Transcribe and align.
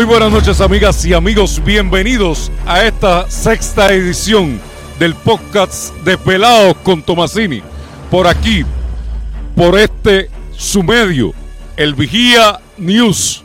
Muy 0.00 0.06
buenas 0.06 0.32
noches 0.32 0.62
amigas 0.62 1.04
y 1.04 1.12
amigos, 1.12 1.60
bienvenidos 1.62 2.50
a 2.64 2.84
esta 2.84 3.30
sexta 3.30 3.92
edición 3.92 4.58
del 4.98 5.14
podcast 5.14 5.94
de 5.96 6.16
Pelados 6.16 6.74
con 6.78 7.02
Tomasini. 7.02 7.62
Por 8.10 8.26
aquí, 8.26 8.64
por 9.54 9.78
este 9.78 10.30
su 10.56 10.82
medio, 10.82 11.34
el 11.76 11.92
Vigía 11.92 12.60
News. 12.78 13.44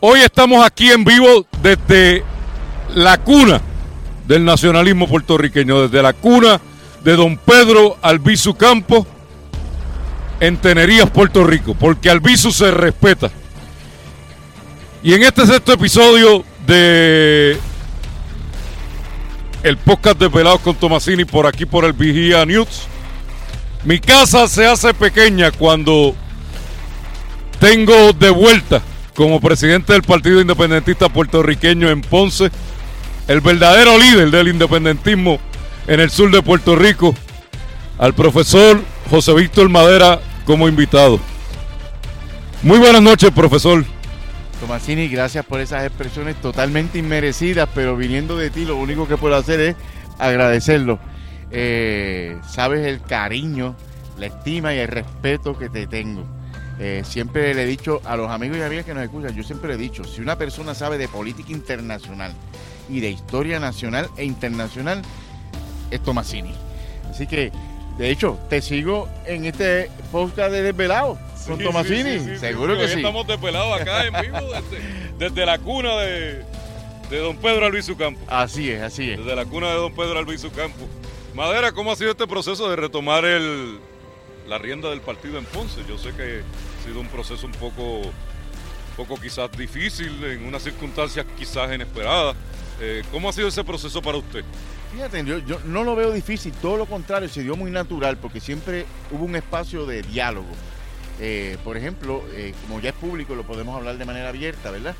Hoy 0.00 0.18
estamos 0.22 0.66
aquí 0.66 0.90
en 0.90 1.04
vivo 1.04 1.46
desde 1.62 2.24
la 2.92 3.16
cuna 3.18 3.60
del 4.26 4.44
nacionalismo 4.44 5.06
puertorriqueño, 5.06 5.82
desde 5.82 6.02
la 6.02 6.14
cuna 6.14 6.60
de 7.04 7.14
don 7.14 7.36
Pedro 7.36 7.96
Albizu 8.02 8.56
Campos 8.56 9.06
en 10.40 10.56
Tenerías, 10.56 11.08
Puerto 11.10 11.44
Rico, 11.44 11.76
porque 11.78 12.10
Albizu 12.10 12.50
se 12.50 12.72
respeta. 12.72 13.30
Y 15.04 15.14
en 15.14 15.24
este 15.24 15.44
sexto 15.46 15.72
episodio 15.72 16.44
de 16.64 17.58
el 19.64 19.76
podcast 19.76 20.16
de 20.20 20.30
Pelados 20.30 20.60
con 20.60 20.76
Tomasini 20.76 21.24
por 21.24 21.44
aquí 21.44 21.66
por 21.66 21.84
el 21.84 21.92
Vigía 21.92 22.46
News, 22.46 22.82
mi 23.82 23.98
casa 23.98 24.46
se 24.46 24.64
hace 24.64 24.94
pequeña 24.94 25.50
cuando 25.50 26.14
tengo 27.58 28.12
de 28.12 28.30
vuelta 28.30 28.80
como 29.16 29.40
presidente 29.40 29.92
del 29.92 30.04
Partido 30.04 30.40
Independentista 30.40 31.08
Puertorriqueño 31.08 31.90
en 31.90 32.00
Ponce, 32.02 32.52
el 33.26 33.40
verdadero 33.40 33.98
líder 33.98 34.30
del 34.30 34.48
independentismo 34.48 35.40
en 35.88 35.98
el 35.98 36.10
sur 36.10 36.30
de 36.30 36.42
Puerto 36.42 36.76
Rico, 36.76 37.12
al 37.98 38.14
profesor 38.14 38.80
José 39.10 39.34
Víctor 39.34 39.68
Madera 39.68 40.20
como 40.46 40.68
invitado. 40.68 41.18
Muy 42.62 42.78
buenas 42.78 43.02
noches, 43.02 43.32
profesor. 43.32 43.84
Tomasini, 44.62 45.08
gracias 45.08 45.44
por 45.44 45.58
esas 45.58 45.84
expresiones 45.84 46.36
totalmente 46.36 46.96
inmerecidas, 46.96 47.68
pero 47.74 47.96
viniendo 47.96 48.36
de 48.36 48.48
ti, 48.48 48.64
lo 48.64 48.76
único 48.76 49.08
que 49.08 49.16
puedo 49.16 49.34
hacer 49.34 49.58
es 49.58 49.76
agradecerlo. 50.20 51.00
Eh, 51.50 52.38
sabes 52.48 52.86
el 52.86 53.02
cariño, 53.02 53.74
la 54.18 54.26
estima 54.26 54.72
y 54.72 54.78
el 54.78 54.86
respeto 54.86 55.58
que 55.58 55.68
te 55.68 55.88
tengo. 55.88 56.24
Eh, 56.78 57.02
siempre 57.04 57.52
le 57.54 57.64
he 57.64 57.66
dicho 57.66 58.00
a 58.04 58.16
los 58.16 58.30
amigos 58.30 58.56
y 58.56 58.62
amigas 58.62 58.84
que 58.84 58.94
nos 58.94 59.02
escuchan, 59.02 59.34
yo 59.34 59.42
siempre 59.42 59.70
le 59.70 59.74
he 59.74 59.78
dicho, 59.78 60.04
si 60.04 60.20
una 60.20 60.38
persona 60.38 60.76
sabe 60.76 60.96
de 60.96 61.08
política 61.08 61.50
internacional 61.50 62.32
y 62.88 63.00
de 63.00 63.10
historia 63.10 63.58
nacional 63.58 64.08
e 64.16 64.24
internacional, 64.24 65.02
es 65.90 66.00
Tomasini. 66.04 66.54
Así 67.10 67.26
que, 67.26 67.50
de 67.98 68.10
hecho, 68.10 68.38
te 68.48 68.62
sigo 68.62 69.08
en 69.26 69.44
este 69.44 69.90
podcast 70.12 70.52
de 70.52 70.62
Desvelado 70.62 71.18
con 71.46 71.58
Sí, 71.58 71.64
Tomasini. 71.64 72.02
sí, 72.02 72.18
sí, 72.20 72.30
sí, 72.30 72.38
Seguro 72.38 72.74
sí, 72.74 72.80
que 72.80 72.88
sí. 72.88 72.94
Estamos 72.96 73.26
despelados 73.26 73.80
acá 73.80 74.06
en 74.06 74.12
vivo 74.20 74.38
desde, 74.52 74.82
desde 75.18 75.46
la 75.46 75.58
cuna 75.58 75.96
de, 75.96 76.44
de 77.10 77.18
don 77.18 77.36
Pedro 77.36 77.66
Albizu 77.66 77.96
Campos. 77.96 78.22
Así 78.28 78.70
es, 78.70 78.82
así 78.82 79.10
es. 79.10 79.18
Desde 79.18 79.34
la 79.36 79.44
cuna 79.44 79.68
de 79.68 79.74
don 79.76 79.94
Pedro 79.94 80.18
Albizu 80.18 80.50
Campos. 80.52 80.86
Madera, 81.34 81.72
¿cómo 81.72 81.92
ha 81.92 81.96
sido 81.96 82.10
este 82.10 82.26
proceso 82.26 82.68
de 82.68 82.76
retomar 82.76 83.24
el, 83.24 83.78
la 84.48 84.58
rienda 84.58 84.90
del 84.90 85.00
partido 85.00 85.38
en 85.38 85.44
Ponce? 85.46 85.80
Yo 85.88 85.96
sé 85.98 86.10
que 86.12 86.42
ha 86.42 86.84
sido 86.86 87.00
un 87.00 87.08
proceso 87.08 87.46
un 87.46 87.52
poco, 87.52 87.98
un 88.00 88.12
poco 88.96 89.18
quizás 89.20 89.50
difícil, 89.56 90.22
en 90.24 90.44
unas 90.44 90.62
circunstancias 90.62 91.24
quizás 91.38 91.74
inesperadas. 91.74 92.36
Eh, 92.80 93.02
¿Cómo 93.10 93.28
ha 93.28 93.32
sido 93.32 93.48
ese 93.48 93.64
proceso 93.64 94.02
para 94.02 94.18
usted? 94.18 94.44
Fíjate, 94.92 95.24
yo, 95.24 95.38
yo 95.38 95.58
no 95.64 95.84
lo 95.84 95.96
veo 95.96 96.12
difícil, 96.12 96.52
todo 96.60 96.76
lo 96.76 96.84
contrario, 96.84 97.26
se 97.28 97.42
dio 97.42 97.56
muy 97.56 97.70
natural 97.70 98.18
porque 98.18 98.40
siempre 98.40 98.84
hubo 99.10 99.24
un 99.24 99.34
espacio 99.36 99.86
de 99.86 100.02
diálogo. 100.02 100.48
Eh, 101.24 101.56
por 101.62 101.76
ejemplo, 101.76 102.24
eh, 102.32 102.52
como 102.62 102.80
ya 102.80 102.88
es 102.88 102.96
público, 102.96 103.36
lo 103.36 103.44
podemos 103.44 103.76
hablar 103.76 103.96
de 103.96 104.04
manera 104.04 104.30
abierta, 104.30 104.72
¿verdad? 104.72 104.96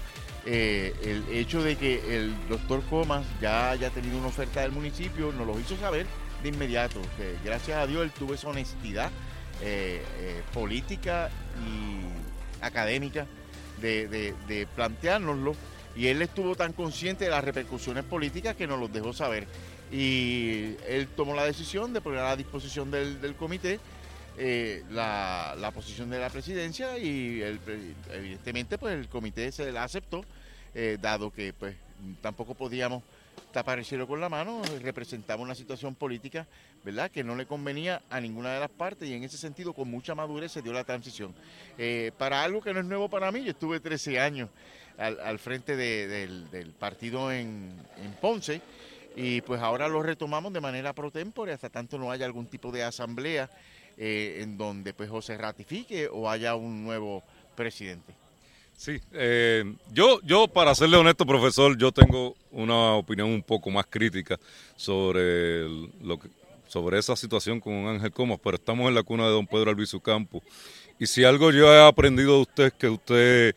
Eh, 0.46 0.94
el 1.02 1.36
hecho 1.36 1.64
de 1.64 1.74
que 1.74 2.16
el 2.16 2.32
doctor 2.48 2.80
Comas 2.88 3.26
ya 3.40 3.70
haya 3.72 3.90
tenido 3.90 4.18
una 4.18 4.28
oferta 4.28 4.60
del 4.60 4.70
municipio 4.70 5.32
nos 5.32 5.48
lo 5.48 5.58
hizo 5.58 5.76
saber 5.78 6.06
de 6.44 6.48
inmediato. 6.48 7.00
Que 7.16 7.34
gracias 7.44 7.76
a 7.76 7.88
Dios 7.88 8.04
él 8.04 8.12
tuvo 8.12 8.34
esa 8.34 8.48
honestidad 8.48 9.10
política 10.52 11.30
y 11.64 12.64
académica 12.64 13.26
de, 13.80 14.34
de, 14.48 14.66
planteárnoslo 14.76 15.54
y 15.94 16.06
él 16.06 16.22
estuvo 16.22 16.56
tan 16.56 16.72
consciente 16.72 17.24
de 17.24 17.30
las 17.30 17.44
repercusiones 17.44 18.02
políticas 18.04 18.54
que 18.54 18.68
nos 18.68 18.78
los 18.78 18.92
dejó 18.92 19.12
saber. 19.12 19.48
Y 19.90 20.76
él 20.86 21.08
tomó 21.16 21.34
la 21.34 21.44
decisión 21.44 21.92
de 21.92 22.00
poner 22.00 22.20
a 22.20 22.36
disposición 22.36 22.92
del 22.92 23.34
comité 23.36 23.80
eh, 24.38 24.82
la, 24.90 25.70
posición 25.74 26.10
de 26.10 26.18
la 26.18 26.30
presidencia 26.30 26.98
y 26.98 27.42
evidentemente 28.10 28.78
pues 28.78 28.94
el 28.94 29.08
comité 29.08 29.52
se 29.52 29.70
la 29.72 29.84
aceptó, 29.84 30.24
eh, 30.74 30.98
dado 31.00 31.30
que 31.30 31.52
pues 31.52 31.76
tampoco 32.20 32.54
podíamos 32.54 33.02
tapar 33.52 33.78
el 33.78 33.84
cielo 33.84 34.06
con 34.06 34.20
la 34.20 34.28
mano, 34.28 34.62
representaba 34.80 35.42
una 35.42 35.54
situación 35.54 35.94
política, 35.94 36.46
¿verdad?, 36.84 37.10
que 37.10 37.22
no 37.22 37.36
le 37.36 37.44
convenía 37.46 38.00
a 38.08 38.20
ninguna 38.20 38.54
de 38.54 38.60
las 38.60 38.70
partes 38.70 39.08
y 39.08 39.14
en 39.14 39.24
ese 39.24 39.36
sentido 39.36 39.74
con 39.74 39.90
mucha 39.90 40.14
madurez 40.14 40.52
se 40.52 40.62
dio 40.62 40.72
la 40.72 40.84
transición. 40.84 41.34
Eh, 41.76 42.12
para 42.16 42.42
algo 42.42 42.62
que 42.62 42.72
no 42.72 42.80
es 42.80 42.86
nuevo 42.86 43.10
para 43.10 43.30
mí, 43.30 43.44
yo 43.44 43.50
estuve 43.50 43.78
13 43.80 44.18
años 44.20 44.48
al, 44.96 45.38
frente 45.38 45.76
de- 45.76 46.06
del, 46.06 46.50
del 46.50 46.70
partido 46.70 47.30
en, 47.32 47.72
en 48.02 48.12
Ponce 48.20 48.60
y 49.16 49.40
pues 49.42 49.60
ahora 49.60 49.88
lo 49.88 50.02
retomamos 50.02 50.52
de 50.52 50.60
manera 50.60 50.92
pro 50.94 51.10
tempore 51.10 51.52
hasta 51.52 51.68
tanto 51.68 51.98
no 51.98 52.10
haya 52.10 52.24
algún 52.24 52.46
tipo 52.46 52.70
de 52.72 52.82
asamblea 52.82 53.50
eh, 54.04 54.42
en 54.42 54.58
donde 54.58 54.92
pues 54.92 55.08
o 55.12 55.22
se 55.22 55.38
ratifique 55.38 56.08
o 56.10 56.28
haya 56.28 56.56
un 56.56 56.82
nuevo 56.82 57.22
presidente. 57.54 58.12
Sí, 58.76 59.00
eh, 59.12 59.62
yo, 59.92 60.20
yo 60.22 60.48
para 60.48 60.74
serle 60.74 60.96
honesto, 60.96 61.24
profesor, 61.24 61.78
yo 61.78 61.92
tengo 61.92 62.34
una 62.50 62.94
opinión 62.94 63.28
un 63.28 63.44
poco 63.44 63.70
más 63.70 63.86
crítica 63.88 64.40
sobre 64.74 65.68
lo 66.02 66.18
que, 66.18 66.28
sobre 66.66 66.98
esa 66.98 67.14
situación 67.14 67.60
con 67.60 67.86
Ángel 67.86 68.10
Comas, 68.10 68.40
pero 68.42 68.56
estamos 68.56 68.88
en 68.88 68.96
la 68.96 69.04
cuna 69.04 69.26
de 69.26 69.34
don 69.34 69.46
Pedro 69.46 69.70
Albizu 69.70 70.00
Campos. 70.00 70.42
Y 70.98 71.06
si 71.06 71.22
algo 71.22 71.52
yo 71.52 71.72
he 71.72 71.86
aprendido 71.86 72.34
de 72.34 72.42
usted 72.42 72.64
es 72.64 72.72
que 72.72 72.88
usted 72.88 73.54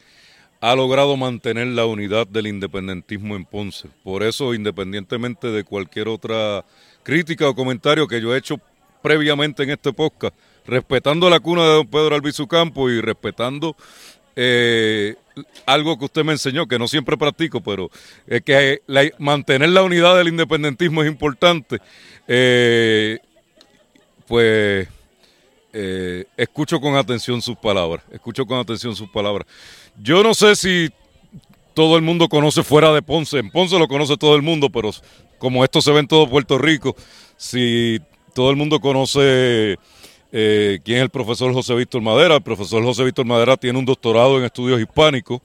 ha 0.61 0.75
logrado 0.75 1.17
mantener 1.17 1.65
la 1.69 1.87
unidad 1.87 2.27
del 2.27 2.45
independentismo 2.45 3.35
en 3.35 3.45
Ponce. 3.45 3.89
Por 4.03 4.21
eso, 4.21 4.53
independientemente 4.53 5.47
de 5.47 5.63
cualquier 5.63 6.07
otra 6.07 6.63
crítica 7.01 7.49
o 7.49 7.55
comentario 7.55 8.07
que 8.07 8.21
yo 8.21 8.35
he 8.35 8.37
hecho 8.37 8.61
previamente 9.05 9.61
en 9.61 9.69
este 9.69 9.93
podcast, 9.93 10.35
respetando 10.65 11.29
la 11.29 11.39
cuna 11.39 11.61
de 11.61 11.73
don 11.73 11.85
Pedro 11.85 12.15
Albizu 12.15 12.47
Campos 12.47 12.91
y 12.91 13.01
respetando 13.01 13.75
eh, 14.35 15.13
algo 15.67 15.99
que 15.99 16.05
usted 16.05 16.23
me 16.23 16.31
enseñó, 16.31 16.67
que 16.67 16.79
no 16.79 16.87
siempre 16.87 17.15
practico, 17.15 17.61
pero 17.61 17.91
que 18.43 18.81
mantener 19.19 19.69
la 19.69 19.83
unidad 19.83 20.17
del 20.17 20.29
independentismo 20.29 21.03
es 21.03 21.07
importante. 21.07 21.77
Eh, 22.27 23.19
pues 24.25 24.87
eh, 25.71 26.25
escucho 26.35 26.81
con 26.81 26.95
atención 26.95 27.43
sus 27.43 27.57
palabras, 27.57 28.03
escucho 28.11 28.47
con 28.47 28.57
atención 28.57 28.95
sus 28.95 29.09
palabras. 29.11 29.47
Yo 30.01 30.23
no 30.23 30.33
sé 30.33 30.55
si 30.55 30.89
todo 31.75 31.95
el 31.95 32.01
mundo 32.01 32.27
conoce 32.27 32.63
fuera 32.63 32.91
de 32.91 33.03
Ponce, 33.03 33.37
en 33.37 33.51
Ponce 33.51 33.77
lo 33.77 33.87
conoce 33.87 34.17
todo 34.17 34.35
el 34.35 34.41
mundo, 34.41 34.71
pero 34.71 34.89
como 35.37 35.63
esto 35.63 35.79
se 35.79 35.91
ve 35.91 35.99
en 35.99 36.07
todo 36.07 36.27
Puerto 36.27 36.57
Rico, 36.57 36.95
si 37.37 38.01
todo 38.35 38.51
el 38.51 38.57
mundo 38.57 38.79
conoce 38.81 39.79
eh, 40.31 40.79
quién 40.83 40.97
es 40.97 41.03
el 41.03 41.09
profesor 41.09 41.53
José 41.53 41.73
Víctor 41.73 42.01
Madera, 42.01 42.35
el 42.35 42.41
profesor 42.41 42.83
José 42.83 43.05
Víctor 43.05 43.25
Madera 43.25 43.55
tiene 43.55 43.79
un 43.79 43.85
doctorado 43.85 44.37
en 44.37 44.43
estudios 44.43 44.79
hispánicos, 44.81 45.39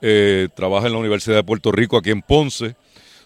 eh, 0.00 0.48
trabaja 0.54 0.86
en 0.86 0.92
la 0.92 1.00
Universidad 1.00 1.36
de 1.36 1.42
Puerto 1.42 1.72
Rico 1.72 1.96
aquí 1.96 2.10
en 2.10 2.22
Ponce. 2.22 2.76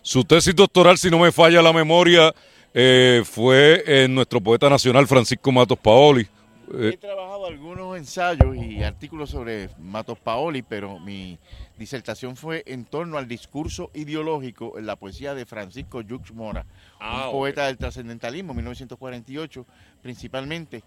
Su 0.00 0.24
tesis 0.24 0.56
doctoral, 0.56 0.96
si 0.96 1.10
no 1.10 1.18
me 1.18 1.30
falla 1.30 1.60
la 1.60 1.72
memoria, 1.72 2.34
eh, 2.72 3.22
fue 3.30 3.84
en 3.86 4.14
nuestro 4.14 4.40
poeta 4.40 4.70
nacional 4.70 5.06
Francisco 5.06 5.52
Matos 5.52 5.78
Paoli. 5.78 6.26
Eh, 6.72 6.90
He 6.94 6.96
trabajado 6.96 7.46
algunos 7.46 7.96
ensayos 7.96 8.56
y 8.56 8.82
artículos 8.82 9.30
sobre 9.30 9.68
Matos 9.78 10.18
Paoli, 10.18 10.62
pero 10.62 10.98
mi 10.98 11.38
disertación 11.78 12.36
fue 12.36 12.62
en 12.66 12.84
torno 12.84 13.18
al 13.18 13.28
discurso 13.28 13.90
ideológico 13.94 14.78
en 14.78 14.86
la 14.86 14.96
poesía 14.96 15.34
de 15.34 15.44
Francisco 15.46 16.00
Yux 16.00 16.32
Mora, 16.32 16.64
Ah, 17.00 17.28
un 17.28 17.34
ok. 17.36 17.40
poeta 17.40 17.66
del 17.66 17.76
trascendentalismo, 17.78 18.54
1948 18.54 19.66
principalmente, 20.02 20.82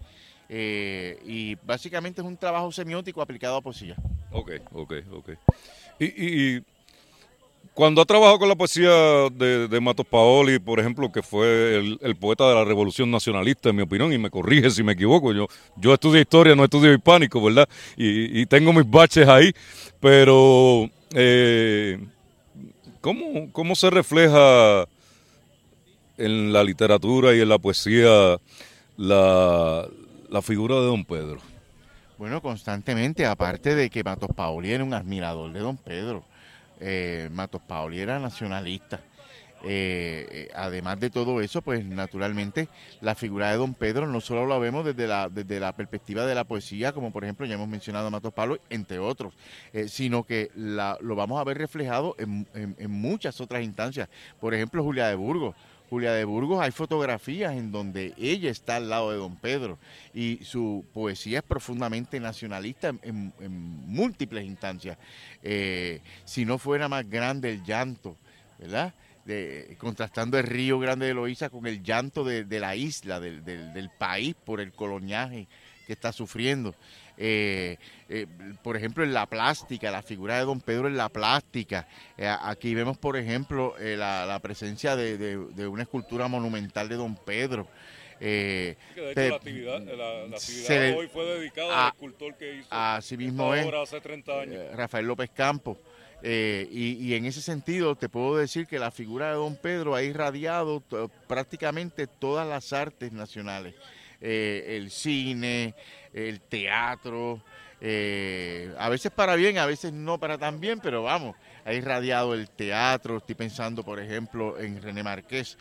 eh, 0.48 1.18
y 1.24 1.54
básicamente 1.56 2.20
es 2.22 2.26
un 2.26 2.36
trabajo 2.36 2.72
semiótico 2.72 3.20
aplicado 3.22 3.56
a 3.56 3.60
poesía. 3.62 3.96
Ok, 4.30 4.50
ok, 4.72 4.92
ok. 5.12 5.30
Y, 6.00 6.04
y- 6.06 6.56
y 6.56 6.62
cuando 7.78 8.02
ha 8.02 8.04
trabajado 8.04 8.40
con 8.40 8.48
la 8.48 8.56
poesía 8.56 8.90
de, 9.30 9.68
de 9.68 9.80
Matos 9.80 10.04
Paoli, 10.04 10.58
por 10.58 10.80
ejemplo, 10.80 11.12
que 11.12 11.22
fue 11.22 11.76
el, 11.76 11.96
el 12.02 12.16
poeta 12.16 12.48
de 12.48 12.56
la 12.56 12.64
Revolución 12.64 13.08
Nacionalista, 13.08 13.68
en 13.68 13.76
mi 13.76 13.82
opinión, 13.82 14.12
y 14.12 14.18
me 14.18 14.30
corrige 14.30 14.68
si 14.68 14.82
me 14.82 14.94
equivoco, 14.94 15.32
yo, 15.32 15.46
yo 15.76 15.94
estudié 15.94 16.22
historia, 16.22 16.56
no 16.56 16.64
estudio 16.64 16.92
hispánico, 16.92 17.40
¿verdad? 17.40 17.68
Y, 17.96 18.40
y 18.40 18.46
tengo 18.46 18.72
mis 18.72 18.90
baches 18.90 19.28
ahí, 19.28 19.52
pero 20.00 20.90
eh, 21.14 22.04
¿cómo, 23.00 23.48
¿cómo 23.52 23.76
se 23.76 23.90
refleja 23.90 24.84
en 26.16 26.52
la 26.52 26.64
literatura 26.64 27.32
y 27.32 27.42
en 27.42 27.48
la 27.48 27.58
poesía 27.58 28.38
la, 28.96 29.86
la 30.28 30.42
figura 30.42 30.74
de 30.74 30.86
don 30.86 31.04
Pedro? 31.04 31.38
Bueno, 32.18 32.42
constantemente, 32.42 33.24
aparte 33.24 33.76
de 33.76 33.88
que 33.88 34.02
Matos 34.02 34.30
Paoli 34.34 34.72
era 34.72 34.82
un 34.82 34.94
admirador 34.94 35.52
de 35.52 35.60
don 35.60 35.76
Pedro. 35.76 36.24
Eh, 36.80 37.28
Matos 37.32 37.62
Paoli 37.62 38.00
era 38.00 38.18
nacionalista. 38.18 39.00
Eh, 39.64 40.26
eh, 40.30 40.48
además 40.54 41.00
de 41.00 41.10
todo 41.10 41.40
eso, 41.40 41.62
pues 41.62 41.84
naturalmente 41.84 42.68
la 43.00 43.16
figura 43.16 43.50
de 43.50 43.56
don 43.56 43.74
Pedro 43.74 44.06
no 44.06 44.20
solo 44.20 44.46
la 44.46 44.56
vemos 44.58 44.84
desde 44.84 45.08
la, 45.08 45.28
desde 45.28 45.58
la 45.58 45.74
perspectiva 45.74 46.24
de 46.26 46.34
la 46.34 46.44
poesía, 46.44 46.92
como 46.92 47.10
por 47.10 47.24
ejemplo 47.24 47.44
ya 47.44 47.54
hemos 47.54 47.68
mencionado 47.68 48.06
a 48.06 48.10
Matos 48.10 48.32
Pablo, 48.32 48.58
entre 48.70 49.00
otros, 49.00 49.34
eh, 49.72 49.88
sino 49.88 50.22
que 50.24 50.50
lo 50.54 51.16
vamos 51.16 51.40
a 51.40 51.44
ver 51.44 51.58
reflejado 51.58 52.14
en, 52.18 52.46
muchas 52.88 53.40
otras 53.40 53.62
instancias. 53.62 54.08
Por 54.40 54.54
ejemplo, 54.54 54.82
Julia 54.82 55.08
de 55.08 55.14
Burgos. 55.14 55.54
Julia 55.90 56.12
de 56.12 56.24
Burgos 56.24 56.60
hay 56.60 56.70
fotografías 56.70 57.54
en 57.54 57.72
donde 57.72 58.14
ella 58.18 58.50
está 58.50 58.76
al 58.76 58.90
lado 58.90 59.10
de 59.10 59.16
don 59.16 59.36
Pedro 59.36 59.78
y 60.12 60.38
su 60.42 60.84
poesía 60.92 61.38
es 61.38 61.44
profundamente 61.44 62.20
nacionalista 62.20 62.94
en, 63.02 63.32
múltiples 63.86 64.44
instancias. 64.44 64.98
si 66.24 66.44
no 66.44 66.58
fuera 66.58 66.88
más 66.88 67.08
grande 67.08 67.50
el 67.50 67.64
llanto, 67.64 68.16
¿verdad? 68.58 68.92
contrastando 69.76 70.38
el 70.38 70.44
río 70.44 70.78
Grande 70.78 71.06
de 71.06 71.14
Loíza 71.14 71.50
con 71.50 71.66
el 71.66 71.82
llanto 71.82 72.24
de, 72.24 72.44
la 72.58 72.76
isla, 72.76 73.20
del, 73.20 73.90
país 73.98 74.34
por 74.34 74.60
el 74.60 74.72
coloniaje 74.72 75.48
que 75.88 75.94
está 75.94 76.12
sufriendo. 76.12 76.74
Eh, 77.16 77.78
eh, 78.10 78.26
por 78.62 78.76
ejemplo, 78.76 79.02
en 79.02 79.14
la 79.14 79.24
plástica, 79.24 79.90
la 79.90 80.02
figura 80.02 80.36
de 80.36 80.44
don 80.44 80.60
Pedro 80.60 80.86
en 80.86 80.98
la 80.98 81.08
plástica. 81.08 81.88
Eh, 82.18 82.28
aquí 82.42 82.74
vemos, 82.74 82.98
por 82.98 83.16
ejemplo, 83.16 83.74
la, 83.80 84.38
presencia 84.42 84.94
de, 84.96 85.66
una 85.66 85.82
escultura 85.82 86.28
monumental 86.28 86.90
de 86.90 86.96
don 86.96 87.16
Pedro. 87.16 87.66
de 88.20 88.76
hecho, 88.90 89.20
la 89.20 89.36
actividad, 89.36 89.80
de 89.80 90.94
hoy 90.94 91.08
fue 91.08 91.24
dedicada 91.24 91.86
al 91.86 91.92
escultor 91.94 92.36
que 92.36 92.56
hizo 92.56 92.68
así 92.70 93.16
mismo 93.16 93.54
es, 93.54 93.66
hace 93.72 94.00
30 94.02 94.40
años. 94.40 94.76
Rafael 94.76 95.06
López 95.06 95.30
Campos. 95.30 95.78
Eh, 96.22 96.68
y, 96.72 97.14
en 97.14 97.26
ese 97.26 97.40
sentido 97.40 97.94
te 97.94 98.08
puedo 98.08 98.36
decir 98.36 98.66
que 98.66 98.80
la 98.80 98.90
figura 98.90 99.28
de 99.28 99.34
don 99.34 99.54
Pedro 99.54 99.94
ha 99.94 100.02
irradiado 100.02 100.82
prácticamente 101.28 102.08
todas 102.08 102.46
las 102.48 102.72
artes 102.72 103.12
nacionales, 103.12 103.76
eh, 104.20 104.76
el 104.76 104.90
cine, 104.90 105.74
el 106.12 106.40
teatro, 106.40 107.42
eh, 107.80 108.74
a 108.78 108.88
veces 108.88 109.12
para 109.12 109.36
bien, 109.36 109.58
a 109.58 109.66
veces 109.66 109.92
no 109.92 110.18
para 110.18 110.38
tan 110.38 110.60
bien, 110.60 110.80
pero 110.80 111.02
vamos, 111.02 111.36
ha 111.64 111.72
irradiado 111.72 112.34
el 112.34 112.50
teatro, 112.50 113.18
estoy 113.18 113.34
pensando 113.34 113.84
por 113.84 114.00
ejemplo 114.00 114.58
en 114.58 114.82
René 114.82 115.02
Marqués, 115.02 115.56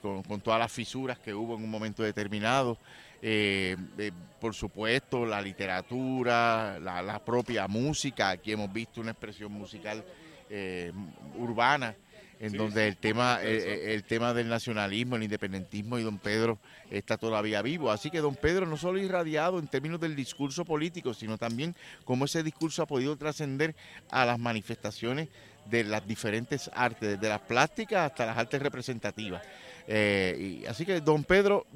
con, 0.00 0.22
con 0.22 0.40
todas 0.40 0.58
las 0.58 0.72
fisuras 0.72 1.18
que 1.18 1.34
hubo 1.34 1.54
en 1.54 1.62
un 1.62 1.70
momento 1.70 2.02
determinado. 2.02 2.78
Eh, 3.26 3.74
eh, 3.96 4.12
por 4.38 4.54
supuesto, 4.54 5.24
la 5.24 5.40
literatura, 5.40 6.78
la, 6.78 7.24
propia 7.24 7.66
música. 7.66 8.28
Aquí 8.28 8.52
hemos 8.52 8.70
visto 8.70 9.00
una 9.00 9.12
expresión 9.12 9.50
musical 9.50 10.04
eh, 10.50 10.92
urbana 11.38 11.96
en 12.40 12.56
donde 12.56 12.88
el 12.88 12.96
tema 12.96 13.40
el, 13.42 14.04
tema 14.04 14.34
del 14.34 14.48
nacionalismo, 14.48 15.16
el 15.16 15.24
independentismo 15.24 15.98
y 15.98 16.02
don 16.02 16.18
Pedro 16.18 16.58
está 16.90 17.16
todavía 17.16 17.62
vivo. 17.62 17.90
Así 17.90 18.10
que 18.10 18.20
don 18.20 18.34
Pedro 18.36 18.66
no 18.66 18.76
solo 18.76 18.98
irradiado 18.98 19.58
en 19.58 19.68
términos 19.68 20.00
del 20.00 20.16
discurso 20.16 20.64
político, 20.64 21.14
sino 21.14 21.38
también 21.38 21.74
cómo 22.04 22.24
ese 22.24 22.42
discurso 22.42 22.82
ha 22.82 22.86
podido 22.86 23.16
trascender 23.16 23.74
a 24.10 24.24
las 24.24 24.38
manifestaciones 24.38 25.28
de 25.66 25.84
las 25.84 26.06
diferentes 26.06 26.70
artes, 26.74 27.10
desde 27.10 27.28
las 27.28 27.40
plásticas 27.40 28.10
hasta 28.10 28.26
las 28.26 28.36
artes 28.36 28.60
representativas. 28.60 29.42
y 29.88 30.64
así 30.66 30.84
que 30.84 31.00
don 31.00 31.24
Pedro, 31.24 31.66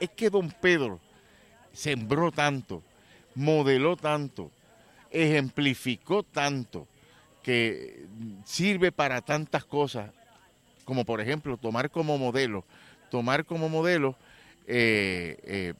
es, 0.00 0.10
que 0.10 0.30
don 0.30 0.50
Pedro 0.50 1.00
sembró 1.72 2.30
tanto, 2.30 2.82
modeló 3.34 3.96
tanto, 3.96 4.50
ejemplificó 5.10 6.22
tanto, 6.22 6.86
que 7.42 8.06
sirve 8.44 8.92
para 8.92 9.20
tantas 9.20 9.64
cosas, 9.64 10.10
como 10.84 11.04
por 11.04 11.20
ejemplo 11.20 11.56
tomar 11.56 11.90
como 11.90 12.18
modelo, 12.18 12.64
tomar 13.10 13.44
como 13.44 13.68
modelo 13.68 14.16
eh, 14.66 15.38
eh, 15.44 15.74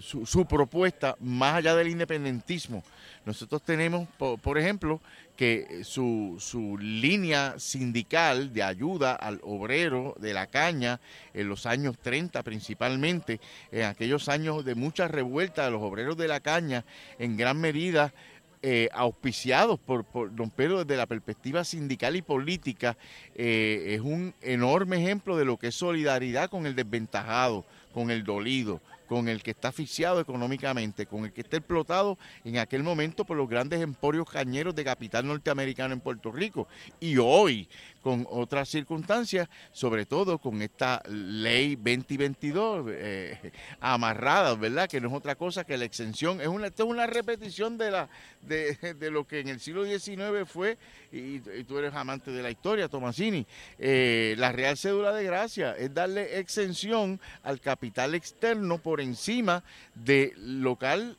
su, 0.00 0.46
propuesta 0.46 1.16
más 1.20 1.56
allá 1.56 1.74
del 1.74 1.88
independentismo. 1.88 2.82
Nosotros 3.24 3.62
tenemos, 3.62 4.08
por, 4.16 4.58
ejemplo, 4.58 5.00
que 5.36 5.82
su, 5.84 6.36
su, 6.38 6.78
línea 6.78 7.54
sindical 7.58 8.52
de 8.52 8.62
ayuda 8.62 9.14
al 9.14 9.40
obrero 9.42 10.14
de 10.18 10.32
la 10.32 10.46
caña 10.46 11.00
en 11.34 11.48
los 11.48 11.66
años 11.66 11.98
30 11.98 12.42
principalmente, 12.42 13.40
en 13.70 13.84
aquellos 13.84 14.28
años 14.28 14.64
de 14.64 14.74
mucha 14.74 15.08
revuelta 15.08 15.64
de 15.64 15.70
los 15.70 15.82
obreros 15.82 16.16
de 16.16 16.28
la 16.28 16.40
caña, 16.40 16.84
en 17.18 17.36
gran 17.36 17.60
medida 17.60 18.14
eh, 18.62 18.88
auspiciados 18.92 19.78
por, 19.78 20.04
don 20.34 20.50
Pedro 20.50 20.84
desde 20.84 20.96
la 20.96 21.06
perspectiva 21.06 21.64
sindical 21.64 22.16
y 22.16 22.22
política, 22.22 22.96
eh, 23.34 23.94
es 23.94 24.00
un 24.00 24.34
enorme 24.42 24.96
ejemplo 24.96 25.36
de 25.36 25.44
lo 25.44 25.56
que 25.56 25.68
es 25.68 25.74
solidaridad 25.74 26.50
con 26.50 26.66
el 26.66 26.74
desventajado, 26.74 27.64
con 27.92 28.10
el 28.10 28.24
dolido, 28.24 28.80
con 29.08 29.28
el 29.28 29.42
que 29.42 29.52
está 29.52 29.68
asfixiado 29.68 30.20
económicamente, 30.20 31.06
con 31.06 31.24
el 31.24 31.32
que 31.32 31.40
está 31.40 31.56
explotado 31.56 32.18
en 32.44 32.58
aquel 32.58 32.82
momento 32.82 33.24
por 33.24 33.36
los 33.36 33.48
grandes 33.48 33.80
emporios 33.80 34.30
cañeros 34.30 34.74
de 34.74 34.84
capital 34.84 35.26
norteamericano 35.26 35.94
en 35.94 36.00
Puerto 36.00 36.30
Rico. 36.30 36.68
Y 37.00 37.16
hoy, 37.16 37.68
con 38.02 38.26
otras 38.30 38.68
circunstancias, 38.68 39.48
sobre 39.72 40.06
todo 40.06 40.38
con 40.38 40.62
esta 40.62 41.02
ley 41.08 41.76
2022 41.76 42.86
eh, 42.90 43.52
amarrada, 43.80 44.54
¿verdad? 44.54 44.88
Que 44.88 45.00
no 45.00 45.08
es 45.08 45.14
otra 45.14 45.34
cosa 45.34 45.64
que 45.64 45.76
la 45.76 45.84
exención. 45.84 46.40
Es 46.40 46.48
una, 46.48 46.68
esto 46.68 46.84
es 46.84 46.90
una 46.90 47.06
repetición 47.06 47.78
de, 47.78 47.90
la, 47.90 48.08
de, 48.42 49.10
lo 49.10 49.26
que 49.26 49.40
en 49.40 49.48
el 49.48 49.60
siglo 49.60 49.84
XIX 49.84 50.46
fue, 50.46 50.78
y, 51.12 51.40
tú 51.64 51.78
eres 51.78 51.94
amante 51.94 52.30
de 52.30 52.42
la 52.42 52.50
historia, 52.50 52.88
Tomasini, 52.88 53.46
eh, 53.78 54.34
la 54.38 54.52
Real 54.52 54.76
Cédula 54.76 55.12
de 55.12 55.24
Gracia, 55.24 55.74
es 55.76 55.92
darle 55.92 56.38
exención 56.38 57.20
al 57.42 57.60
capital 57.60 58.14
externo 58.14 58.78
por 58.78 58.97
encima 59.00 59.62
de 59.94 60.32
local, 60.36 61.16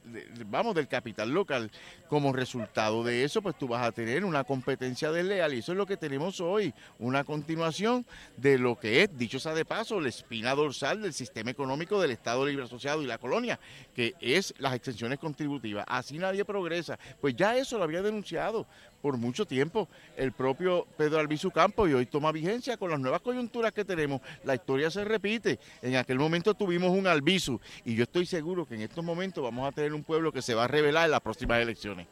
vamos, 0.48 0.76
del 0.76 0.88
capital 0.88 1.30
local. 1.30 1.72
Como 2.08 2.34
resultado 2.34 3.04
de 3.04 3.24
eso, 3.24 3.42
pues 3.42 3.56
tú 3.58 3.68
vas 3.68 3.86
a 3.86 3.92
tener 3.92 4.26
una 4.26 4.44
competencia 4.44 5.12
desleal 5.12 5.54
y 5.54 5.60
eso 5.60 5.74
es 5.74 5.78
lo 5.78 5.86
que 5.86 5.96
tenemos 5.96 6.42
hoy, 6.42 6.74
una 6.98 7.24
continuación 7.24 8.06
de 8.36 8.58
lo 8.58 8.80
que 8.80 9.04
es, 9.04 9.16
dicho 9.16 9.40
sea 9.40 9.54
de 9.54 9.64
paso, 9.64 10.02
la 10.02 10.10
espina 10.10 10.56
dorsal 10.56 11.04
del 11.04 11.14
sistema 11.14 11.52
económico 11.52 12.02
del 12.02 12.12
Estado 12.12 12.48
Libre 12.48 12.64
Asociado 12.66 13.04
y 13.04 13.06
la 13.06 13.20
colonia, 13.20 13.60
que 13.94 14.16
es 14.20 14.56
las 14.58 14.74
extensiones 14.74 15.20
contributivas. 15.20 15.86
Así 15.88 16.18
nadie 16.18 16.44
progresa. 16.46 16.98
Pues 17.22 17.36
ya 17.36 17.56
eso 17.56 17.78
lo 17.78 17.84
había 17.84 18.02
denunciado 18.02 18.66
por 19.02 19.18
mucho 19.18 19.46
tiempo 19.46 19.88
el 20.18 20.32
propio 20.32 20.86
Pedro 20.98 21.20
Albizu 21.20 21.52
Campos 21.52 21.90
y 21.90 21.94
hoy 21.94 22.06
toma 22.06 22.32
vigencia 22.32 22.78
con 22.78 22.92
las 22.92 23.00
nuevas 23.00 23.22
coyunturas 23.22 23.72
que 23.72 23.86
tenemos. 23.86 24.22
La 24.44 24.56
historia 24.56 24.90
se 24.92 25.04
repite. 25.04 25.60
En 25.82 25.96
aquel 25.96 26.18
momento 26.18 26.54
tuvimos 26.54 26.92
un 26.92 27.08
Albizu 27.08 27.60
y 27.86 27.96
yo 27.96 28.04
estoy 28.04 28.26
seguro 28.26 28.66
que 28.66 28.76
en 28.76 28.82
estos 28.82 29.04
momentos 29.04 29.44
vamos 29.44 29.68
a 29.68 29.72
tener 29.72 29.94
un 29.94 30.04
pueblo 30.04 30.32
que 30.32 30.42
se 30.42 30.54
va 30.54 30.66
a 30.66 30.68
revelar 30.68 31.06
en 31.06 31.12
las 31.12 31.22
próximas 31.22 31.62
elecciones. 31.62 32.08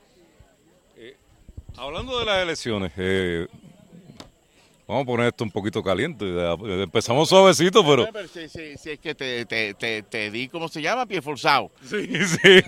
Eh, 0.98 1.16
hablando 1.76 2.20
de 2.20 2.26
las 2.26 2.44
elecciones, 2.44 2.92
eh, 2.98 3.48
vamos 4.88 5.04
a 5.04 5.06
poner 5.06 5.28
esto 5.28 5.44
un 5.44 5.52
poquito 5.52 5.84
caliente. 5.84 6.26
Empezamos 6.84 7.30
suavecito, 7.30 7.86
pero. 7.86 8.08
Si, 8.28 8.40
es 8.90 9.00
que 9.00 9.14
te, 9.14 9.46
te, 9.46 9.74
te, 10.04 10.32
di, 10.32 10.48
¿cómo 10.48 10.68
se 10.68 10.82
llama? 10.82 11.06
Pie 11.06 11.22
forzado. 11.22 11.72
Sí, 11.84 12.08
sí. 12.26 12.40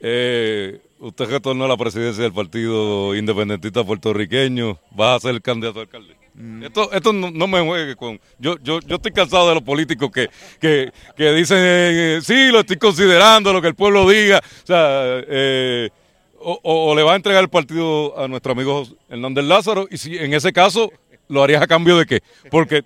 eh, 0.00 0.80
usted 1.00 1.30
retornó 1.30 1.64
a 1.64 1.68
la 1.68 1.76
presidencia 1.76 2.22
del 2.22 2.32
Partido 2.32 3.14
Independentista 3.14 3.82
Puertorriqueño. 3.82 4.78
¿Va 4.98 5.14
a 5.14 5.20
ser 5.20 5.40
candidato 5.40 5.80
a 5.80 5.82
alcalde? 5.82 6.14
Mm. 6.34 6.64
Esto, 6.64 6.92
esto 6.92 7.12
no, 7.12 7.46
me 7.48 7.60
juegue 7.60 7.96
con... 7.96 8.20
Yo, 8.38 8.56
yo, 8.62 8.80
yo 8.80 8.96
estoy 8.96 9.12
cansado 9.12 9.48
de 9.48 9.54
los 9.54 9.62
políticos 9.62 10.10
que, 10.10 10.28
que, 10.60 10.92
que 11.16 11.32
dicen, 11.32 11.58
eh, 11.60 12.20
sí, 12.22 12.50
lo 12.50 12.60
estoy 12.60 12.76
considerando, 12.76 13.52
lo 13.52 13.62
que 13.62 13.68
el 13.68 13.74
pueblo 13.74 14.08
diga. 14.08 14.38
O 14.38 14.66
sea, 14.66 15.22
eh, 15.26 15.90
o, 16.38 16.94
le 16.94 17.02
va 17.02 17.14
a 17.14 17.16
entregar 17.16 17.42
el 17.42 17.50
partido 17.50 18.18
a 18.18 18.28
nuestro 18.28 18.52
amigo 18.52 18.86
Hernández 19.08 19.44
Lázaro 19.44 19.86
y 19.90 19.98
si 19.98 20.16
en 20.16 20.32
ese 20.32 20.52
caso 20.52 20.90
lo 21.28 21.42
harías 21.42 21.62
a 21.62 21.66
cambio 21.66 21.98
de 21.98 22.06
qué? 22.06 22.22
Porque, 22.50 22.82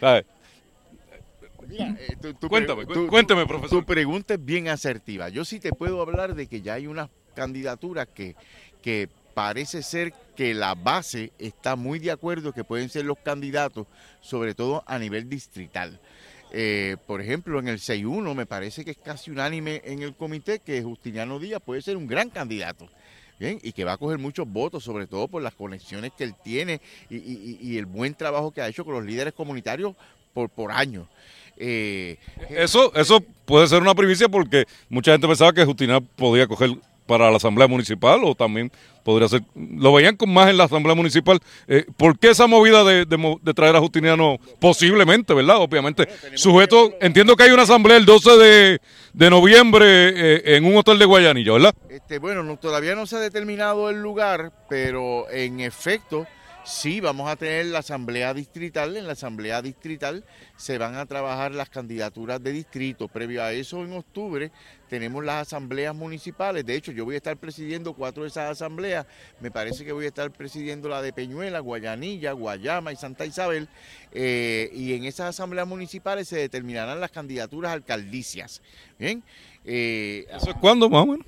¿sabes? 0.00 0.24
Eh, 1.70 2.16
Cuéntame, 2.48 2.86
cuéntame, 2.86 3.46
profesor. 3.46 3.80
Tu 3.80 3.84
pregunta 3.86 4.34
es 4.34 4.44
bien 4.44 4.68
asertiva. 4.68 5.28
Yo 5.28 5.44
sí 5.44 5.58
te 5.58 5.72
puedo 5.72 6.00
hablar 6.00 6.34
de 6.34 6.46
que 6.46 6.62
ya 6.62 6.74
hay 6.74 6.86
unas 6.86 7.10
candidaturas 7.34 8.08
que, 8.14 8.36
que 8.82 9.08
parece 9.34 9.82
ser 9.82 10.12
que 10.36 10.54
la 10.54 10.74
base 10.74 11.32
está 11.38 11.76
muy 11.76 11.98
de 11.98 12.10
acuerdo 12.10 12.52
que 12.52 12.64
pueden 12.64 12.88
ser 12.88 13.04
los 13.04 13.18
candidatos, 13.18 13.86
sobre 14.20 14.54
todo 14.54 14.82
a 14.86 14.98
nivel 14.98 15.28
distrital. 15.28 16.00
Eh, 16.52 16.96
por 17.06 17.20
ejemplo, 17.20 17.58
en 17.58 17.68
el 17.68 17.78
6-1 17.78 18.34
me 18.34 18.46
parece 18.46 18.84
que 18.84 18.92
es 18.92 18.96
casi 18.96 19.30
unánime 19.30 19.82
en 19.84 20.02
el 20.02 20.14
comité 20.14 20.60
que 20.60 20.82
Justiniano 20.82 21.40
Díaz 21.40 21.60
puede 21.60 21.82
ser 21.82 21.96
un 21.96 22.06
gran 22.06 22.30
candidato. 22.30 22.88
Bien, 23.40 23.58
y 23.64 23.72
que 23.72 23.82
va 23.82 23.94
a 23.94 23.96
coger 23.96 24.18
muchos 24.18 24.46
votos, 24.46 24.84
sobre 24.84 25.08
todo 25.08 25.26
por 25.26 25.42
las 25.42 25.54
conexiones 25.54 26.12
que 26.16 26.22
él 26.22 26.36
tiene 26.44 26.80
y, 27.10 27.76
el 27.76 27.84
buen 27.84 28.14
trabajo 28.14 28.52
que 28.52 28.62
ha 28.62 28.68
hecho 28.68 28.84
con 28.84 28.94
los 28.94 29.04
líderes 29.04 29.34
comunitarios 29.34 29.96
por, 30.32 30.48
por 30.48 30.70
años. 30.70 31.08
Eh, 31.56 32.16
eso, 32.48 32.94
eso 32.94 33.20
puede 33.44 33.66
ser 33.66 33.82
una 33.82 33.96
primicia 33.96 34.28
porque 34.28 34.66
mucha 34.88 35.10
gente 35.10 35.26
pensaba 35.26 35.52
que 35.52 35.64
Justiniano 35.64 36.00
podía 36.00 36.46
coger 36.46 36.76
para 37.06 37.30
la 37.30 37.36
Asamblea 37.36 37.68
Municipal 37.68 38.20
o 38.24 38.34
también 38.34 38.70
podría 39.02 39.28
ser, 39.28 39.42
lo 39.54 39.92
veían 39.92 40.16
con 40.16 40.32
más 40.32 40.48
en 40.48 40.56
la 40.56 40.64
Asamblea 40.64 40.94
Municipal. 40.94 41.38
Eh, 41.68 41.84
¿Por 41.96 42.18
qué 42.18 42.30
esa 42.30 42.46
movida 42.46 42.84
de, 42.84 43.06
traer 43.54 43.76
a 43.76 43.80
Justiniano 43.80 44.38
posiblemente, 44.58 45.34
verdad? 45.34 45.58
Obviamente, 45.58 46.08
sujeto, 46.34 46.94
entiendo 47.00 47.36
que 47.36 47.44
hay 47.44 47.50
una 47.50 47.62
asamblea 47.62 47.96
el 47.96 48.06
12 48.06 48.78
de, 49.12 49.30
noviembre 49.30 49.86
eh, 49.86 50.56
en 50.56 50.64
un 50.64 50.76
hotel 50.76 50.98
de 50.98 51.04
Guayanilla, 51.04 51.52
¿verdad? 51.52 51.74
Este, 51.88 52.18
bueno, 52.18 52.56
todavía 52.56 52.94
no 52.94 53.06
se 53.06 53.16
ha 53.16 53.20
determinado 53.20 53.90
el 53.90 54.00
lugar, 54.00 54.52
pero 54.68 55.30
en 55.30 55.60
efecto 55.60 56.26
Sí, 56.66 56.98
vamos 57.00 57.30
a 57.30 57.36
tener 57.36 57.66
la 57.66 57.80
asamblea 57.80 58.32
distrital. 58.32 58.96
En 58.96 59.06
la 59.06 59.12
asamblea 59.12 59.60
distrital 59.60 60.24
se 60.56 60.78
van 60.78 60.94
a 60.94 61.04
trabajar 61.04 61.52
las 61.54 61.68
candidaturas 61.68 62.42
de 62.42 62.52
distrito. 62.52 63.06
Previo 63.06 63.42
a 63.42 63.52
eso, 63.52 63.84
en 63.84 63.92
octubre, 63.92 64.50
tenemos 64.88 65.22
las 65.22 65.46
asambleas 65.46 65.94
municipales. 65.94 66.64
De 66.64 66.74
hecho, 66.74 66.90
yo 66.90 67.04
voy 67.04 67.16
a 67.16 67.18
estar 67.18 67.36
presidiendo 67.36 67.92
cuatro 67.92 68.22
de 68.22 68.30
esas 68.30 68.50
asambleas. 68.50 69.06
Me 69.40 69.50
parece 69.50 69.84
que 69.84 69.92
voy 69.92 70.06
a 70.06 70.08
estar 70.08 70.30
presidiendo 70.30 70.88
la 70.88 71.02
de 71.02 71.12
Peñuela, 71.12 71.60
Guayanilla, 71.60 72.32
Guayama 72.32 72.92
y 72.92 72.96
Santa 72.96 73.26
Isabel. 73.26 73.68
Eh, 74.12 74.70
y 74.72 74.94
en 74.94 75.04
esas 75.04 75.28
asambleas 75.28 75.68
municipales 75.68 76.28
se 76.28 76.38
determinarán 76.38 76.98
las 76.98 77.10
candidaturas 77.10 77.72
alcaldicias. 77.72 78.62
Bien. 78.98 79.22
Eh, 79.66 80.24
¿Eso 80.34 80.48
es 80.48 80.56
cuándo, 80.56 80.88
más 80.88 81.02
o 81.02 81.06
menos? 81.08 81.26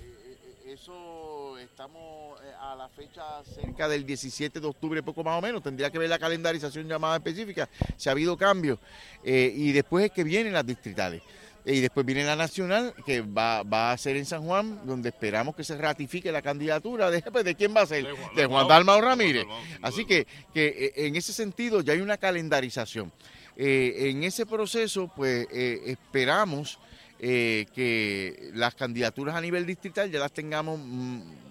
Fecha 2.96 3.22
cerca 3.44 3.88
del 3.88 4.04
17 4.04 4.60
de 4.60 4.66
octubre, 4.66 5.02
poco 5.02 5.22
más 5.22 5.38
o 5.38 5.42
menos. 5.42 5.62
Tendría 5.62 5.90
que 5.90 5.98
ver 5.98 6.08
la 6.08 6.18
calendarización 6.18 6.88
llamada 6.88 7.16
específica, 7.16 7.68
si 7.96 8.08
ha 8.08 8.12
habido 8.12 8.36
cambios. 8.36 8.78
Eh, 9.24 9.52
y 9.54 9.72
después 9.72 10.06
es 10.06 10.12
que 10.12 10.24
vienen 10.24 10.52
las 10.52 10.66
distritales. 10.66 11.22
Y 11.64 11.80
después 11.80 12.06
viene 12.06 12.24
la 12.24 12.36
nacional, 12.36 12.94
que 13.04 13.22
va, 13.22 13.90
a 13.90 13.98
ser 13.98 14.16
en 14.16 14.24
San 14.24 14.44
Juan, 14.44 14.86
donde 14.86 15.08
esperamos 15.08 15.56
que 15.56 15.64
se 15.64 15.76
ratifique 15.76 16.30
la 16.30 16.40
candidatura. 16.40 17.10
¿De, 17.10 17.20
pues, 17.22 17.44
¿de 17.44 17.54
quién 17.56 17.74
va 17.74 17.82
a 17.82 17.86
ser? 17.86 18.06
De 18.36 18.46
Juan, 18.46 18.68
Dalmao 18.68 19.00
Ramírez. 19.00 19.44
Así 19.82 20.04
que, 20.04 20.26
que 20.54 20.66
eh, 20.66 21.06
en 21.06 21.16
ese 21.16 21.32
sentido 21.32 21.80
ya 21.80 21.92
hay 21.92 22.00
una 22.00 22.18
calendarización. 22.18 23.12
Eh, 23.56 24.10
en 24.10 24.22
ese 24.22 24.46
proceso, 24.46 25.10
pues 25.14 25.48
esperamos 25.52 26.78
que 27.18 28.50
las 28.52 28.74
candidaturas 28.74 29.34
a 29.34 29.40
nivel 29.40 29.64
distrital 29.64 30.10
ya 30.10 30.20
las 30.20 30.32
tengamos 30.32 30.78
mm, 30.78 31.45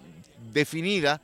definida 0.56 1.20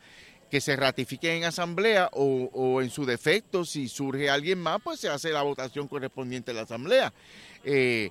que 0.51 0.61
se 0.61 0.77
ratifique 0.77 1.35
en 1.35 1.45
asamblea 1.45 2.11
o, 2.13 2.83
en 2.83 2.91
su 2.91 3.07
defecto, 3.07 3.65
si 3.65 3.89
surge 3.89 4.29
alguien 4.29 4.59
más, 4.59 4.81
pues 4.85 5.01
se 5.01 5.09
hace 5.09 5.31
la 5.31 5.41
votación 5.41 5.89
correspondiente 5.89 6.51
a 6.51 6.55
la 6.55 6.63
asamblea. 6.63 7.13
Eh, 7.65 8.11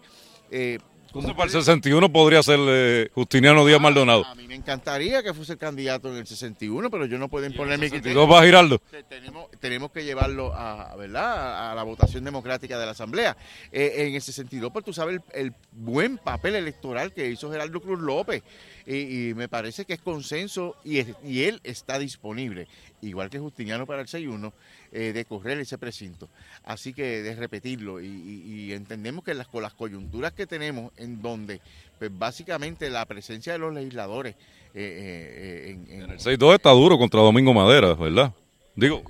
eh, 0.50 0.80
para 1.12 1.44
el 1.44 1.50
61 1.50 2.12
podría 2.12 2.42
ser 2.42 2.60
eh, 2.62 3.10
Justiniano 3.14 3.66
Díaz 3.66 3.82
Maldonado. 3.82 4.26
A 4.26 4.36
mí 4.36 4.48
me 4.48 4.56
encantaría 4.56 5.22
que 5.22 5.34
fuese 5.34 5.54
el 5.54 5.58
candidato 5.60 6.10
en 6.10 6.18
el 6.18 6.26
61, 6.26 6.90
pero 6.90 7.06
yo 7.06 7.18
no 7.18 7.28
puedo 7.28 7.46
imponer 7.46 7.78
mi 7.80 7.90
criterio. 7.90 8.28
va 8.28 8.40
a 8.40 8.46
Giraldo? 8.46 8.80
Tenemos, 9.10 9.52
tenemos 9.60 9.92
que 9.92 10.06
llevarlo 10.06 10.54
a, 10.54 10.96
¿verdad? 10.96 11.72
a 11.72 11.76
la 11.76 11.84
votación 11.84 12.24
democrática 12.24 12.80
de 12.80 12.86
la 12.86 12.92
Asamblea. 12.92 13.36
Eh, 13.72 14.08
en 14.08 14.16
el 14.16 14.22
62, 14.22 14.72
pues 14.72 14.86
tú 14.86 14.94
sabes 14.94 15.20
el, 15.34 15.48
el, 15.48 15.54
buen 15.72 16.18
papel 16.18 16.56
electoral 16.56 17.14
que 17.14 17.30
hizo 17.30 17.52
Geraldo 17.52 17.82
Cruz 17.82 18.00
López. 18.00 18.44
Y, 18.94 19.34
me 19.36 19.48
parece 19.48 19.86
que 19.86 19.94
es 19.94 20.02
consenso 20.02 20.76
y, 20.84 21.02
y 21.26 21.44
él 21.44 21.62
está 21.64 21.98
disponible, 21.98 22.68
igual 23.02 23.30
que 23.30 23.40
Justiniano 23.40 23.86
para 23.86 24.02
el 24.02 24.08
61 24.08 24.54
eh, 24.94 25.14
de 25.14 25.24
correr 25.24 25.58
ese 25.60 25.78
precinto. 25.78 26.28
Así 26.66 26.94
que 26.94 27.22
de 27.22 27.34
repetirlo 27.36 28.02
y, 28.02 28.74
entendemos 28.74 29.24
que 29.24 29.34
las, 29.34 29.48
con 29.48 29.64
las 29.64 29.74
coyunturas 29.74 30.34
que 30.34 30.46
tenemos 30.46 30.92
en 30.98 31.22
donde 31.22 31.62
pues 31.98 32.12
básicamente 32.18 32.90
la 32.90 33.06
presencia 33.06 33.54
de 33.54 33.60
los 33.60 33.74
legisladores 33.74 34.36
eh, 34.74 35.78
eh, 35.78 35.78
en, 35.88 36.12
el 36.12 36.20
6-2 36.20 36.56
está 36.56 36.72
duro 36.72 36.98
contra 36.98 37.22
Domingo 37.22 37.54
Madera, 37.54 37.94
¿verdad? 37.94 38.34
Digo, 38.76 39.04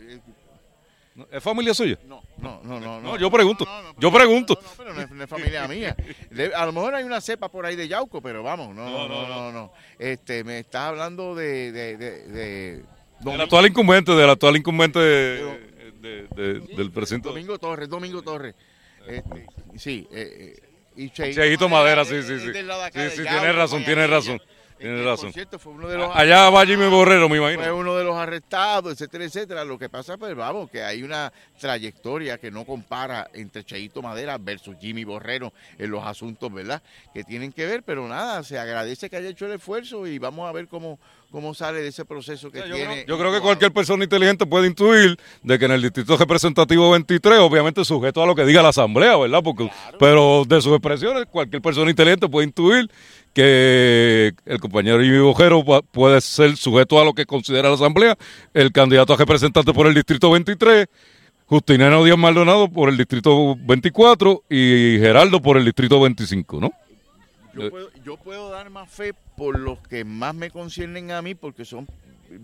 ¿es 1.31 1.43
familia 1.43 1.73
suya? 1.73 1.97
No, 2.05 2.21
no, 2.37 2.61
no, 2.63 3.01
no. 3.01 3.17
yo 3.17 3.29
pregunto, 3.29 3.67
yo 3.97 4.11
pregunto. 4.11 4.57
No, 4.61 4.69
pero 4.77 4.93
no 4.93 5.23
es, 5.23 5.29
familia 5.29 5.67
mía. 5.67 5.95
a 6.55 6.65
lo 6.65 6.71
mejor 6.71 6.95
hay 6.95 7.03
una 7.03 7.21
cepa 7.21 7.49
por 7.49 7.65
ahí 7.65 7.75
de 7.75 7.87
Yauco, 7.87 8.21
pero 8.21 8.43
vamos, 8.43 8.73
no, 8.73 9.07
no, 9.07 9.27
no, 9.27 9.51
no. 9.51 9.73
Este, 9.99 10.43
me 10.43 10.59
estás 10.59 10.89
hablando 10.89 11.35
de, 11.35 11.71
de, 11.71 11.97
de, 11.97 12.83
del 13.19 13.41
actual 13.41 13.67
incumbente, 13.67 14.11
del 14.13 14.29
actual 14.29 14.57
incumbente 14.57 14.99
de, 14.99 16.61
del 16.75 16.91
presidente. 16.91 17.29
Domingo 17.29 17.59
Torres, 17.59 17.89
Domingo 17.89 18.21
Torres. 18.21 18.55
Este, 19.07 19.47
sí, 19.77 20.07
eh, 20.11 20.57
eh 20.61 20.67
y 20.95 21.09
Cheito, 21.09 21.69
Madera, 21.69 22.03
sí, 22.03 22.21
sí, 22.21 22.37
sí. 22.37 22.47
Sí, 22.47 23.09
sí, 23.15 23.23
tiene 23.23 23.51
razón, 23.53 23.83
tiene 23.85 24.07
razón. 24.07 24.41
Tiene 24.81 25.03
razón. 25.03 25.31
Allá 26.13 26.49
va 26.49 26.65
Jimmy 26.65 26.87
Borrero, 26.87 27.29
me 27.29 27.37
imagino. 27.37 27.61
Fue 27.61 27.71
uno 27.71 27.95
de 27.95 28.03
los 28.03 28.15
arrestados, 28.15 28.93
etcétera, 28.93 29.25
etcétera. 29.25 29.63
Lo 29.63 29.77
que 29.77 29.89
pasa, 29.89 30.17
pues 30.17 30.35
vamos, 30.35 30.69
que 30.71 30.83
hay 30.83 31.03
una 31.03 31.31
trayectoria 31.59 32.39
que 32.39 32.49
no 32.49 32.65
compara 32.65 33.29
entre 33.33 33.63
Cheito 33.63 34.01
Madera 34.01 34.37
versus 34.39 34.75
Jimmy 34.81 35.03
Borrero 35.03 35.53
en 35.77 35.91
los 35.91 36.03
asuntos, 36.05 36.51
¿verdad? 36.51 36.81
Que 37.13 37.23
tienen 37.23 37.51
que 37.51 37.65
ver, 37.65 37.83
pero 37.83 38.07
nada, 38.07 38.43
se 38.43 38.57
agradece 38.57 39.09
que 39.09 39.17
haya 39.17 39.29
hecho 39.29 39.45
el 39.45 39.53
esfuerzo 39.53 40.07
y 40.07 40.17
vamos 40.17 40.49
a 40.49 40.51
ver 40.51 40.67
cómo, 40.67 40.99
cómo 41.31 41.53
sale 41.53 41.81
de 41.81 41.87
ese 41.87 42.03
proceso 42.03 42.51
que 42.51 42.59
yo 42.59 42.75
tiene. 42.75 43.03
Creo, 43.03 43.07
yo 43.07 43.17
creo 43.17 43.31
que 43.31 43.39
cualquier 43.39 43.71
persona 43.71 44.03
inteligente 44.03 44.45
puede 44.45 44.67
intuir 44.67 45.17
de 45.41 45.57
que 45.57 45.65
en 45.65 45.71
el 45.71 45.81
distrito 45.81 46.17
representativo 46.17 46.91
23, 46.91 47.39
obviamente 47.39 47.85
sujeto 47.85 48.21
a 48.21 48.25
lo 48.25 48.35
que 48.35 48.45
diga 48.45 48.61
la 48.61 48.69
asamblea, 48.69 49.17
¿verdad? 49.17 49.41
Porque, 49.41 49.71
Pero 49.97 50.43
de 50.45 50.61
sus 50.61 50.73
expresiones, 50.73 51.25
cualquier 51.25 51.61
persona 51.61 51.89
inteligente 51.89 52.27
puede 52.27 52.47
intuir 52.47 52.91
que 53.33 54.33
el 54.45 54.59
compañero 54.59 55.01
Jimmy 55.01 55.19
Bojero 55.19 55.63
puede 55.91 56.19
ser 56.19 56.57
sujeto 56.57 56.99
a 56.99 57.05
lo 57.05 57.13
que 57.13 57.25
considera 57.25 57.69
la 57.69 57.75
asamblea, 57.75 58.17
el 58.53 58.71
candidato 58.73 59.13
a 59.13 59.17
representante 59.17 59.73
por 59.73 59.87
el 59.87 59.93
distrito 59.93 60.29
23. 60.31 60.87
Justiniano 61.45 62.03
Díaz 62.05 62.17
Maldonado 62.17 62.69
por 62.69 62.87
el 62.87 62.97
distrito 62.97 63.55
24 63.57 64.43
y 64.49 64.97
Geraldo 64.99 65.41
por 65.41 65.57
el 65.57 65.65
distrito 65.65 65.99
25, 65.99 66.61
¿no? 66.61 66.71
Yo 67.53 67.69
puedo, 67.69 67.91
yo 68.03 68.17
puedo 68.17 68.49
dar 68.49 68.69
más 68.69 68.89
fe 68.89 69.13
por 69.35 69.59
los 69.59 69.79
que 69.79 70.03
más 70.05 70.33
me 70.35 70.51
conciernen 70.51 71.11
a 71.11 71.21
mí, 71.21 71.35
porque 71.35 71.65
son 71.65 71.87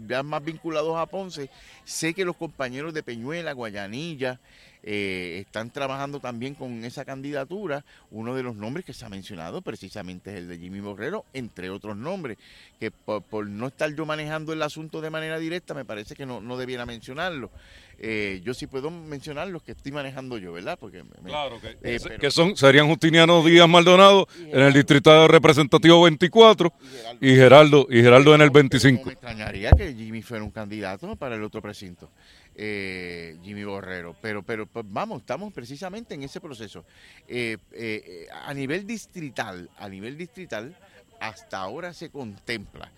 ya 0.07 0.23
más 0.23 0.43
vinculados 0.43 0.97
a 0.97 1.05
Ponce. 1.05 1.49
Sé 1.85 2.13
que 2.13 2.25
los 2.25 2.35
compañeros 2.35 2.93
de 2.93 3.03
Peñuela, 3.03 3.53
Guayanilla, 3.53 4.39
eh, 4.83 5.43
están 5.45 5.69
trabajando 5.71 6.19
también 6.19 6.55
con 6.55 6.83
esa 6.85 7.05
candidatura. 7.05 7.83
Uno 8.11 8.35
de 8.35 8.43
los 8.43 8.55
nombres 8.55 8.85
que 8.85 8.93
se 8.93 9.05
ha 9.05 9.09
mencionado 9.09 9.61
precisamente 9.61 10.31
es 10.31 10.37
el 10.37 10.47
de 10.47 10.57
Jimmy 10.57 10.79
Borrero, 10.79 11.25
entre 11.33 11.69
otros 11.69 11.97
nombres, 11.97 12.37
que 12.79 12.91
por, 12.91 13.47
no 13.47 13.67
estar 13.67 13.93
yo 13.93 14.05
manejando 14.05 14.53
el 14.53 14.61
asunto 14.61 15.01
de 15.01 15.09
manera 15.09 15.39
directa, 15.39 15.73
me 15.73 15.85
parece 15.85 16.15
que 16.15 16.25
no, 16.25 16.41
no 16.41 16.57
debiera 16.57 16.85
mencionarlo. 16.85 17.51
Eh, 17.99 18.41
yo 18.43 18.53
sí 18.53 18.67
puedo 18.67 18.91
mencionar 18.91 19.47
los 19.47 19.63
que 19.63 19.71
estoy 19.71 19.91
manejando 19.91 20.37
yo, 20.37 20.53
¿verdad? 20.53 20.77
Porque 20.79 21.03
claro, 21.23 21.59
que, 21.59 21.77
eh, 21.81 21.99
que 22.19 22.29
son, 22.31 22.55
serían 22.55 22.87
Justiniano 22.87 23.43
Díaz 23.43 23.67
Maldonado 23.67 24.27
en 24.39 24.61
el 24.61 24.73
distrito 24.73 25.27
representativo 25.27 26.03
24 26.03 26.73
y 27.21 27.35
Geraldo, 27.35 27.87
y 27.89 28.01
Geraldo, 28.01 28.35
en 28.35 28.41
el 28.41 28.51
25. 28.51 29.03
me 29.05 29.11
extrañaría 29.13 29.71
que 29.71 29.93
Jimmy 29.93 30.21
fuera 30.21 30.43
un 30.43 30.51
candidato 30.51 31.15
para 31.15 31.35
el 31.35 31.43
otro 31.43 31.61
precinto. 31.61 32.09
Eh, 32.59 33.37
Jimmy 33.43 33.63
Borrero. 33.63 34.15
Pero, 34.19 34.41
pero 34.41 34.65
pues, 34.65 34.83
vamos, 34.89 35.21
estamos 35.21 35.53
precisamente 35.53 36.15
en 36.15 36.23
ese 36.23 36.41
proceso. 36.41 36.85
Eh, 37.27 37.57
eh, 37.71 38.27
a 38.31 38.53
nivel 38.53 38.87
distrital, 38.87 39.69
a 39.77 39.87
nivel 39.87 40.17
distrital, 40.17 40.75
hasta 41.19 41.59
ahora 41.59 41.93
se 41.93 42.09
contempla, 42.09 42.91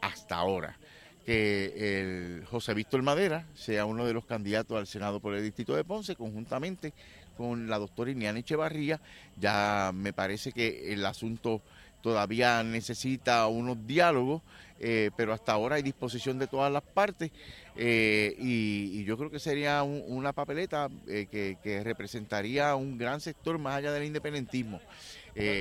hasta 0.00 0.34
ahora, 0.34 0.76
que 1.24 2.00
el 2.00 2.44
José 2.46 2.74
Víctor 2.74 3.02
Madera 3.02 3.46
sea 3.54 3.86
uno 3.86 4.04
de 4.04 4.12
los 4.12 4.24
candidatos 4.24 4.76
al 4.76 4.86
Senado 4.86 5.20
por 5.20 5.34
el 5.34 5.42
distrito 5.42 5.74
de 5.74 5.84
Ponce, 5.84 6.16
conjuntamente 6.16 6.92
con 7.36 7.68
la 7.68 7.78
doctora 7.78 8.10
Iniana 8.10 8.38
Echevarría. 8.38 9.00
Ya 9.38 9.90
me 9.94 10.12
parece 10.12 10.52
que 10.52 10.92
el 10.92 11.04
asunto 11.06 11.62
todavía 12.02 12.62
necesita 12.62 13.46
unos 13.46 13.86
diálogos, 13.86 14.42
eh, 14.78 15.10
pero 15.16 15.32
hasta 15.32 15.52
ahora 15.52 15.76
hay 15.76 15.82
disposición 15.82 16.38
de 16.38 16.46
todas 16.46 16.70
las 16.70 16.82
partes 16.82 17.30
eh, 17.76 18.36
y, 18.38 19.02
yo 19.04 19.16
creo 19.16 19.30
que 19.30 19.38
sería 19.38 19.82
una 19.82 20.34
papeleta 20.34 20.90
eh, 21.08 21.26
que, 21.30 21.82
representaría 21.82 22.74
un 22.74 22.98
gran 22.98 23.20
sector 23.20 23.58
más 23.58 23.76
allá 23.76 23.92
del 23.92 24.04
independentismo. 24.04 24.80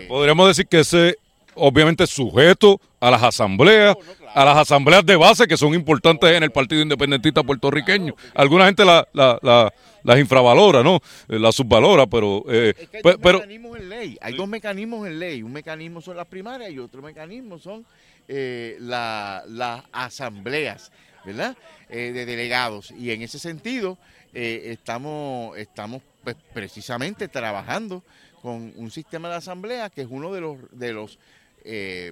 Podríamos 0.08 0.50
decir 0.50 0.67
que 0.67 0.82
ese 0.82 1.17
obviamente 1.55 2.07
sujeto 2.07 2.79
a 3.00 3.12
las 3.12 3.24
asambleas, 3.24 3.95
a 4.33 4.45
las 4.45 4.57
asambleas 4.57 5.05
de 5.05 5.15
base 5.15 5.48
que 5.48 5.57
son 5.57 5.74
importantes 5.74 6.29
en 6.31 6.43
el 6.43 6.51
Partido 6.51 6.81
Independentista 6.81 7.43
puertorriqueño. 7.43 8.15
Alguna 8.33 8.65
gente 8.65 8.86
la, 8.86 9.07
la, 9.13 9.74
las 10.03 10.19
infravalora, 10.19 10.83
¿no? 10.83 11.00
La 11.27 11.51
subvalora, 11.51 12.07
pero... 12.07 12.43
hay 12.48 12.74
dos 13.01 13.17
mecanismos 13.22 13.77
en 13.77 13.89
ley, 13.89 14.17
hay 14.22 14.36
dos 14.36 14.48
mecanismos 14.48 15.07
en 15.07 15.19
ley. 15.19 15.43
Un 15.43 15.53
mecanismo 15.53 16.01
son 16.01 16.17
las 16.17 16.27
primarias 16.27 16.72
y 16.72 16.79
otro 16.79 17.01
mecanismo 17.01 17.60
son 17.60 17.86
eh, 18.27 18.77
las 18.79 19.83
asambleas, 19.91 20.91
¿verdad? 21.25 21.55
Eh, 21.89 22.12
de 22.13 22.25
delegados. 22.25 22.91
Y 22.91 23.12
en 23.12 23.22
ese 23.22 23.39
sentido, 23.39 23.98
eh, 24.33 24.72
estamos, 24.72 25.57
estamos 25.57 26.01
pues, 26.24 26.36
precisamente 26.53 27.27
trabajando 27.27 28.03
con 28.41 28.74
un 28.75 28.91
sistema 28.91 29.29
de 29.29 29.36
asamblea 29.36 29.89
que 29.89 30.01
es 30.01 30.07
uno 30.10 30.33
de 30.33 30.41
los, 30.41 30.57
de 30.72 30.91
los 30.91 31.17
eh, 31.63 32.12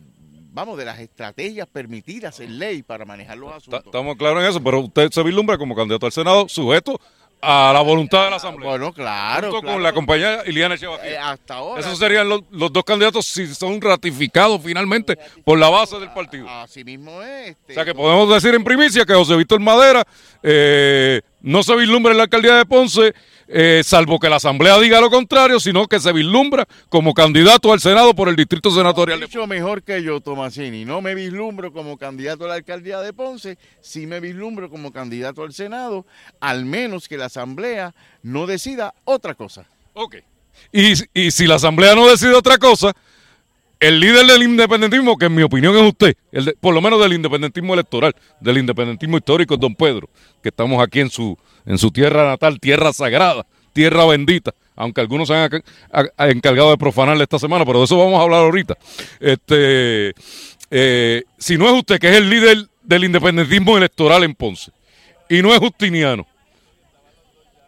vamos, 0.51 0.77
de 0.77 0.85
las 0.85 0.99
estrategias 0.99 1.67
permitidas 1.67 2.39
en 2.39 2.59
ley 2.59 2.83
para 2.83 3.05
manejar 3.05 3.37
los 3.37 3.53
asuntos. 3.53 3.83
Estamos 3.85 4.17
claros 4.17 4.43
en 4.43 4.49
eso, 4.49 4.63
pero 4.63 4.79
usted 4.81 5.09
se 5.11 5.23
vislumbra 5.23 5.57
como 5.57 5.75
candidato 5.75 6.05
al 6.05 6.11
Senado 6.11 6.47
sujeto 6.49 6.99
a 7.41 7.71
la 7.73 7.81
voluntad 7.81 8.25
de 8.25 8.29
la 8.29 8.35
Asamblea. 8.35 8.69
Bueno, 8.69 8.93
claro. 8.93 9.47
Junto 9.47 9.61
claro. 9.61 9.75
con 9.75 9.83
la 9.83 9.93
compañera 9.93 10.43
Iliana 10.45 10.75
Echevarría. 10.75 11.11
Eh, 11.11 11.17
hasta 11.17 11.55
ahora. 11.55 11.81
Esos 11.81 11.97
serían 11.97 12.29
los, 12.29 12.41
los 12.51 12.71
dos 12.71 12.83
candidatos 12.83 13.25
si 13.25 13.47
son 13.55 13.81
ratificados 13.81 14.61
finalmente 14.63 15.17
por 15.43 15.57
la 15.57 15.69
base 15.69 15.99
del 15.99 16.11
partido. 16.11 16.47
Así 16.47 16.83
mismo 16.83 17.21
es. 17.23 17.49
Este, 17.49 17.73
O 17.73 17.75
sea 17.75 17.85
que 17.85 17.95
podemos 17.95 18.29
decir 18.29 18.53
en 18.53 18.63
primicia 18.63 19.05
que 19.05 19.13
José 19.13 19.35
Víctor 19.35 19.59
Madera 19.59 20.05
eh, 20.43 21.21
no 21.41 21.63
se 21.63 21.75
vislumbra 21.75 22.11
en 22.11 22.17
la 22.17 22.23
alcaldía 22.23 22.57
de 22.57 22.65
Ponce, 22.65 23.13
eh, 23.53 23.81
salvo 23.83 24.19
que 24.19 24.29
la 24.29 24.37
Asamblea 24.37 24.79
diga 24.79 25.01
lo 25.01 25.09
contrario, 25.09 25.59
sino 25.59 25.87
que 25.87 25.99
se 25.99 26.13
vislumbra 26.13 26.65
como 26.89 27.13
candidato 27.13 27.73
al 27.73 27.79
Senado 27.79 28.13
por 28.13 28.29
el 28.29 28.35
Distrito 28.35 28.71
Senatorial 28.71 29.19
de 29.19 29.27
Mucho 29.27 29.45
mejor 29.45 29.83
que 29.83 30.01
yo, 30.01 30.21
Tomasini. 30.21 30.85
No 30.85 31.01
me 31.01 31.15
vislumbro 31.15 31.73
como 31.73 31.97
candidato 31.97 32.45
a 32.45 32.47
la 32.47 32.53
alcaldía 32.55 33.01
de 33.01 33.11
Ponce, 33.11 33.57
sí 33.81 34.07
me 34.07 34.19
vislumbro 34.19 34.69
como 34.69 34.91
candidato 34.91 35.43
al 35.43 35.53
Senado, 35.53 36.05
al 36.39 36.65
menos 36.65 37.07
que 37.07 37.17
la 37.17 37.25
Asamblea 37.25 37.93
no 38.23 38.47
decida 38.47 38.93
otra 39.03 39.35
cosa. 39.35 39.65
Ok. 39.93 40.15
Y, 40.71 40.93
y 41.13 41.31
si 41.31 41.47
la 41.47 41.55
Asamblea 41.55 41.95
no 41.95 42.07
decide 42.07 42.33
otra 42.33 42.57
cosa, 42.57 42.93
el 43.81 43.99
líder 43.99 44.25
del 44.27 44.43
independentismo, 44.43 45.17
que 45.17 45.25
en 45.25 45.35
mi 45.35 45.41
opinión 45.43 45.75
es 45.75 45.81
usted, 45.81 46.15
el 46.31 46.45
de- 46.45 46.53
por 46.53 46.73
lo 46.73 46.81
menos 46.81 47.01
del 47.01 47.13
independentismo 47.13 47.73
electoral, 47.73 48.15
del 48.39 48.59
independentismo 48.59 49.17
histórico, 49.17 49.57
don 49.57 49.75
Pedro, 49.75 50.07
que 50.41 50.49
estamos 50.49 50.81
aquí 50.81 51.01
en 51.01 51.09
su, 51.09 51.37
en 51.65 51.77
su 51.77 51.91
tierra 51.91 52.27
natal, 52.29 52.59
tierra 52.59 52.93
sagrada, 52.93 53.45
tierra 53.73 54.05
bendita, 54.05 54.53
aunque 54.75 55.01
algunos 55.01 55.27
se 55.27 55.33
han 55.35 55.49
encargado 56.29 56.69
de 56.71 56.77
profanarla 56.77 57.23
esta 57.23 57.39
semana, 57.39 57.65
pero 57.65 57.79
de 57.79 57.85
eso 57.85 57.97
vamos 57.97 58.19
a 58.19 58.23
hablar 58.23 58.41
ahorita. 58.41 58.77
Este, 59.19 60.13
eh, 60.69 61.23
si 61.37 61.57
no 61.57 61.65
es 61.67 61.73
usted, 61.73 61.99
que 61.99 62.09
es 62.09 62.15
el 62.17 62.29
líder 62.29 62.67
del 62.83 63.03
independentismo 63.03 63.77
electoral 63.77 64.23
en 64.23 64.33
Ponce, 64.35 64.71
y 65.29 65.41
no 65.41 65.53
es 65.53 65.59
Justiniano, 65.59 66.25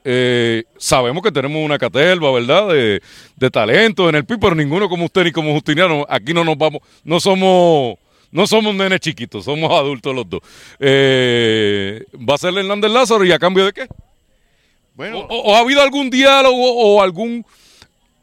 eh, 0.04 0.64
sabemos 0.78 1.24
que 1.24 1.32
tenemos 1.32 1.64
una 1.64 1.78
caterva, 1.78 2.32
¿verdad? 2.32 2.70
De, 2.70 3.02
de 3.36 3.50
talento 3.52 4.10
en 4.10 4.16
el 4.16 4.26
PIB, 4.26 4.40
pero 4.40 4.56
ninguno 4.56 4.90
como 4.90 5.06
usted 5.06 5.24
ni 5.26 5.32
como 5.32 5.54
Justiniano. 5.54 6.06
Aquí 6.10 6.34
no 6.34 6.44
nos 6.44 6.58
vamos, 6.58 6.82
no 7.04 7.20
somos, 7.20 7.98
no 8.32 8.48
somos 8.48 8.74
nenes 8.76 9.00
chiquitos, 9.00 9.46
somos 9.46 9.72
adultos 9.72 10.14
los 10.16 10.30
dos. 10.30 10.42
Eh, 10.80 12.04
¿Va 12.30 12.36
a 12.36 12.38
ser 12.38 12.58
Hernández 12.58 12.92
Lázaro 12.92 13.24
y 13.26 13.32
a 13.32 13.40
cambio 13.40 13.66
de 13.66 13.74
qué? 13.74 13.88
Bueno, 14.96 15.20
¿O, 15.20 15.26
o- 15.28 15.42
o 15.52 15.56
ha 15.56 15.60
habido 15.60 15.82
algún 15.82 16.10
diálogo 16.10 16.56
o 16.74 17.02
algún 17.02 17.46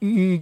mm, 0.01 0.37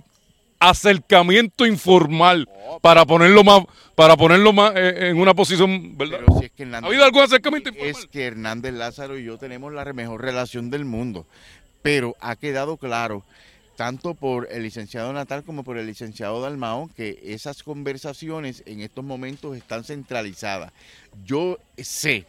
acercamiento 0.59 1.67
informal 1.67 2.49
para 2.83 3.05
ponerlo 3.07 3.45
más, 3.45 3.63
para 3.95 4.17
ponerlo 4.17 4.53
más 4.53 4.73
eh, 4.77 5.09
en 5.11 5.19
una 5.19 5.35
posición, 5.35 5.97
¿verdad? 5.97 6.19
pero 6.27 6.39
si 6.39 6.45
es 6.47 6.51
que 6.53 6.63
¿Ha 6.63 6.67
Hernández, 6.67 6.89
habido 6.89 7.05
algún 7.05 7.23
acercamiento 7.23 7.69
informal? 7.71 7.91
es 7.91 8.07
que 8.07 8.25
Hernández 8.25 8.75
Lázaro 8.75 9.19
y 9.19 9.25
yo 9.25 9.39
tenemos 9.39 9.73
la 9.73 9.85
mejor 9.93 10.23
relación 10.23 10.71
del 10.71 10.85
mundo, 10.85 11.27
pero 11.83 12.17
ha 12.21 12.37
quedado 12.37 12.77
claro 12.77 13.25
tanto 13.77 14.15
por 14.15 14.49
el 14.51 14.65
licenciado 14.65 15.13
Natal 15.13 15.45
como 15.45 15.63
por 15.63 15.79
el 15.79 15.87
licenciado 15.87 16.41
Dalmao, 16.41 16.91
que 16.97 17.21
esas 17.23 17.63
conversaciones 17.63 18.65
en 18.67 18.81
estos 18.81 19.05
momentos 19.05 19.57
están 19.57 19.85
centralizadas. 19.85 20.73
Yo 21.25 21.59
sé 21.77 22.27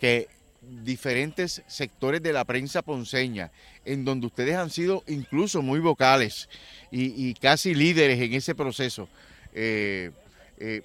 que 0.00 0.28
diferentes 0.62 1.62
sectores 1.66 2.22
de 2.22 2.32
la 2.32 2.44
prensa 2.44 2.82
ponceña, 2.82 3.50
en 3.84 4.04
donde 4.04 4.26
ustedes 4.26 4.56
han 4.56 4.70
sido 4.70 5.02
incluso 5.08 5.60
muy 5.60 5.80
vocales 5.80 6.48
y, 6.90 7.34
casi 7.34 7.74
líderes 7.74 8.20
en 8.20 8.32
ese 8.34 8.54
proceso, 8.54 9.08
eh, 9.54 10.10
eh, 10.58 10.82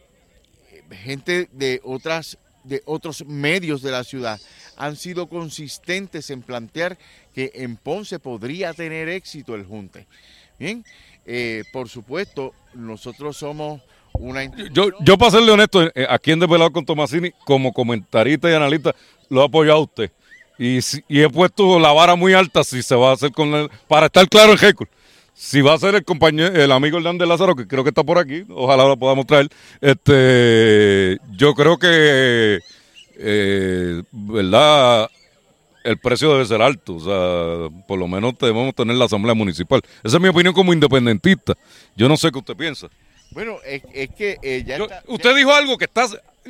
gente 0.92 1.48
de 1.52 1.80
otras 1.84 2.38
de 2.64 2.82
otros 2.86 3.26
medios 3.26 3.82
de 3.82 3.92
la 3.92 4.04
ciudad 4.04 4.42
han 4.76 4.98
sido 4.98 5.28
consistentes 5.28 6.30
en 6.30 6.42
plantear 6.42 6.98
que 7.34 7.52
en 7.56 7.78
Ponce 7.78 8.20
podría 8.20 8.74
tener 8.74 9.08
éxito 9.08 9.56
el 9.56 9.66
Junte. 9.66 10.06
Bien, 10.60 10.84
eh, 11.26 11.64
por 11.72 11.88
supuesto, 11.88 12.54
nosotros 12.74 13.38
somos 13.38 13.82
Yo, 14.72 14.90
yo 15.02 15.18
para 15.18 15.32
serle 15.32 15.52
honesto, 15.52 15.84
eh, 15.84 16.08
aquí 16.10 16.32
en 16.32 16.40
Desvelado 16.40 16.72
con 16.72 16.86
Tomasini, 16.86 17.32
como 17.46 17.72
comentarista 17.74 18.50
y 18.50 18.54
analista, 18.54 18.96
lo 19.30 19.42
he 19.42 19.46
apoyado 19.46 19.80
a 19.80 19.82
usted. 19.84 20.12
Y, 20.60 20.80
y 21.08 21.22
he 21.22 21.30
puesto 21.30 21.80
la 21.80 21.92
vara 21.92 22.16
muy 22.16 22.34
alta 22.34 22.64
si 22.64 22.82
se 22.82 22.96
va 22.96 23.12
a 23.12 23.14
hacer 23.14 23.32
con 23.32 23.54
el, 23.54 23.70
para 23.88 24.08
estar 24.08 24.28
claro 24.28 24.54
en 24.54 24.58
récord. 24.58 24.88
Si 25.34 25.62
va 25.62 25.74
a 25.74 25.78
ser 25.78 25.94
el 25.94 26.04
compañero, 26.04 26.56
el 26.56 26.72
amigo 26.72 26.98
Hernández 26.98 27.28
Lázaro, 27.28 27.56
que 27.56 27.68
creo 27.68 27.84
que 27.84 27.90
está 27.90 28.04
por 28.04 28.18
aquí, 28.18 28.44
ojalá 28.50 28.88
lo 28.88 28.98
podamos 28.98 29.28
traer. 29.28 29.50
Este, 29.80 31.20
yo 31.38 31.54
creo 31.54 31.78
que, 31.78 32.60
eh, 33.20 34.02
¿verdad? 34.12 35.08
El 35.84 36.00
precio 36.00 36.34
debe 36.34 36.46
ser 36.46 36.62
alto, 36.64 36.96
o 36.96 37.00
sea, 37.00 37.78
por 37.88 38.00
lo 38.00 38.08
menos 38.08 38.34
debemos 38.40 38.74
tener 38.74 38.96
la 38.96 39.06
asamblea 39.06 39.36
municipal. 39.36 39.80
Esa 40.04 40.18
es 40.18 40.22
mi 40.22 40.28
opinión 40.28 40.56
como 40.56 40.74
independentista. 40.74 41.54
Yo 41.96 42.10
no 42.10 42.18
sé 42.18 42.32
qué 42.32 42.40
usted 42.40 42.56
piensa. 42.56 42.88
Bueno, 43.32 43.58
es, 43.66 43.84
es 43.94 44.10
que 44.12 44.38
eh, 44.42 44.64
ya 44.66 44.78
Yo- 44.78 44.86
está- 44.86 45.04
usted 45.08 45.36
dijo 45.36 45.54
algo 45.54 45.78
que 45.78 45.86
está 45.86 46.06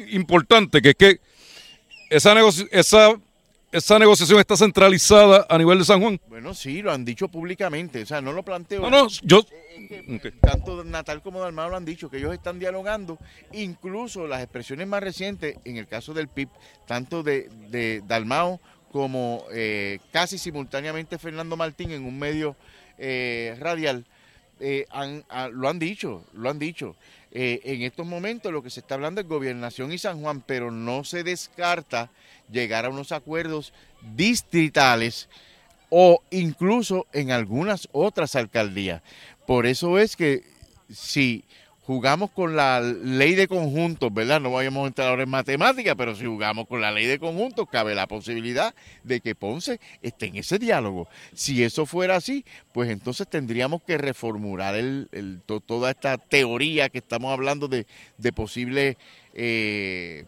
importante, 0.10 0.82
que 0.82 0.90
es 0.90 0.96
que 0.96 1.20
esa, 2.10 2.34
negoci- 2.34 2.68
esa, 2.72 3.20
esa 3.72 4.00
negociación 4.00 4.40
está 4.40 4.56
centralizada 4.56 5.46
a 5.50 5.58
nivel 5.58 5.80
de 5.80 5.86
San 5.86 6.02
Juan. 6.02 6.20
Bueno, 6.28 6.54
sí, 6.54 6.82
lo 6.82 6.92
han 6.92 7.04
dicho 7.04 7.28
públicamente, 7.28 8.04
o 8.04 8.06
sea, 8.06 8.22
no 8.22 8.32
lo 8.32 8.44
planteo. 8.44 8.82
No, 8.82 8.90
no, 8.90 9.08
yo... 9.24 9.44
Tanto 10.42 10.84
Natal 10.84 11.22
como 11.22 11.40
Dalmao 11.42 11.70
lo 11.70 11.78
han 11.78 11.86
dicho, 11.86 12.10
que 12.10 12.18
ellos 12.18 12.34
están 12.34 12.60
dialogando. 12.60 13.18
Incluso 13.54 14.26
las 14.28 14.42
expresiones 14.42 14.88
más 14.88 15.04
recientes, 15.04 15.58
en 15.66 15.78
el 15.78 15.88
caso 15.88 16.14
del 16.14 16.28
PIB, 16.28 16.50
tanto 16.88 17.22
de, 17.24 17.50
de 17.70 18.02
Dalmao 18.08 18.60
como 18.92 19.46
eh, 19.52 20.00
casi 20.12 20.38
simultáneamente 20.38 21.18
Fernando 21.18 21.58
Martín 21.58 21.92
en 21.92 22.06
un 22.06 22.18
medio 22.18 22.56
eh, 22.98 23.56
radial, 23.60 24.06
eh, 24.60 24.86
ah, 24.92 25.50
lo 25.52 25.70
han 25.70 25.80
dicho, 25.80 26.24
lo 26.34 26.50
han 26.50 26.60
dicho. 26.60 26.96
Eh, 27.32 27.62
en 27.64 27.82
estos 27.82 28.06
momentos 28.06 28.52
lo 28.52 28.64
que 28.64 28.70
se 28.70 28.80
está 28.80 28.96
hablando 28.96 29.22
es 29.22 29.28
gobernación 29.28 29.92
y 29.92 29.98
San 29.98 30.22
Juan, 30.22 30.42
pero 30.46 30.72
no 30.72 31.04
se 31.04 31.24
descarta 31.24 32.10
llegar 32.52 32.86
a 32.86 32.90
unos 32.90 33.12
acuerdos 33.12 33.74
distritales 34.16 35.28
o 35.90 36.22
incluso 36.32 37.06
en 37.14 37.32
algunas 37.32 37.90
otras 37.92 38.36
alcaldías. 38.36 39.02
Por 39.46 39.66
eso 39.66 40.00
es 40.00 40.16
que 40.16 40.44
si 40.90 41.44
jugamos 41.88 42.32
con 42.32 42.56
la 42.58 42.82
ley 42.82 43.34
de 43.34 43.48
conjuntos, 43.48 44.14
¿verdad? 44.14 44.42
No 44.42 44.52
vayamos 44.52 44.84
a 44.84 44.88
entrar 44.88 45.08
ahora 45.08 45.24
en 45.24 45.30
matemáticas, 45.30 45.96
pero 45.98 46.16
si 46.16 46.26
jugamos 46.26 46.68
con 46.68 46.82
la 46.82 46.92
ley 46.92 47.06
de 47.06 47.18
conjuntos, 47.18 47.66
cabe 47.72 47.96
la 47.96 48.08
posibilidad 48.08 48.76
de 49.04 49.22
que 49.22 49.36
Ponce 49.36 49.80
esté 50.02 50.26
en 50.28 50.36
ese 50.36 50.60
diálogo. 50.60 51.08
Si 51.34 51.64
eso 51.64 51.86
fuera 51.86 52.18
así, 52.18 52.44
pues 52.74 52.90
entonces 52.92 53.26
tendríamos 53.30 53.82
que 53.84 53.98
reformular 53.98 54.76
el, 54.76 55.08
el- 55.14 55.40
to- 55.46 55.62
toda 55.62 55.92
esta 55.92 56.18
teoría 56.18 56.90
que 56.90 56.98
estamos 56.98 57.32
hablando 57.32 57.70
de, 57.70 57.88
posibles 58.34 58.98
eh, 59.34 60.26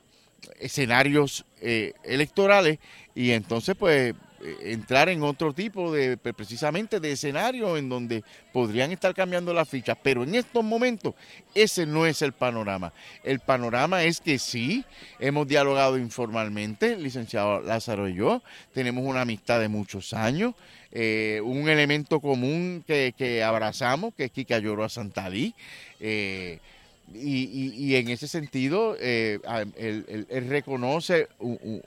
escenarios 0.61 1.45
eh, 1.61 1.91
electorales 2.05 2.79
y 3.13 3.31
entonces 3.31 3.75
pues 3.77 4.15
entrar 4.61 5.09
en 5.09 5.23
otro 5.23 5.53
tipo 5.53 5.91
de 5.91 6.17
pre- 6.17 6.33
precisamente 6.33 6.99
de 6.99 7.11
escenario 7.11 7.77
en 7.77 7.89
donde 7.89 8.23
podrían 8.53 8.91
estar 8.91 9.13
cambiando 9.13 9.53
las 9.53 9.67
fichas 9.67 9.97
pero 10.01 10.23
en 10.23 10.35
estos 10.35 10.63
momentos 10.63 11.13
ese 11.53 11.85
no 11.85 12.05
es 12.05 12.21
el 12.21 12.33
panorama. 12.33 12.93
El 13.23 13.39
panorama 13.39 14.03
es 14.03 14.21
que 14.21 14.39
sí 14.39 14.85
hemos 15.19 15.47
dialogado 15.47 15.97
informalmente 15.97 16.95
licenciado 16.95 17.61
Lázaro 17.61 18.07
y 18.07 18.15
yo 18.15 18.41
tenemos 18.73 19.03
una 19.05 19.21
amistad 19.21 19.59
de 19.59 19.67
muchos 19.67 20.13
años 20.13 20.53
eh, 20.91 21.39
un 21.43 21.69
elemento 21.69 22.19
común 22.19 22.83
que, 22.87 23.13
que 23.17 23.43
abrazamos 23.43 24.13
que 24.15 24.25
es 24.25 24.31
Kika 24.31 24.57
Lloro 24.59 24.83
a 24.83 24.89
Santadí 24.89 25.53
eh, 25.99 26.59
y, 27.13 27.43
y- 27.43 27.73
y 27.75 27.95
en 27.95 28.09
ese 28.09 28.27
sentido, 28.27 28.95
eh, 28.99 29.39
él, 29.77 30.45
reconoce 30.47 31.27
u- 31.39 31.57
u- 31.61 31.81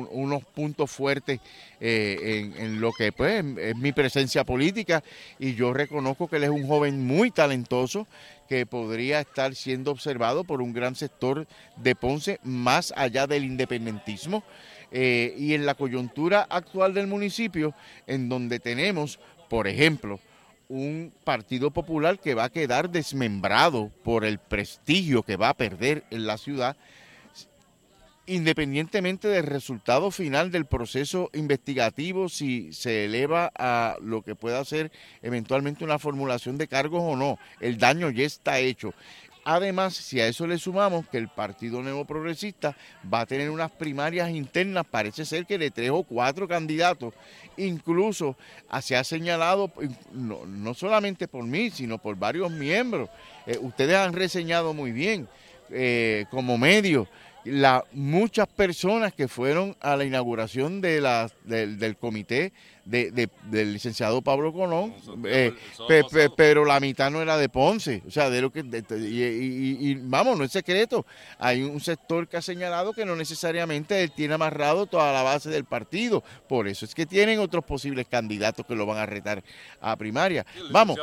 u- 0.00 0.08
unos 0.10 0.44
puntos 0.44 0.90
fuertes 0.90 1.40
eh, 1.80 2.50
en, 2.56 2.60
en 2.62 2.80
lo 2.80 2.92
que 2.92 3.12
pues, 3.12 3.44
es 3.58 3.76
mi 3.76 3.92
presencia 3.92 4.44
política 4.44 5.02
y 5.38 5.54
yo 5.54 5.72
reconozco 5.72 6.28
que 6.28 6.36
él 6.36 6.44
es 6.44 6.50
un 6.50 6.66
joven 6.66 7.04
muy 7.06 7.30
talentoso 7.30 8.06
que 8.48 8.66
podría 8.66 9.20
estar 9.20 9.54
siendo 9.54 9.90
observado 9.90 10.44
por 10.44 10.60
un 10.62 10.72
gran 10.72 10.94
sector 10.94 11.46
de 11.76 11.94
Ponce 11.94 12.38
más 12.42 12.92
allá 12.96 13.26
del 13.26 13.44
independentismo. 13.44 14.42
Eh, 14.94 15.34
y 15.38 15.54
en 15.54 15.64
la 15.64 15.74
coyuntura 15.74 16.46
actual 16.50 16.92
del 16.92 17.06
municipio, 17.06 17.74
en 18.06 18.28
donde 18.28 18.60
tenemos, 18.60 19.18
por 19.48 19.66
ejemplo, 19.66 20.20
un 20.72 21.12
Partido 21.22 21.70
Popular 21.70 22.18
que 22.18 22.34
va 22.34 22.44
a 22.44 22.50
quedar 22.50 22.88
desmembrado 22.88 23.90
por 24.02 24.24
el 24.24 24.38
prestigio 24.38 25.22
que 25.22 25.36
va 25.36 25.50
a 25.50 25.54
perder 25.54 26.04
en 26.10 26.26
la 26.26 26.38
ciudad. 26.38 26.76
independientemente 28.24 29.26
del 29.26 29.44
resultado 29.44 30.12
final 30.12 30.52
del 30.52 30.64
proceso 30.64 31.28
investigativo, 31.34 32.28
si 32.28 32.72
se 32.72 33.04
eleva 33.04 33.50
a 33.56 33.96
lo 34.00 34.22
que 34.22 34.36
pueda 34.36 34.64
ser 34.64 34.92
eventualmente 35.22 35.84
una 35.84 35.98
formulación 35.98 36.56
de 36.56 36.68
cargos 36.68 37.02
o 37.02 37.16
no, 37.16 37.36
el 37.60 37.78
daño 37.78 38.10
ya 38.10 38.24
está 38.24 38.60
hecho. 38.60 38.94
Además, 39.44 39.94
si 39.94 40.20
a 40.20 40.28
eso 40.28 40.46
le 40.46 40.58
sumamos 40.58 41.08
que 41.08 41.18
el 41.18 41.28
Partido 41.28 41.82
Nuevo 41.82 42.04
Progresista 42.04 42.76
va 43.12 43.20
a 43.20 43.26
tener 43.26 43.50
unas 43.50 43.72
primarias 43.72 44.30
internas, 44.30 44.86
parece 44.88 45.24
ser 45.24 45.46
que 45.46 45.58
de 45.58 45.70
tres 45.70 45.90
o 45.90 46.04
cuatro 46.04 46.46
candidatos, 46.46 47.14
incluso 47.56 48.36
se 48.80 48.96
ha 48.96 49.02
señalado, 49.02 49.72
no, 50.12 50.74
solamente 50.74 51.26
por 51.26 51.44
mí, 51.44 51.70
sino 51.70 51.98
por 51.98 52.16
varios 52.16 52.52
miembros, 52.52 53.08
eh, 53.46 53.58
ustedes 53.60 53.96
han 53.96 54.12
reseñado 54.12 54.74
muy 54.74 54.92
bien 54.92 55.28
eh, 55.70 56.26
como 56.30 56.56
medio 56.56 57.08
la, 57.44 57.84
muchas 57.92 58.46
personas 58.46 59.12
que 59.12 59.28
fueron 59.28 59.76
a 59.80 59.96
la 59.96 60.04
inauguración 60.04 60.80
de 60.80 61.00
la, 61.00 61.30
del 61.44 61.96
comité 61.96 62.52
de, 62.84 63.28
del 63.44 63.72
licenciado 63.72 64.22
Pablo 64.22 64.52
Colón, 64.52 64.94
eh, 65.26 65.54
pero 66.36 66.64
la 66.64 66.80
mitad 66.80 67.10
no 67.10 67.22
era 67.22 67.36
de 67.36 67.48
Ponce, 67.48 68.02
o 68.06 68.10
sea, 68.10 68.28
de 68.28 68.40
lo 68.40 68.50
que 68.50 68.60
y, 68.60 69.94
vamos, 69.94 70.36
no 70.36 70.44
es 70.44 70.52
secreto, 70.52 71.06
hay 71.38 71.62
un 71.62 71.80
sector 71.80 72.26
que 72.26 72.36
ha 72.36 72.42
señalado 72.42 72.92
que 72.92 73.04
no 73.04 73.14
necesariamente 73.14 74.02
él 74.02 74.12
tiene 74.12 74.34
amarrado 74.34 74.86
toda 74.86 75.12
la 75.12 75.22
base 75.22 75.50
del 75.50 75.64
partido, 75.64 76.24
por 76.48 76.66
eso 76.66 76.84
es 76.84 76.94
que 76.94 77.06
tienen 77.06 77.38
otros 77.38 77.64
posibles 77.64 78.06
candidatos 78.08 78.66
que 78.66 78.74
lo 78.74 78.86
van 78.86 78.98
a 78.98 79.06
retar 79.06 79.42
a 79.80 79.96
primaria. 79.96 80.44
vamos, 80.70 80.98